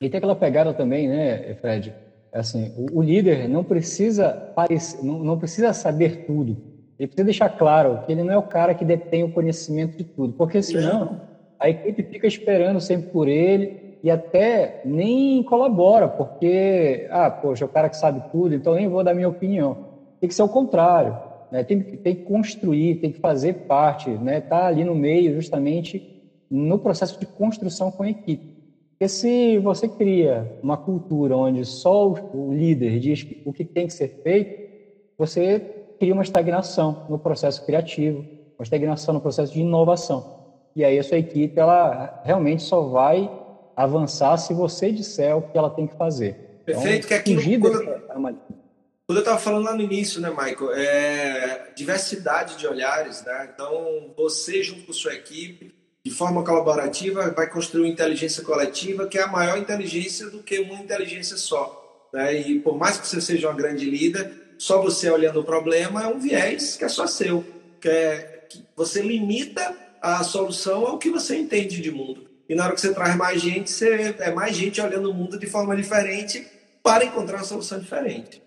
E 0.00 0.08
tem 0.08 0.18
aquela 0.18 0.34
pegada 0.34 0.72
também, 0.72 1.08
né, 1.08 1.54
Fred? 1.60 1.94
É 2.32 2.40
assim, 2.40 2.72
o, 2.76 2.98
o 2.98 3.02
líder 3.02 3.48
não 3.48 3.62
precisa 3.62 4.30
parecer, 4.56 5.02
não, 5.04 5.18
não 5.18 5.38
precisa 5.38 5.72
saber 5.72 6.24
tudo. 6.26 6.56
Ele 6.98 7.06
precisa 7.06 7.24
deixar 7.24 7.50
claro 7.50 8.02
que 8.04 8.12
ele 8.12 8.22
não 8.22 8.32
é 8.32 8.38
o 8.38 8.42
cara 8.42 8.74
que 8.74 8.84
detém 8.84 9.24
o 9.24 9.32
conhecimento 9.32 9.96
de 9.96 10.04
tudo, 10.04 10.32
porque 10.32 10.62
senão 10.62 11.20
a 11.64 11.70
equipe 11.70 12.02
fica 12.02 12.26
esperando 12.26 12.78
sempre 12.78 13.10
por 13.10 13.26
ele 13.26 13.98
e 14.02 14.10
até 14.10 14.82
nem 14.84 15.42
colabora, 15.42 16.06
porque, 16.06 17.06
ah, 17.10 17.30
poxa, 17.30 17.64
é 17.64 17.66
o 17.66 17.70
cara 17.70 17.88
que 17.88 17.96
sabe 17.96 18.22
tudo, 18.30 18.54
então 18.54 18.74
nem 18.74 18.86
vou 18.86 19.02
dar 19.02 19.14
minha 19.14 19.30
opinião. 19.30 19.78
Tem 20.20 20.28
que 20.28 20.34
ser 20.34 20.42
o 20.42 20.48
contrário, 20.48 21.16
né? 21.50 21.64
tem, 21.64 21.80
tem 21.80 22.14
que 22.14 22.22
construir, 22.22 22.96
tem 22.96 23.10
que 23.10 23.18
fazer 23.18 23.54
parte, 23.66 24.10
né? 24.10 24.42
tá 24.42 24.66
ali 24.66 24.84
no 24.84 24.94
meio 24.94 25.32
justamente 25.32 26.02
no 26.50 26.78
processo 26.78 27.18
de 27.18 27.24
construção 27.24 27.90
com 27.90 28.02
a 28.02 28.10
equipe. 28.10 28.44
Porque 28.90 29.08
se 29.08 29.56
você 29.56 29.88
cria 29.88 30.58
uma 30.62 30.76
cultura 30.76 31.34
onde 31.34 31.64
só 31.64 32.12
o 32.12 32.52
líder 32.52 32.98
diz 33.00 33.26
o 33.42 33.54
que 33.54 33.64
tem 33.64 33.86
que 33.86 33.94
ser 33.94 34.20
feito, 34.22 34.62
você 35.16 35.60
cria 35.98 36.12
uma 36.12 36.22
estagnação 36.22 37.06
no 37.08 37.18
processo 37.18 37.64
criativo, 37.64 38.18
uma 38.58 38.62
estagnação 38.62 39.14
no 39.14 39.20
processo 39.20 39.54
de 39.54 39.62
inovação. 39.62 40.43
E 40.74 40.84
aí 40.84 40.98
a 40.98 41.02
sua 41.02 41.18
equipe 41.18 41.58
ela 41.58 42.22
realmente 42.24 42.62
só 42.62 42.82
vai 42.82 43.30
avançar 43.76 44.36
se 44.36 44.52
você 44.52 44.90
disser 44.90 45.36
o 45.36 45.42
que 45.42 45.56
ela 45.56 45.70
tem 45.70 45.86
que 45.86 45.96
fazer. 45.96 46.36
Então, 46.62 46.80
Perfeito, 46.80 47.06
então, 47.06 47.08
que 47.08 47.14
aqui 47.14 47.58
quando, 47.58 47.84
quando 49.06 49.18
eu 49.18 49.18
estava 49.18 49.38
falando 49.38 49.64
lá 49.64 49.74
no 49.74 49.82
início, 49.82 50.20
né, 50.20 50.30
Michael, 50.30 50.72
é 50.74 51.72
diversidade 51.76 52.56
de 52.56 52.66
olhares, 52.66 53.22
né? 53.24 53.50
Então 53.52 54.12
você 54.16 54.62
junto 54.62 54.86
com 54.86 54.92
sua 54.92 55.14
equipe, 55.14 55.74
de 56.04 56.10
forma 56.10 56.44
colaborativa, 56.44 57.30
vai 57.30 57.48
construir 57.48 57.82
uma 57.82 57.92
inteligência 57.92 58.42
coletiva 58.42 59.06
que 59.06 59.18
é 59.18 59.22
a 59.22 59.26
maior 59.26 59.58
inteligência 59.58 60.28
do 60.28 60.42
que 60.42 60.58
uma 60.58 60.74
inteligência 60.74 61.36
só. 61.36 62.08
Né? 62.12 62.40
E 62.40 62.60
por 62.60 62.76
mais 62.76 62.98
que 62.98 63.06
você 63.06 63.20
seja 63.20 63.48
uma 63.48 63.56
grande 63.56 63.88
líder, 63.88 64.30
só 64.58 64.80
você 64.80 65.10
olhando 65.10 65.40
o 65.40 65.44
problema 65.44 66.02
é 66.02 66.06
um 66.06 66.18
viés 66.18 66.76
que 66.76 66.84
é 66.84 66.88
só 66.88 67.06
seu, 67.06 67.44
que 67.80 67.88
é 67.88 68.46
que 68.48 68.64
você 68.76 69.02
limita 69.02 69.83
a 70.04 70.22
solução 70.22 70.86
ao 70.86 70.98
que 70.98 71.08
você 71.08 71.38
entende 71.38 71.80
de 71.80 71.90
mundo. 71.90 72.26
E 72.46 72.54
na 72.54 72.64
hora 72.64 72.74
que 72.74 72.80
você 72.80 72.92
traz 72.92 73.16
mais 73.16 73.40
gente, 73.40 73.70
você 73.70 74.14
é 74.18 74.30
mais 74.30 74.54
gente 74.54 74.78
olhando 74.78 75.10
o 75.10 75.14
mundo 75.14 75.38
de 75.38 75.46
forma 75.46 75.74
diferente 75.74 76.46
para 76.82 77.06
encontrar 77.06 77.38
uma 77.38 77.44
solução 77.44 77.78
diferente. 77.78 78.42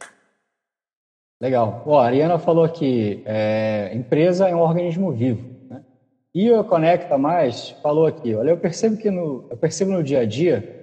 Legal. 1.41 1.81
Ó, 1.87 1.99
a 1.99 2.05
Ariana 2.05 2.37
falou 2.37 2.69
que 2.69 3.23
é, 3.25 3.91
empresa 3.95 4.47
é 4.47 4.55
um 4.55 4.59
organismo 4.59 5.11
vivo. 5.11 5.49
Né? 5.67 5.81
E 6.33 6.51
o 6.51 6.63
Conecta 6.63 7.17
Mais 7.17 7.71
falou 7.81 8.05
aqui, 8.05 8.35
olha, 8.35 8.51
eu 8.51 8.57
percebo 8.57 8.95
que 8.95 9.09
no, 9.09 9.47
eu 9.49 9.57
percebo 9.57 9.91
no 9.91 10.03
dia 10.03 10.19
a 10.19 10.25
dia 10.25 10.75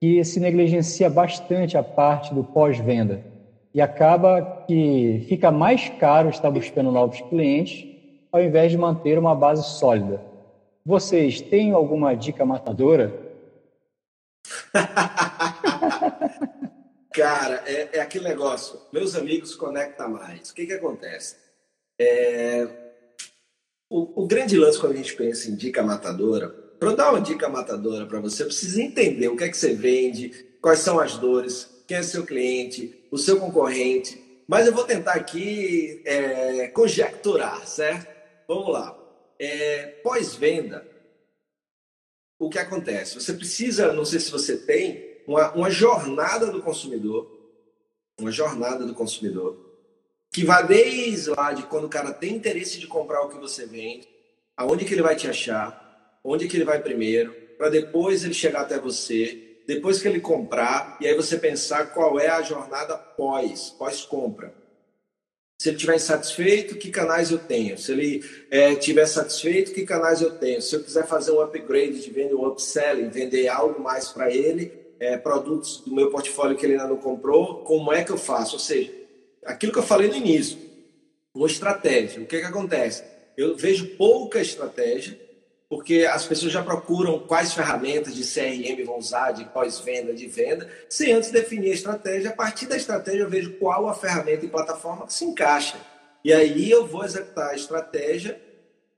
que 0.00 0.24
se 0.24 0.40
negligencia 0.40 1.08
bastante 1.08 1.76
a 1.76 1.82
parte 1.82 2.34
do 2.34 2.42
pós-venda 2.42 3.24
e 3.72 3.80
acaba 3.80 4.64
que 4.66 5.24
fica 5.28 5.52
mais 5.52 5.88
caro 5.88 6.28
estar 6.28 6.50
buscando 6.50 6.90
novos 6.90 7.20
clientes 7.20 7.86
ao 8.38 8.44
invés 8.44 8.70
de 8.70 8.78
manter 8.78 9.18
uma 9.18 9.34
base 9.34 9.78
sólida. 9.78 10.22
Vocês 10.84 11.40
têm 11.40 11.72
alguma 11.72 12.14
dica 12.14 12.46
matadora? 12.46 13.12
Cara, 17.12 17.64
é, 17.66 17.88
é, 17.94 18.00
aquele 18.00 18.28
negócio. 18.28 18.78
Meus 18.92 19.16
amigos 19.16 19.54
conecta 19.54 20.08
mais. 20.08 20.50
O 20.50 20.54
que, 20.54 20.66
que 20.66 20.72
acontece? 20.72 21.36
É, 22.00 22.68
o, 23.90 24.22
o, 24.22 24.26
grande 24.26 24.56
lance 24.56 24.78
quando 24.78 24.92
a 24.92 24.96
gente 24.96 25.16
pensa 25.16 25.50
em 25.50 25.56
dica 25.56 25.82
matadora, 25.82 26.48
para 26.48 26.90
eu 26.90 26.96
dar 26.96 27.10
uma 27.10 27.20
dica 27.20 27.48
matadora 27.48 28.06
para 28.06 28.20
você, 28.20 28.44
precisa 28.44 28.80
entender 28.80 29.26
o 29.28 29.36
que 29.36 29.44
é 29.44 29.48
que 29.48 29.56
você 29.56 29.74
vende, 29.74 30.28
quais 30.62 30.78
são 30.78 31.00
as 31.00 31.16
dores, 31.16 31.82
quem 31.88 31.96
é 31.96 32.02
seu 32.02 32.24
cliente, 32.24 33.04
o 33.10 33.18
seu 33.18 33.40
concorrente. 33.40 34.22
Mas 34.46 34.66
eu 34.66 34.72
vou 34.72 34.84
tentar 34.84 35.14
aqui 35.14 36.00
é, 36.04 36.68
conjecturar, 36.68 37.66
certo? 37.66 38.17
Vamos 38.48 38.72
lá. 38.72 38.98
É, 39.38 40.00
Pós-venda, 40.02 40.88
o 42.38 42.48
que 42.48 42.58
acontece? 42.58 43.14
Você 43.20 43.34
precisa, 43.34 43.92
não 43.92 44.06
sei 44.06 44.18
se 44.18 44.30
você 44.30 44.56
tem, 44.56 45.22
uma, 45.26 45.52
uma 45.52 45.70
jornada 45.70 46.46
do 46.46 46.62
consumidor, 46.62 47.30
uma 48.18 48.32
jornada 48.32 48.86
do 48.86 48.94
consumidor, 48.94 49.68
que 50.32 50.44
vai 50.44 50.66
desde 50.66 51.30
lá 51.30 51.52
de 51.52 51.64
quando 51.64 51.84
o 51.84 51.90
cara 51.90 52.12
tem 52.12 52.34
interesse 52.34 52.78
de 52.78 52.86
comprar 52.86 53.20
o 53.20 53.28
que 53.28 53.36
você 53.36 53.66
vende, 53.66 54.08
aonde 54.56 54.86
que 54.86 54.94
ele 54.94 55.02
vai 55.02 55.14
te 55.14 55.28
achar, 55.28 56.18
onde 56.24 56.48
que 56.48 56.56
ele 56.56 56.64
vai 56.64 56.80
primeiro, 56.80 57.32
para 57.58 57.68
depois 57.68 58.24
ele 58.24 58.34
chegar 58.34 58.62
até 58.62 58.78
você, 58.78 59.62
depois 59.66 60.00
que 60.00 60.08
ele 60.08 60.20
comprar, 60.20 60.96
e 61.00 61.06
aí 61.06 61.14
você 61.14 61.36
pensar 61.36 61.92
qual 61.92 62.18
é 62.18 62.28
a 62.28 62.40
jornada 62.40 62.96
pós, 62.96 63.70
pós-compra. 63.70 64.54
Se 65.60 65.70
ele 65.70 65.76
estiver 65.76 65.96
insatisfeito, 65.96 66.76
que 66.76 66.88
canais 66.88 67.32
eu 67.32 67.38
tenho? 67.38 67.76
Se 67.76 67.90
ele 67.90 68.24
é, 68.48 68.74
estiver 68.74 69.06
satisfeito, 69.06 69.72
que 69.72 69.84
canais 69.84 70.22
eu 70.22 70.30
tenho? 70.30 70.62
Se 70.62 70.76
eu 70.76 70.84
quiser 70.84 71.04
fazer 71.04 71.32
um 71.32 71.40
upgrade 71.40 72.00
de 72.00 72.10
venda, 72.10 72.36
um 72.36 72.46
upselling, 72.46 73.08
vender 73.08 73.48
algo 73.48 73.82
mais 73.82 74.08
para 74.08 74.30
ele, 74.30 74.72
é, 75.00 75.16
produtos 75.16 75.78
do 75.78 75.92
meu 75.92 76.10
portfólio 76.10 76.56
que 76.56 76.64
ele 76.64 76.74
ainda 76.74 76.86
não 76.86 76.96
comprou, 76.96 77.64
como 77.64 77.92
é 77.92 78.04
que 78.04 78.12
eu 78.12 78.16
faço? 78.16 78.54
Ou 78.54 78.60
seja, 78.60 78.92
aquilo 79.44 79.72
que 79.72 79.80
eu 79.80 79.82
falei 79.82 80.06
no 80.06 80.14
início, 80.14 80.56
uma 81.34 81.48
estratégia. 81.48 82.22
O 82.22 82.26
que, 82.26 82.38
que 82.38 82.46
acontece? 82.46 83.02
Eu 83.36 83.56
vejo 83.56 83.96
pouca 83.96 84.40
estratégia 84.40 85.18
porque 85.68 86.08
as 86.10 86.24
pessoas 86.24 86.52
já 86.52 86.62
procuram 86.62 87.18
quais 87.18 87.52
ferramentas 87.52 88.14
de 88.14 88.22
CRM 88.22 88.84
vão 88.86 88.98
usar, 88.98 89.32
de 89.32 89.44
pós-venda, 89.46 90.14
de 90.14 90.26
venda, 90.26 90.70
sem 90.88 91.12
antes 91.12 91.30
definir 91.30 91.70
a 91.70 91.74
estratégia. 91.74 92.30
A 92.30 92.34
partir 92.34 92.66
da 92.66 92.76
estratégia, 92.76 93.22
eu 93.22 93.30
vejo 93.30 93.58
qual 93.58 93.86
a 93.86 93.94
ferramenta 93.94 94.46
e 94.46 94.48
plataforma 94.48 95.06
que 95.06 95.12
se 95.12 95.26
encaixa. 95.26 95.76
E 96.24 96.32
aí 96.32 96.70
eu 96.70 96.86
vou 96.86 97.04
executar 97.04 97.50
a 97.50 97.54
estratégia 97.54 98.40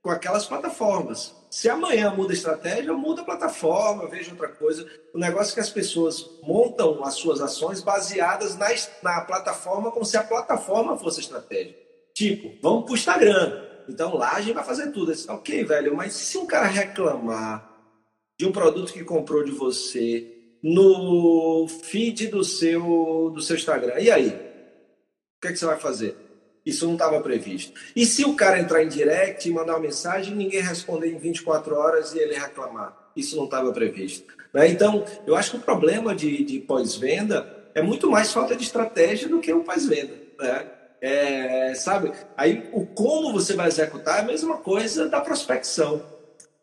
com 0.01 0.09
aquelas 0.09 0.45
plataformas. 0.45 1.35
Se 1.49 1.69
amanhã 1.69 2.09
muda 2.11 2.31
a 2.31 2.35
estratégia, 2.35 2.89
eu 2.89 2.97
mudo 2.97 3.21
a 3.21 3.25
plataforma, 3.25 4.07
vejo 4.07 4.31
outra 4.31 4.47
coisa. 4.47 4.87
O 5.13 5.19
negócio 5.19 5.51
é 5.51 5.55
que 5.55 5.59
as 5.59 5.69
pessoas 5.69 6.25
montam 6.41 7.03
as 7.03 7.15
suas 7.15 7.41
ações 7.41 7.81
baseadas 7.81 8.55
na, 8.55 8.69
na 9.03 9.21
plataforma 9.21 9.91
como 9.91 10.05
se 10.05 10.15
a 10.15 10.23
plataforma 10.23 10.97
fosse 10.97 11.19
a 11.19 11.23
estratégia. 11.23 11.75
Tipo, 12.13 12.57
vamos 12.61 12.85
para 12.85 12.93
o 12.93 12.95
Instagram. 12.95 13.70
Então 13.87 14.15
lá 14.15 14.33
a 14.33 14.41
gente 14.41 14.53
vai 14.53 14.63
fazer 14.63 14.91
tudo. 14.91 15.11
Disse, 15.11 15.29
ok, 15.29 15.63
velho, 15.63 15.95
mas 15.95 16.13
se 16.13 16.37
um 16.37 16.45
cara 16.45 16.67
reclamar 16.67 17.69
de 18.39 18.45
um 18.45 18.51
produto 18.51 18.93
que 18.93 19.03
comprou 19.03 19.43
de 19.43 19.51
você 19.51 20.27
no 20.63 21.67
feed 21.67 22.27
do 22.27 22.43
seu, 22.43 23.31
do 23.33 23.41
seu 23.41 23.55
Instagram, 23.55 23.99
e 23.99 24.11
aí? 24.11 24.29
O 24.29 25.41
que, 25.41 25.47
é 25.47 25.51
que 25.51 25.57
você 25.57 25.65
vai 25.65 25.79
fazer? 25.79 26.15
Isso 26.65 26.85
não 26.85 26.93
estava 26.93 27.19
previsto. 27.21 27.79
E 27.95 28.05
se 28.05 28.23
o 28.23 28.35
cara 28.35 28.59
entrar 28.59 28.83
em 28.83 28.87
direct 28.87 29.47
e 29.47 29.51
mandar 29.51 29.73
uma 29.73 29.79
mensagem, 29.79 30.35
ninguém 30.35 30.61
responder 30.61 31.11
em 31.11 31.17
24 31.17 31.75
horas 31.75 32.13
e 32.13 32.19
ele 32.19 32.35
reclamar? 32.35 33.11
Isso 33.15 33.35
não 33.35 33.45
estava 33.45 33.71
previsto. 33.71 34.33
Né? 34.53 34.67
Então, 34.69 35.03
eu 35.25 35.35
acho 35.35 35.51
que 35.51 35.57
o 35.57 35.61
problema 35.61 36.15
de, 36.15 36.43
de 36.43 36.59
pós-venda 36.59 37.69
é 37.73 37.81
muito 37.81 38.09
mais 38.09 38.31
falta 38.31 38.55
de 38.55 38.63
estratégia 38.63 39.27
do 39.27 39.39
que 39.39 39.51
o 39.51 39.63
pós-venda. 39.63 40.13
Né? 40.39 40.71
É, 41.01 41.73
sabe? 41.73 42.11
Aí 42.37 42.69
o 42.71 42.85
como 42.85 43.33
você 43.33 43.55
vai 43.55 43.67
executar 43.67 44.19
é 44.19 44.21
a 44.21 44.25
mesma 44.25 44.57
coisa 44.57 45.09
da 45.09 45.19
prospecção. 45.19 46.05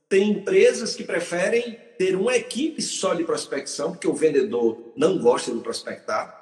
Tem 0.09 0.31
empresas 0.31 0.95
que 0.95 1.03
preferem 1.03 1.79
ter 1.99 2.15
uma 2.15 2.37
equipe 2.37 2.81
só 2.81 3.15
de 3.15 3.25
prospecção, 3.25 3.91
porque 3.91 4.07
o 4.07 4.15
vendedor 4.15 4.93
não 4.97 5.19
gosta 5.19 5.53
de 5.53 5.61
prospectar. 5.61 6.39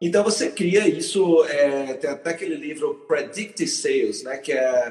Então 0.00 0.22
você 0.22 0.50
cria 0.50 0.86
isso, 0.86 1.42
é, 1.44 1.94
tem 1.94 2.10
até 2.10 2.30
aquele 2.30 2.54
livro 2.54 3.06
Predictive 3.08 3.66
Sales, 3.68 4.22
né? 4.22 4.36
Que 4.36 4.52
é, 4.52 4.90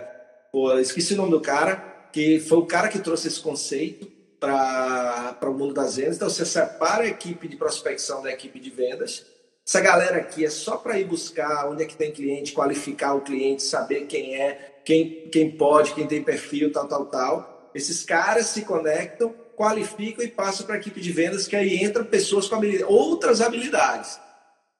pô, 0.51 0.78
esqueci 0.80 1.14
o 1.14 1.18
nome 1.18 1.32
do 1.32 1.39
cara, 1.39 2.10
que 2.12 2.39
foi 2.39 2.58
o 2.58 2.66
cara 2.66 2.89
que 2.89 2.99
trouxe 2.99 3.28
esse 3.28 3.39
conceito 3.39 4.12
para 4.39 5.38
o 5.43 5.53
mundo 5.53 5.74
das 5.74 5.95
vendas. 5.95 6.16
Então 6.16 6.30
você 6.30 6.45
separa 6.45 7.03
a 7.03 7.08
equipe 7.08 7.47
de 7.47 7.55
prospecção 7.55 8.24
da 8.24 8.32
equipe 8.32 8.60
de 8.60 8.70
vendas 8.72 9.26
essa 9.68 9.82
galera 9.82 10.15
aqui 10.15 10.45
é 10.45 10.49
só 10.49 10.78
para 10.78 10.97
ir 10.97 11.03
buscar 11.03 11.68
onde 11.68 11.84
é 11.84 11.86
que 11.86 11.97
tem 11.97 12.09
cliente, 12.09 12.53
qualificar 12.53 13.15
o 13.15 13.22
cliente, 13.22 13.63
saber 13.63 14.05
quem 14.05 14.41
é, 14.41 14.80
quem, 14.86 15.28
quem 15.30 15.51
pode, 15.51 15.93
quem 15.93 16.07
tem 16.07 16.24
perfil, 16.24 16.72
tal, 16.72 16.88
tal, 16.88 17.05
tal. 17.07 17.70
Esses 17.76 18.05
caras 18.05 18.45
se 18.45 18.61
conectam, 18.61 19.36
qualificam 19.57 20.24
e 20.24 20.30
passam 20.30 20.65
para 20.65 20.76
a 20.76 20.78
equipe 20.78 21.01
de 21.01 21.11
vendas, 21.11 21.47
que 21.47 21.55
aí 21.57 21.84
entram 21.84 22.05
pessoas 22.05 22.47
com 22.47 22.55
habilidade, 22.55 22.89
outras 22.89 23.41
habilidades. 23.41 24.18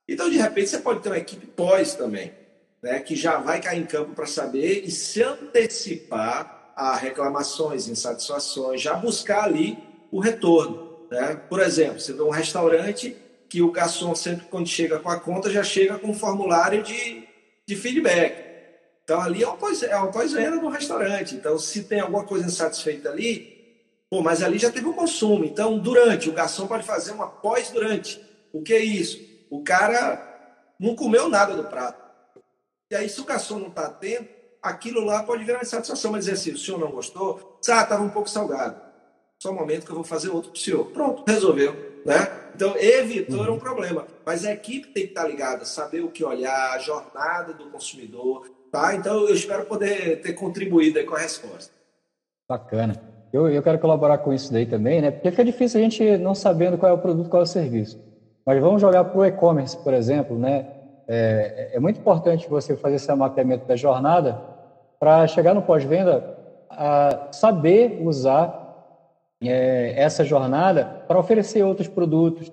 Então, 0.08 0.30
de 0.30 0.38
repente, 0.38 0.70
você 0.70 0.78
pode 0.78 1.02
ter 1.02 1.10
uma 1.10 1.18
equipe 1.18 1.46
pós 1.48 1.94
também, 1.94 2.32
né, 2.82 3.02
que 3.02 3.14
já 3.14 3.40
vai 3.40 3.60
cair 3.60 3.82
em 3.82 3.86
campo 3.86 4.16
para 4.16 4.26
saber 4.26 4.86
e 4.86 4.90
se 4.90 5.22
antecipar 5.22 6.72
a 6.78 6.96
reclamações, 6.96 7.90
insatisfações, 7.90 8.82
já 8.82 8.94
buscar 8.94 9.44
ali 9.44 9.78
o 10.10 10.22
retorno. 10.22 11.08
Né? 11.12 11.42
Por 11.50 11.60
exemplo, 11.60 12.00
você 12.00 12.14
vê 12.14 12.22
um 12.22 12.30
restaurante 12.30 13.18
que 13.50 13.62
o 13.62 13.72
garçom 13.72 14.14
sempre 14.14 14.46
quando 14.48 14.68
chega 14.68 15.00
com 15.00 15.10
a 15.10 15.20
conta 15.20 15.50
já 15.50 15.64
chega 15.64 15.98
com 15.98 16.08
um 16.08 16.14
formulário 16.14 16.84
de, 16.84 17.24
de 17.66 17.76
feedback. 17.76 18.46
Então 19.04 19.22
ali 19.22 19.44
é 19.44 19.48
uma 19.48 19.56
uma 19.56 20.12
pós-venda 20.12 20.60
do 20.60 20.68
restaurante. 20.68 21.36
Então 21.36 21.58
se 21.58 21.84
tem 21.84 22.00
alguma 22.00 22.26
coisa 22.26 22.46
insatisfeita 22.46 23.10
ali, 23.10 23.58
pô, 24.10 24.22
mas 24.22 24.44
ali 24.44 24.58
já 24.58 24.70
teve 24.70 24.86
o 24.86 24.92
um 24.92 24.94
consumo. 24.94 25.46
Então 25.46 25.80
durante 25.80 26.30
o 26.30 26.34
garçom 26.34 26.68
pode 26.68 26.84
fazer 26.84 27.12
uma 27.12 27.28
pós-durante. 27.28 28.22
O 28.52 28.62
que 28.62 28.74
é 28.74 28.84
isso? 28.84 29.20
O 29.50 29.64
cara 29.64 30.22
não 30.80 30.96
comeu 30.96 31.30
nada 31.30 31.56
do 31.56 31.64
prato. 31.64 32.06
E 32.92 32.96
aí 32.96 33.08
se 33.08 33.22
o 33.22 33.26
garçom 33.26 33.60
não 33.60 33.68
está 33.68 33.86
atento, 33.86 34.30
aquilo 34.62 35.04
lá 35.06 35.24
pode 35.24 35.44
virar 35.44 35.62
insatisfação, 35.62 36.12
mas 36.12 36.26
dizer 36.26 36.34
assim, 36.34 36.52
o 36.52 36.58
senhor 36.58 36.80
não 36.80 36.92
gostou? 36.92 37.60
Ah, 37.70 37.84
estava 37.84 38.04
um 38.04 38.10
pouco 38.10 38.30
salgado. 38.30 38.82
Só 39.40 39.52
um 39.52 39.56
momento 39.56 39.86
que 39.86 39.92
eu 39.92 39.96
vou 39.96 40.04
fazer 40.04 40.30
outro 40.30 40.52
para 40.52 40.58
o 40.58 40.62
senhor. 40.62 40.86
Pronto, 40.88 41.24
resolveu. 41.28 41.87
Né? 42.08 42.16
Então, 42.56 42.74
evitou 42.78 43.46
é 43.46 43.52
um 43.52 43.60
problema. 43.60 44.08
Mas 44.26 44.46
a 44.46 44.54
equipe 44.54 44.88
tem 44.88 45.04
que 45.04 45.10
estar 45.10 45.28
ligada, 45.28 45.66
saber 45.66 46.00
o 46.02 46.10
que 46.10 46.24
olhar, 46.24 46.74
a 46.74 46.80
jornada 46.80 47.54
do 47.54 47.70
consumidor. 47.70 48.50
Tá? 48.72 48.96
Então, 48.96 49.28
eu 49.28 49.34
espero 49.34 49.66
poder 49.66 50.22
ter 50.22 50.32
contribuído 50.32 51.04
com 51.06 51.16
a 51.16 51.20
resposta. 51.20 51.74
Bacana. 52.50 52.96
Eu, 53.34 53.50
eu 53.50 53.62
quero 53.62 53.78
colaborar 53.78 54.20
com 54.20 54.34
isso 54.34 54.54
daí 54.54 54.66
também, 54.66 55.02
né? 55.02 55.12
Porque 55.12 55.30
fica 55.30 55.44
difícil 55.44 55.82
a 55.82 55.84
gente 55.84 56.18
não 56.18 56.34
sabendo 56.34 56.78
qual 56.78 56.90
é 56.90 56.96
o 56.96 56.98
produto, 56.98 57.30
qual 57.30 57.42
é 57.42 57.44
o 57.44 57.48
serviço. 57.48 58.02
Mas 58.46 58.62
vamos 58.62 58.82
jogar 58.82 59.04
para 59.04 59.20
o 59.20 59.26
e-commerce, 59.26 59.76
por 59.78 59.94
exemplo, 59.94 60.40
né? 60.40 60.66
É, 61.10 61.72
é, 61.74 61.80
muito 61.80 62.00
importante 62.00 62.50
você 62.50 62.76
fazer 62.76 62.96
esse 62.96 63.14
mapeamento 63.14 63.66
da 63.66 63.76
jornada 63.76 64.42
para 64.98 65.28
chegar 65.28 65.54
no 65.54 65.62
pós-venda 65.62 66.38
a 66.70 67.28
saber 67.32 68.02
usar 68.02 68.67
é, 69.42 69.94
essa 69.96 70.24
jornada 70.24 70.86
para 71.08 71.20
oferecer 71.20 71.64
outros 71.64 71.88
produtos 71.88 72.52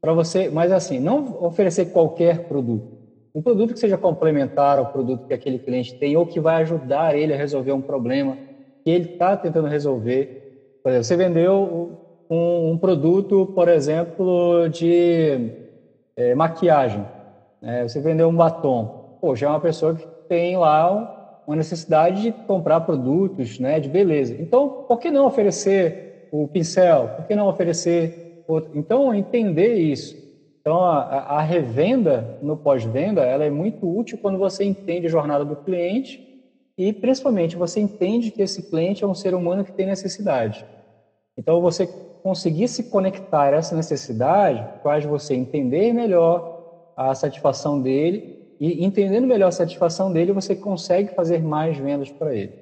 para 0.00 0.12
você, 0.12 0.50
mas 0.50 0.72
assim, 0.72 0.98
não 0.98 1.44
oferecer 1.44 1.86
qualquer 1.86 2.48
produto. 2.48 2.90
Um 3.34 3.40
produto 3.40 3.72
que 3.72 3.78
seja 3.78 3.96
complementar 3.96 4.78
ao 4.78 4.86
produto 4.86 5.26
que 5.26 5.32
aquele 5.32 5.58
cliente 5.58 5.94
tem 5.94 6.16
ou 6.16 6.26
que 6.26 6.40
vai 6.40 6.62
ajudar 6.62 7.14
ele 7.14 7.32
a 7.32 7.36
resolver 7.36 7.72
um 7.72 7.80
problema 7.80 8.36
que 8.84 8.90
ele 8.90 9.12
está 9.12 9.36
tentando 9.36 9.68
resolver. 9.68 10.80
Por 10.82 10.90
exemplo, 10.90 11.04
você 11.04 11.16
vendeu 11.16 11.98
um, 12.28 12.72
um 12.72 12.78
produto, 12.78 13.46
por 13.54 13.68
exemplo, 13.68 14.68
de 14.68 15.50
é, 16.16 16.34
maquiagem. 16.34 17.06
Né? 17.60 17.84
Você 17.84 18.00
vendeu 18.00 18.28
um 18.28 18.36
batom. 18.36 19.18
Poxa, 19.20 19.46
é 19.46 19.48
uma 19.48 19.60
pessoa 19.60 19.94
que 19.94 20.06
tem 20.28 20.56
lá 20.56 21.42
uma 21.46 21.56
necessidade 21.56 22.22
de 22.22 22.32
comprar 22.32 22.80
produtos 22.80 23.58
né, 23.58 23.80
de 23.80 23.88
beleza. 23.88 24.36
Então, 24.38 24.84
por 24.86 24.98
que 24.98 25.10
não 25.10 25.26
oferecer 25.26 26.11
o 26.32 26.48
pincel? 26.48 27.10
Por 27.14 27.26
que 27.26 27.36
não 27.36 27.46
oferecer 27.46 28.42
outro? 28.48 28.70
Então, 28.74 29.14
entender 29.14 29.74
isso. 29.74 30.16
Então, 30.62 30.82
a, 30.82 31.02
a 31.02 31.42
revenda 31.42 32.38
no 32.40 32.56
pós-venda, 32.56 33.22
ela 33.22 33.44
é 33.44 33.50
muito 33.50 33.86
útil 33.86 34.16
quando 34.16 34.38
você 34.38 34.64
entende 34.64 35.06
a 35.06 35.10
jornada 35.10 35.44
do 35.44 35.56
cliente 35.56 36.26
e, 36.78 36.90
principalmente, 36.92 37.54
você 37.54 37.80
entende 37.80 38.30
que 38.30 38.40
esse 38.40 38.62
cliente 38.62 39.04
é 39.04 39.06
um 39.06 39.14
ser 39.14 39.34
humano 39.34 39.62
que 39.62 39.72
tem 39.72 39.84
necessidade. 39.84 40.64
Então, 41.36 41.60
você 41.60 41.86
conseguir 42.22 42.68
se 42.68 42.84
conectar 42.84 43.52
a 43.52 43.56
essa 43.56 43.76
necessidade 43.76 44.64
faz 44.82 45.04
você 45.04 45.34
entender 45.34 45.92
melhor 45.92 46.92
a 46.96 47.14
satisfação 47.14 47.80
dele 47.80 48.54
e, 48.58 48.84
entendendo 48.84 49.26
melhor 49.26 49.48
a 49.48 49.52
satisfação 49.52 50.10
dele, 50.10 50.32
você 50.32 50.54
consegue 50.54 51.14
fazer 51.14 51.42
mais 51.42 51.76
vendas 51.76 52.10
para 52.10 52.34
ele. 52.34 52.61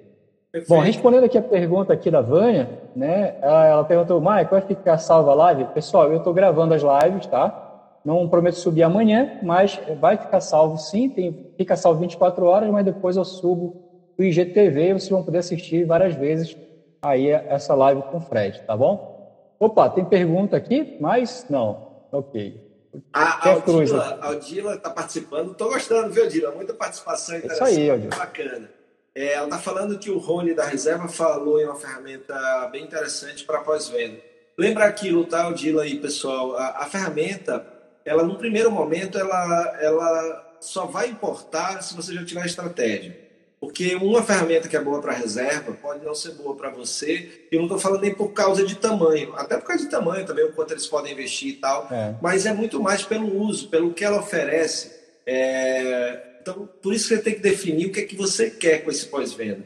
Perfeito. 0.52 0.68
Bom, 0.68 0.80
respondendo 0.80 1.24
aqui 1.24 1.38
a 1.38 1.42
pergunta 1.42 1.92
aqui 1.92 2.10
da 2.10 2.20
Vânia, 2.20 2.68
né? 2.94 3.36
Ela, 3.40 3.66
ela 3.66 3.84
perguntou, 3.84 4.20
Mike, 4.20 4.50
vai 4.50 4.60
ficar 4.60 4.98
salva 4.98 5.30
a 5.30 5.34
live? 5.34 5.64
Pessoal, 5.66 6.10
eu 6.10 6.18
estou 6.18 6.34
gravando 6.34 6.74
as 6.74 6.82
lives, 6.82 7.26
tá? 7.26 7.68
Não 8.04 8.28
prometo 8.28 8.54
subir 8.54 8.82
amanhã, 8.82 9.38
mas 9.42 9.78
vai 10.00 10.16
ficar 10.16 10.40
salvo 10.40 10.76
sim, 10.78 11.08
tem, 11.08 11.52
fica 11.56 11.76
salvo 11.76 12.00
24 12.00 12.44
horas, 12.46 12.70
mas 12.70 12.84
depois 12.84 13.16
eu 13.16 13.24
subo 13.24 13.76
o 14.18 14.22
IGTV 14.22 14.88
e 14.88 14.92
vocês 14.94 15.08
vão 15.08 15.22
poder 15.22 15.38
assistir 15.38 15.84
várias 15.84 16.14
vezes 16.14 16.56
aí 17.02 17.30
essa 17.30 17.74
live 17.74 18.02
com 18.02 18.16
o 18.16 18.20
Fred, 18.20 18.60
tá 18.62 18.76
bom? 18.76 19.54
Opa, 19.58 19.88
tem 19.90 20.04
pergunta 20.04 20.56
aqui? 20.56 20.96
Mas 21.00 21.46
não. 21.48 21.90
Ok. 22.10 22.68
A, 23.12 23.48
a 23.48 24.26
Aldila, 24.26 24.74
está 24.74 24.90
participando. 24.90 25.52
Estou 25.52 25.68
gostando, 25.68 26.10
viu, 26.12 26.24
Aldila? 26.24 26.50
Muita 26.52 26.74
participação 26.74 27.36
interessante. 27.36 27.70
Isso 27.70 27.80
aí, 27.80 27.90
Aldila. 27.90 28.16
Bacana. 28.16 28.79
É, 29.20 29.34
ela 29.34 29.44
está 29.44 29.58
falando 29.58 29.98
que 29.98 30.10
o 30.10 30.16
Rony 30.16 30.54
da 30.54 30.64
Reserva 30.64 31.06
falou 31.06 31.60
em 31.60 31.66
uma 31.66 31.76
ferramenta 31.76 32.34
bem 32.72 32.84
interessante 32.84 33.44
para 33.44 33.60
pós-venda. 33.60 34.16
Lembra 34.56 34.86
aquilo, 34.86 35.26
tá, 35.26 35.42
Aldila 35.42 35.82
aí, 35.82 35.98
pessoal? 35.98 36.56
A, 36.56 36.84
a, 36.84 36.86
ferramenta, 36.86 37.66
ela 38.02 38.22
no 38.22 38.36
primeiro 38.36 38.70
momento, 38.70 39.18
ela, 39.18 39.78
ela 39.78 40.56
só 40.58 40.86
vai 40.86 41.08
importar 41.08 41.82
se 41.82 41.94
você 41.94 42.14
já 42.14 42.24
tiver 42.24 42.46
estratégia. 42.46 43.14
Porque 43.60 43.94
uma 43.94 44.22
ferramenta 44.22 44.68
que 44.68 44.76
é 44.76 44.80
boa 44.80 45.02
para 45.02 45.12
reserva 45.12 45.74
pode 45.74 46.02
não 46.02 46.14
ser 46.14 46.32
boa 46.32 46.56
para 46.56 46.70
você. 46.70 47.46
Eu 47.52 47.58
não 47.58 47.66
estou 47.66 47.78
falando 47.78 48.00
nem 48.00 48.14
por 48.14 48.32
causa 48.32 48.64
de 48.64 48.74
tamanho, 48.74 49.34
até 49.36 49.58
por 49.58 49.66
causa 49.66 49.84
de 49.84 49.90
tamanho 49.90 50.24
também, 50.24 50.46
o 50.46 50.52
quanto 50.52 50.72
eles 50.72 50.86
podem 50.86 51.12
investir 51.12 51.50
e 51.50 51.56
tal. 51.56 51.86
É. 51.90 52.14
Mas 52.22 52.46
é 52.46 52.54
muito 52.54 52.82
mais 52.82 53.02
pelo 53.02 53.38
uso, 53.38 53.68
pelo 53.68 53.92
que 53.92 54.02
ela 54.02 54.18
oferece. 54.18 54.98
É... 55.26 56.29
Então, 56.50 56.68
por 56.82 56.92
isso 56.92 57.08
que 57.08 57.16
você 57.16 57.22
tem 57.22 57.34
que 57.34 57.40
definir 57.40 57.86
o 57.86 57.92
que 57.92 58.00
é 58.00 58.04
que 58.04 58.16
você 58.16 58.50
quer 58.50 58.84
com 58.84 58.90
esse 58.90 59.06
pós-venda. 59.06 59.64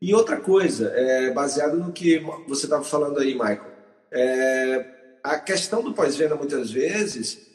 E 0.00 0.14
outra 0.14 0.36
coisa, 0.36 0.92
é, 0.94 1.30
baseado 1.32 1.76
no 1.76 1.92
que 1.92 2.18
você 2.46 2.66
estava 2.66 2.84
falando 2.84 3.18
aí, 3.18 3.32
Michael, 3.32 3.72
é, 4.12 4.86
a 5.22 5.38
questão 5.38 5.82
do 5.82 5.94
pós-venda 5.94 6.36
muitas 6.36 6.70
vezes 6.70 7.46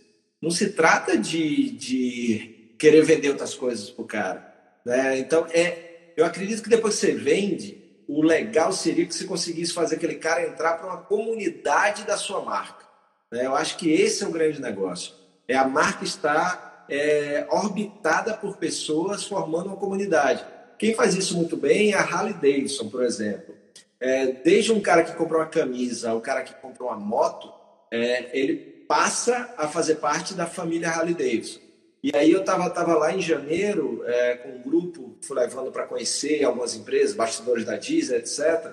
não 0.41 0.49
se 0.49 0.69
trata 0.69 1.17
de, 1.17 1.71
de 1.71 2.75
querer 2.79 3.03
vender 3.03 3.29
outras 3.29 3.53
coisas 3.53 3.89
para 3.89 4.03
o 4.03 4.07
cara 4.07 4.51
né? 4.85 5.17
Então, 5.19 5.45
é, 5.51 6.13
eu 6.17 6.25
acredito 6.25 6.63
que 6.63 6.69
depois 6.69 6.95
que 6.95 7.01
você 7.01 7.13
vende, 7.13 8.03
o 8.07 8.21
legal 8.21 8.73
seria 8.73 9.05
que 9.05 9.13
você 9.13 9.25
conseguisse 9.25 9.73
fazer 9.73 9.95
aquele 9.95 10.15
cara 10.15 10.47
entrar 10.47 10.73
para 10.73 10.87
uma 10.87 10.97
comunidade 10.97 12.03
da 12.03 12.17
sua 12.17 12.41
marca. 12.41 12.85
Né? 13.31 13.45
Eu 13.45 13.55
acho 13.55 13.77
que 13.77 13.91
esse 13.91 14.23
é 14.23 14.27
o 14.27 14.31
grande 14.31 14.59
negócio. 14.59 15.13
É 15.47 15.55
a 15.55 15.67
marca 15.67 16.03
estar 16.03 16.70
é, 16.89 17.45
orbitada 17.49 18.33
por 18.33 18.57
pessoas 18.57 19.25
formando 19.25 19.67
uma 19.67 19.77
comunidade. 19.77 20.45
Quem 20.77 20.93
faz 20.93 21.15
isso 21.15 21.35
muito 21.37 21.55
bem 21.55 21.91
é 21.91 21.95
a 21.95 22.01
Harley 22.01 22.33
Davidson, 22.33 22.89
por 22.89 23.03
exemplo. 23.03 23.55
É, 23.99 24.25
desde 24.27 24.71
um 24.71 24.81
cara 24.81 25.03
que 25.03 25.15
comprou 25.15 25.39
uma 25.39 25.47
camisa 25.47 26.09
ao 26.09 26.21
cara 26.21 26.41
que 26.41 26.53
comprou 26.55 26.89
uma 26.89 26.97
moto, 26.97 27.51
é, 27.91 28.37
ele 28.37 28.55
passa 28.87 29.53
a 29.57 29.67
fazer 29.67 29.95
parte 29.95 30.33
da 30.33 30.47
família 30.47 30.89
Harley 30.89 31.13
Davidson. 31.13 31.59
E 32.03 32.11
aí 32.15 32.31
eu 32.31 32.39
estava 32.39 32.67
tava 32.69 32.95
lá 32.95 33.13
em 33.13 33.21
janeiro 33.21 34.03
é, 34.07 34.35
com 34.37 34.49
um 34.49 34.61
grupo, 34.61 35.17
fui 35.21 35.37
levando 35.37 35.71
para 35.71 35.85
conhecer 35.85 36.43
algumas 36.43 36.75
empresas, 36.75 37.15
bastidores 37.15 37.63
da 37.63 37.77
Disney, 37.77 38.17
etc. 38.17 38.71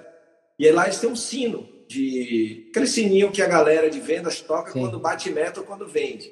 E 0.59 0.67
aí 0.67 0.73
lá 0.73 0.85
eles 0.85 0.99
têm 0.99 1.11
um 1.11 1.17
sino, 1.17 1.69
de 1.87 2.69
aquele 2.71 2.87
sininho 2.87 3.31
que 3.31 3.43
a 3.43 3.47
galera 3.47 3.91
de 3.91 3.99
vendas 4.01 4.41
toca 4.41 4.73
Sim. 4.73 4.81
quando 4.81 4.99
bate 4.99 5.31
meta 5.31 5.61
ou 5.61 5.67
quando 5.67 5.87
vende. 5.87 6.31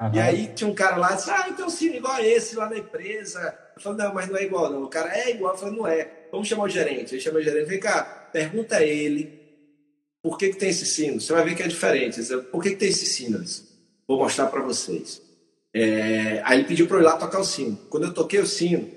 Uhum. 0.00 0.14
E 0.14 0.20
aí 0.20 0.46
tinha 0.54 0.68
um 0.68 0.74
cara 0.74 0.96
lá, 0.96 1.14
disse, 1.14 1.30
ah, 1.30 1.46
então 1.48 1.70
sino 1.70 1.96
igual 1.96 2.14
a 2.14 2.22
esse 2.22 2.54
lá 2.56 2.68
na 2.68 2.78
empresa. 2.78 3.58
Eu 3.76 3.82
falei, 3.82 3.98
não, 3.98 4.14
mas 4.14 4.28
não 4.28 4.36
é 4.36 4.44
igual 4.44 4.70
não. 4.70 4.84
O 4.84 4.88
cara 4.88 5.16
é 5.16 5.30
igual, 5.30 5.54
eu 5.54 5.58
falei, 5.58 5.76
não 5.76 5.86
é. 5.86 6.28
Vamos 6.30 6.48
chamar 6.48 6.64
o 6.64 6.68
gerente. 6.68 7.14
Ele 7.14 7.20
chama 7.20 7.38
o 7.38 7.42
gerente, 7.42 7.68
vem 7.68 7.80
cá, 7.80 8.02
pergunta 8.32 8.76
a 8.76 8.82
ele 8.82 9.40
por 10.22 10.36
que, 10.36 10.50
que 10.50 10.56
tem 10.56 10.70
esse 10.70 10.84
sino. 10.84 11.20
Você 11.20 11.32
vai 11.32 11.44
ver 11.44 11.54
que 11.54 11.62
é 11.62 11.68
diferente. 11.68 12.20
Por 12.50 12.62
que, 12.62 12.70
que 12.70 12.76
tem 12.76 12.88
esse 12.88 13.06
sino? 13.06 13.42
Vou 14.06 14.18
mostrar 14.18 14.48
para 14.48 14.60
vocês. 14.60 15.22
É, 15.72 16.42
aí 16.44 16.58
ele 16.58 16.68
pediu 16.68 16.86
para 16.86 16.96
eu 16.96 17.00
ir 17.02 17.04
lá 17.04 17.16
tocar 17.16 17.38
o 17.38 17.44
sino. 17.44 17.76
Quando 17.88 18.04
eu 18.04 18.14
toquei 18.14 18.40
o 18.40 18.46
sino, 18.46 18.90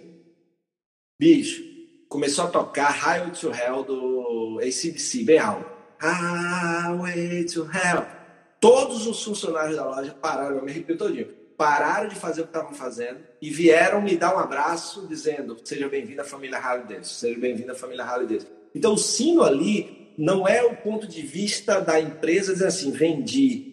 bicho, 1.20 1.64
começou 2.08 2.45
a 2.45 2.47
tocar 2.47 2.89
Highway 2.89 3.32
to 3.32 3.52
Hell 3.52 3.84
do 3.84 4.60
ACDC, 4.60 5.24
bem 5.24 5.38
alto. 5.38 5.70
Highway 6.00 7.45
to 7.45 7.70
Hell. 7.72 8.18
Todos 8.60 9.07
os 9.07 9.24
funcionários 9.24 9.78
da 9.78 9.86
loja 9.86 10.14
pararam, 10.14 10.57
eu 10.57 10.64
me 10.64 10.72
arrepio 10.72 10.97
todinho, 10.97 11.28
pararam 11.57 12.10
de 12.10 12.16
fazer 12.16 12.41
o 12.41 12.43
que 12.43 12.49
estavam 12.49 12.74
fazendo 12.74 13.20
e 13.41 13.49
vieram 13.49 14.01
me 14.01 14.18
dar 14.18 14.36
um 14.36 14.39
abraço 14.39 15.07
dizendo 15.07 15.57
seja 15.64 15.88
bem-vindo 15.88 16.22
à 16.22 16.26
família 16.26 16.57
Harley 16.57 16.88
Davidson, 16.88 17.14
seja 17.14 17.39
bem-vindo 17.39 17.72
à 17.72 17.76
família 17.76 18.03
Harley 18.03 18.28
Davidson. 18.28 18.49
Então 18.76 18.93
o 18.93 18.97
sino 18.97 19.43
ali 19.43 20.14
não 20.18 20.47
é 20.47 20.62
o 20.64 20.76
ponto 20.76 21.07
de 21.07 21.22
vista 21.22 21.80
da 21.80 21.99
empresa 21.99 22.51
dizer 22.51 22.68
assim, 22.68 22.91
vendi, 22.91 23.70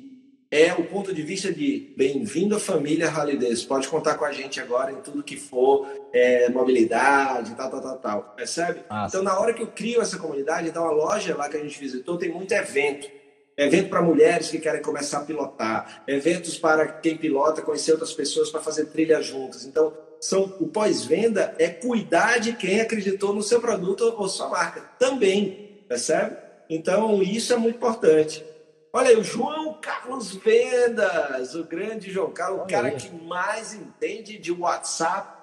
é 0.51 0.73
o 0.73 0.85
ponto 0.85 1.13
de 1.13 1.23
vista 1.23 1.53
de 1.53 1.93
bem-vindo 1.97 2.55
à 2.55 2.61
família 2.61 3.13
Holidays. 3.13 3.65
Pode 3.65 3.89
contar 3.89 4.15
com 4.15 4.25
a 4.25 4.31
gente 4.31 4.61
agora 4.61 4.93
em 4.93 5.01
tudo 5.01 5.23
que 5.23 5.37
for 5.37 5.89
é, 6.13 6.49
mobilidade, 6.51 7.55
tal, 7.57 7.69
tal, 7.69 7.81
tal, 7.81 7.99
tal. 7.99 8.23
Percebe? 8.37 8.81
Então, 9.09 9.23
na 9.25 9.39
hora 9.39 9.53
que 9.53 9.63
eu 9.63 9.67
crio 9.67 10.01
essa 10.01 10.19
comunidade, 10.19 10.69
então 10.69 10.87
a 10.87 10.93
loja 10.93 11.37
lá 11.37 11.49
que 11.49 11.57
a 11.57 11.63
gente 11.63 11.79
visitou 11.79 12.17
tem 12.17 12.33
muito 12.33 12.53
evento. 12.53 13.16
Evento 13.57 13.89
para 13.89 14.03
mulheres 14.03 14.51
que 14.51 14.59
querem 14.59 14.83
começar 14.83 15.19
a 15.19 15.25
pilotar, 15.25 16.05
eventos 16.07 16.59
para 16.59 16.87
quem 16.87 17.17
pilota, 17.17 17.63
conhecer 17.63 17.93
outras 17.93 18.13
pessoas 18.13 18.51
para 18.51 18.61
fazer 18.61 18.87
trilha 18.87 19.23
juntas. 19.23 19.65
Então, 19.65 19.97
são, 20.21 20.55
o 20.61 20.69
pós-venda 20.69 21.55
é 21.59 21.69
cuidar 21.69 22.39
de 22.39 22.53
quem 22.53 22.81
acreditou 22.81 23.33
no 23.33 23.43
seu 23.43 23.59
produto 23.61 24.15
ou 24.17 24.29
sua 24.29 24.49
marca 24.49 24.83
também, 24.99 25.85
percebe? 25.89 26.37
Então, 26.69 27.23
isso 27.23 27.53
é 27.53 27.57
muito 27.57 27.77
importante. 27.77 28.45
Olha 28.93 29.11
aí, 29.11 29.17
o 29.17 29.25
João 29.25 29.79
Carlos 29.81 30.35
Vendas, 30.35 31.55
o 31.55 31.65
grande 31.65 32.11
João 32.11 32.33
Carlos, 32.33 32.63
o 32.63 32.67
cara 32.67 32.91
que 32.91 33.11
mais 33.25 33.73
entende 33.73 34.39
de 34.39 34.53
WhatsApp, 34.53 35.37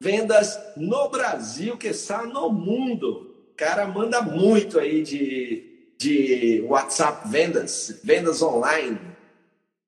vendas 0.00 0.58
no 0.76 1.08
Brasil, 1.08 1.76
que 1.76 1.88
está 1.88 2.24
no 2.24 2.50
mundo. 2.50 3.48
O 3.52 3.56
cara 3.56 3.86
manda 3.86 4.20
muito 4.20 4.78
aí 4.78 5.02
de, 5.02 5.75
de 5.98 6.64
WhatsApp 6.68 7.28
vendas, 7.28 8.00
vendas 8.04 8.42
online. 8.42 8.98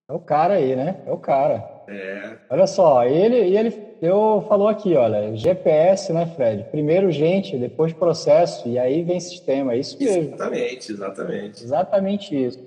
É 0.08 0.12
o 0.12 0.18
cara 0.18 0.54
aí, 0.54 0.74
né? 0.74 1.02
É 1.06 1.12
o 1.12 1.18
cara. 1.18 1.84
É. 1.88 2.36
Olha 2.50 2.66
só, 2.66 3.04
ele, 3.04 3.36
ele 3.36 3.70
eu 4.00 4.44
falou 4.48 4.68
aqui, 4.68 4.94
olha, 4.94 5.34
GPS, 5.36 6.12
né, 6.12 6.26
Fred? 6.36 6.64
Primeiro 6.70 7.10
gente, 7.10 7.58
depois 7.58 7.92
processo, 7.92 8.68
e 8.68 8.78
aí 8.78 9.02
vem 9.02 9.18
sistema, 9.18 9.72
é 9.72 9.78
isso 9.78 9.98
mesmo. 9.98 10.34
Exatamente, 10.34 10.92
exatamente. 10.92 11.64
Exatamente 11.64 12.44
isso. 12.46 12.58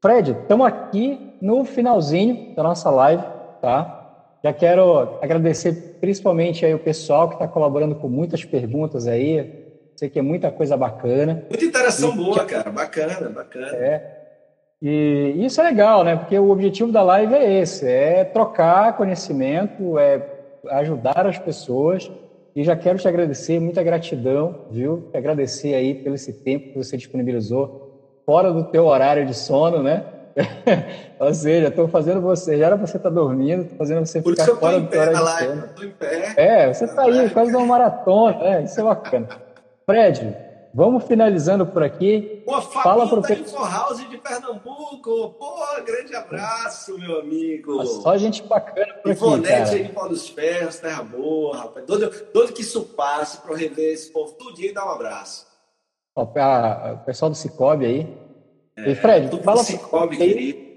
Fred, 0.00 0.30
estamos 0.30 0.66
aqui 0.66 1.36
no 1.40 1.64
finalzinho 1.64 2.54
da 2.54 2.62
nossa 2.62 2.88
live, 2.90 3.22
tá? 3.60 3.96
Já 4.42 4.52
quero 4.52 5.18
agradecer 5.20 5.98
principalmente 6.00 6.64
aí 6.64 6.72
o 6.72 6.78
pessoal 6.78 7.28
que 7.28 7.34
está 7.34 7.46
colaborando 7.46 7.94
com 7.94 8.08
muitas 8.08 8.44
perguntas 8.44 9.06
aí. 9.06 9.59
Sei 10.00 10.08
que 10.08 10.18
é 10.18 10.22
muita 10.22 10.50
coisa 10.50 10.78
bacana. 10.78 11.44
Muita 11.50 11.62
interação 11.62 12.14
e, 12.14 12.16
boa, 12.16 12.42
cara. 12.46 12.70
Bacana, 12.70 13.28
bacana. 13.28 13.66
É. 13.76 14.02
E 14.80 15.34
isso 15.44 15.60
é 15.60 15.64
legal, 15.64 16.02
né? 16.02 16.16
Porque 16.16 16.38
o 16.38 16.48
objetivo 16.48 16.90
da 16.90 17.02
live 17.02 17.34
é 17.34 17.60
esse: 17.60 17.86
é 17.86 18.24
trocar 18.24 18.96
conhecimento, 18.96 19.98
é 19.98 20.26
ajudar 20.70 21.26
as 21.26 21.38
pessoas. 21.38 22.10
E 22.56 22.64
já 22.64 22.74
quero 22.74 22.98
te 22.98 23.06
agradecer, 23.06 23.60
muita 23.60 23.82
gratidão, 23.82 24.62
viu? 24.70 25.10
Te 25.12 25.18
agradecer 25.18 25.74
aí 25.74 25.94
pelo 25.94 26.14
esse 26.14 26.32
tempo 26.32 26.70
que 26.70 26.78
você 26.78 26.96
disponibilizou 26.96 28.22
fora 28.24 28.50
do 28.50 28.64
teu 28.64 28.86
horário 28.86 29.26
de 29.26 29.34
sono, 29.34 29.82
né? 29.82 30.02
Ou 31.20 31.34
seja, 31.34 31.68
estou 31.68 31.88
fazendo 31.88 32.22
você, 32.22 32.56
já 32.56 32.68
era 32.68 32.76
você 32.76 32.96
estar 32.96 33.10
tá 33.10 33.14
dormindo, 33.14 33.64
estou 33.64 33.76
fazendo 33.76 34.06
você 34.06 34.22
Por 34.22 34.34
ficar 34.34 34.56
fora 34.56 34.80
do 34.80 34.88
teu 34.88 34.98
horário 34.98 35.26
de 35.26 35.44
sono. 35.44 35.64
Eu 35.78 35.88
em 35.88 35.90
pé. 35.90 36.32
É, 36.38 36.72
você 36.72 36.86
está 36.86 37.02
aí, 37.02 37.28
quase 37.28 37.54
uma 37.54 37.66
maratona, 37.66 38.38
é, 38.40 38.62
isso 38.62 38.80
é 38.80 38.82
bacana. 38.82 39.28
Fred, 39.90 40.36
vamos 40.72 41.02
finalizando 41.02 41.66
por 41.66 41.82
aqui. 41.82 42.44
Pô, 42.46 42.60
Fala 42.60 43.08
pro 43.08 43.20
da 43.20 43.68
House 43.68 44.08
de 44.08 44.18
Pernambuco. 44.18 45.30
Pô, 45.30 45.56
grande 45.84 46.14
abraço, 46.14 46.96
meu 46.96 47.18
amigo. 47.18 47.84
Só 47.84 48.16
gente 48.16 48.44
bacana 48.44 48.94
por 48.94 49.10
Ivonete 49.10 49.52
aqui, 49.52 49.64
cara. 49.64 49.76
aí, 49.76 49.88
Paulo 49.88 50.10
dos 50.10 50.28
Ferros, 50.28 50.78
Terra 50.78 51.02
Boa, 51.02 51.56
rapaz. 51.56 51.84
Doido, 51.86 52.52
que 52.52 52.62
isso 52.62 52.82
passe 52.84 53.38
para 53.38 53.56
rever 53.56 53.94
esse 53.94 54.12
povo 54.12 54.32
tudinho 54.34 54.70
e 54.70 54.72
dar 54.72 54.86
um 54.86 54.90
abraço. 54.90 55.44
Ó, 56.14 56.22
o 56.22 56.98
pessoal 57.04 57.32
do 57.32 57.36
Cicobi 57.36 57.86
aí. 57.86 58.18
É, 58.76 58.92
e 58.92 58.94
Fred, 58.94 59.42
fala, 59.42 59.64
Cicobi, 59.64 60.16
querido. 60.16 60.69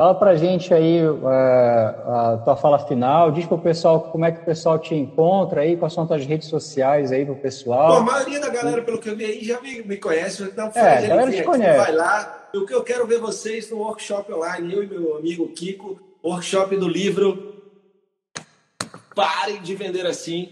Fala 0.00 0.14
pra 0.14 0.34
gente 0.34 0.72
aí 0.72 1.06
uh, 1.06 1.28
a 1.28 2.40
tua 2.42 2.56
fala 2.56 2.78
final, 2.78 3.30
diz 3.30 3.44
pro 3.44 3.58
pessoal 3.58 4.00
como 4.00 4.24
é 4.24 4.32
que 4.32 4.40
o 4.40 4.44
pessoal 4.46 4.78
te 4.78 4.94
encontra 4.94 5.60
aí, 5.60 5.76
quais 5.76 5.92
são 5.92 6.04
as 6.04 6.08
tuas 6.08 6.24
redes 6.24 6.48
sociais 6.48 7.12
aí 7.12 7.26
pro 7.26 7.36
pessoal. 7.36 7.88
Bom, 7.88 7.96
a 7.98 8.00
maioria 8.00 8.40
da 8.40 8.48
galera, 8.48 8.80
pelo 8.80 8.98
que 8.98 9.10
eu 9.10 9.14
vi 9.14 9.26
aí, 9.26 9.44
já 9.44 9.60
me, 9.60 9.82
me 9.82 9.98
conhece, 9.98 10.42
então 10.44 10.72
é, 10.74 11.04
a 11.04 11.06
galera 11.06 11.30
te 11.30 11.42
conhece. 11.42 11.76
vai 11.76 11.92
lá. 11.92 12.48
O 12.54 12.64
que 12.64 12.72
eu 12.72 12.82
quero 12.82 13.06
ver 13.06 13.18
vocês 13.18 13.70
no 13.70 13.76
workshop 13.76 14.32
online, 14.32 14.72
eu 14.72 14.82
e 14.82 14.86
meu 14.86 15.18
amigo 15.18 15.46
Kiko, 15.48 16.00
workshop 16.24 16.74
do 16.78 16.88
livro 16.88 17.62
Parem 19.14 19.60
de 19.60 19.74
Vender 19.74 20.06
Assim. 20.06 20.48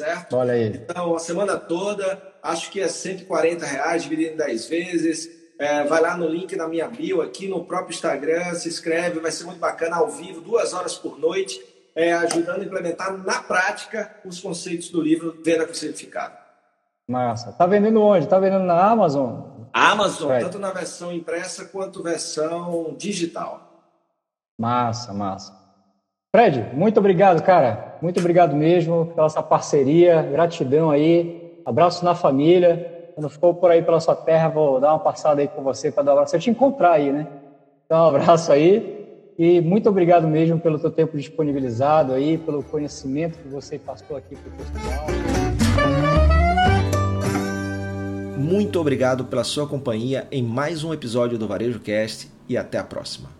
Certo? 0.00 0.34
Olha 0.34 0.54
aí. 0.54 0.68
Então, 0.68 1.14
a 1.14 1.18
semana 1.18 1.58
toda, 1.58 2.22
acho 2.42 2.70
que 2.70 2.80
é 2.80 2.88
140 2.88 3.66
reais, 3.66 4.04
dividido 4.04 4.32
em 4.32 4.36
10 4.38 4.66
vezes 4.66 5.39
é, 5.60 5.84
vai 5.84 6.00
lá 6.00 6.16
no 6.16 6.26
link 6.26 6.56
na 6.56 6.66
minha 6.66 6.88
bio 6.88 7.20
aqui 7.20 7.46
no 7.46 7.62
próprio 7.62 7.94
Instagram, 7.94 8.54
se 8.54 8.66
inscreve, 8.66 9.20
vai 9.20 9.30
ser 9.30 9.44
muito 9.44 9.58
bacana, 9.58 9.96
ao 9.96 10.08
vivo, 10.08 10.40
duas 10.40 10.72
horas 10.72 10.96
por 10.96 11.18
noite, 11.18 11.60
é, 11.94 12.14
ajudando 12.14 12.62
a 12.62 12.64
implementar 12.64 13.14
na 13.18 13.42
prática 13.42 14.10
os 14.24 14.40
conceitos 14.40 14.88
do 14.88 15.02
livro 15.02 15.36
Venda 15.44 15.66
com 15.66 15.74
Certificado. 15.74 16.34
Massa. 17.06 17.52
Tá 17.52 17.66
vendendo 17.66 18.00
onde? 18.00 18.26
Tá 18.26 18.38
vendendo 18.38 18.64
na 18.64 18.90
Amazon? 18.90 19.66
Amazon, 19.70 20.40
tanto 20.40 20.58
na 20.58 20.70
versão 20.70 21.12
impressa 21.12 21.66
quanto 21.66 22.02
versão 22.02 22.94
digital. 22.96 23.84
Massa, 24.58 25.12
massa. 25.12 25.54
Fred, 26.34 26.70
muito 26.72 26.98
obrigado, 26.98 27.42
cara. 27.42 27.98
Muito 28.00 28.18
obrigado 28.18 28.56
mesmo 28.56 29.12
pela 29.14 29.26
essa 29.26 29.42
parceria. 29.42 30.22
Gratidão 30.22 30.90
aí. 30.90 31.60
Abraço 31.66 32.02
na 32.02 32.14
família. 32.14 32.99
Quando 33.14 33.28
for 33.28 33.54
por 33.54 33.70
aí 33.70 33.82
pela 33.82 34.00
sua 34.00 34.14
terra, 34.14 34.48
vou 34.48 34.80
dar 34.80 34.92
uma 34.92 34.98
passada 34.98 35.40
aí 35.40 35.48
com 35.48 35.62
você 35.62 35.90
para 35.90 36.02
dar 36.02 36.12
um 36.12 36.14
abraço. 36.14 36.36
Eu 36.36 36.40
te 36.40 36.50
encontrar 36.50 36.92
aí, 36.92 37.12
né? 37.12 37.26
Então, 37.84 38.04
um 38.04 38.08
abraço 38.08 38.52
aí. 38.52 38.98
E 39.38 39.60
muito 39.60 39.88
obrigado 39.88 40.28
mesmo 40.28 40.60
pelo 40.60 40.78
teu 40.78 40.90
tempo 40.90 41.16
disponibilizado 41.16 42.12
aí, 42.12 42.36
pelo 42.36 42.62
conhecimento 42.62 43.38
que 43.38 43.48
você 43.48 43.78
passou 43.78 44.16
aqui 44.16 44.36
para 44.36 44.52
o 44.52 44.56
pessoal. 44.56 45.06
Muito 48.36 48.80
obrigado 48.80 49.24
pela 49.24 49.44
sua 49.44 49.66
companhia 49.66 50.26
em 50.30 50.42
mais 50.42 50.84
um 50.84 50.92
episódio 50.92 51.38
do 51.38 51.48
Varejo 51.48 51.80
Cast 51.80 52.30
e 52.48 52.56
até 52.56 52.78
a 52.78 52.84
próxima. 52.84 53.39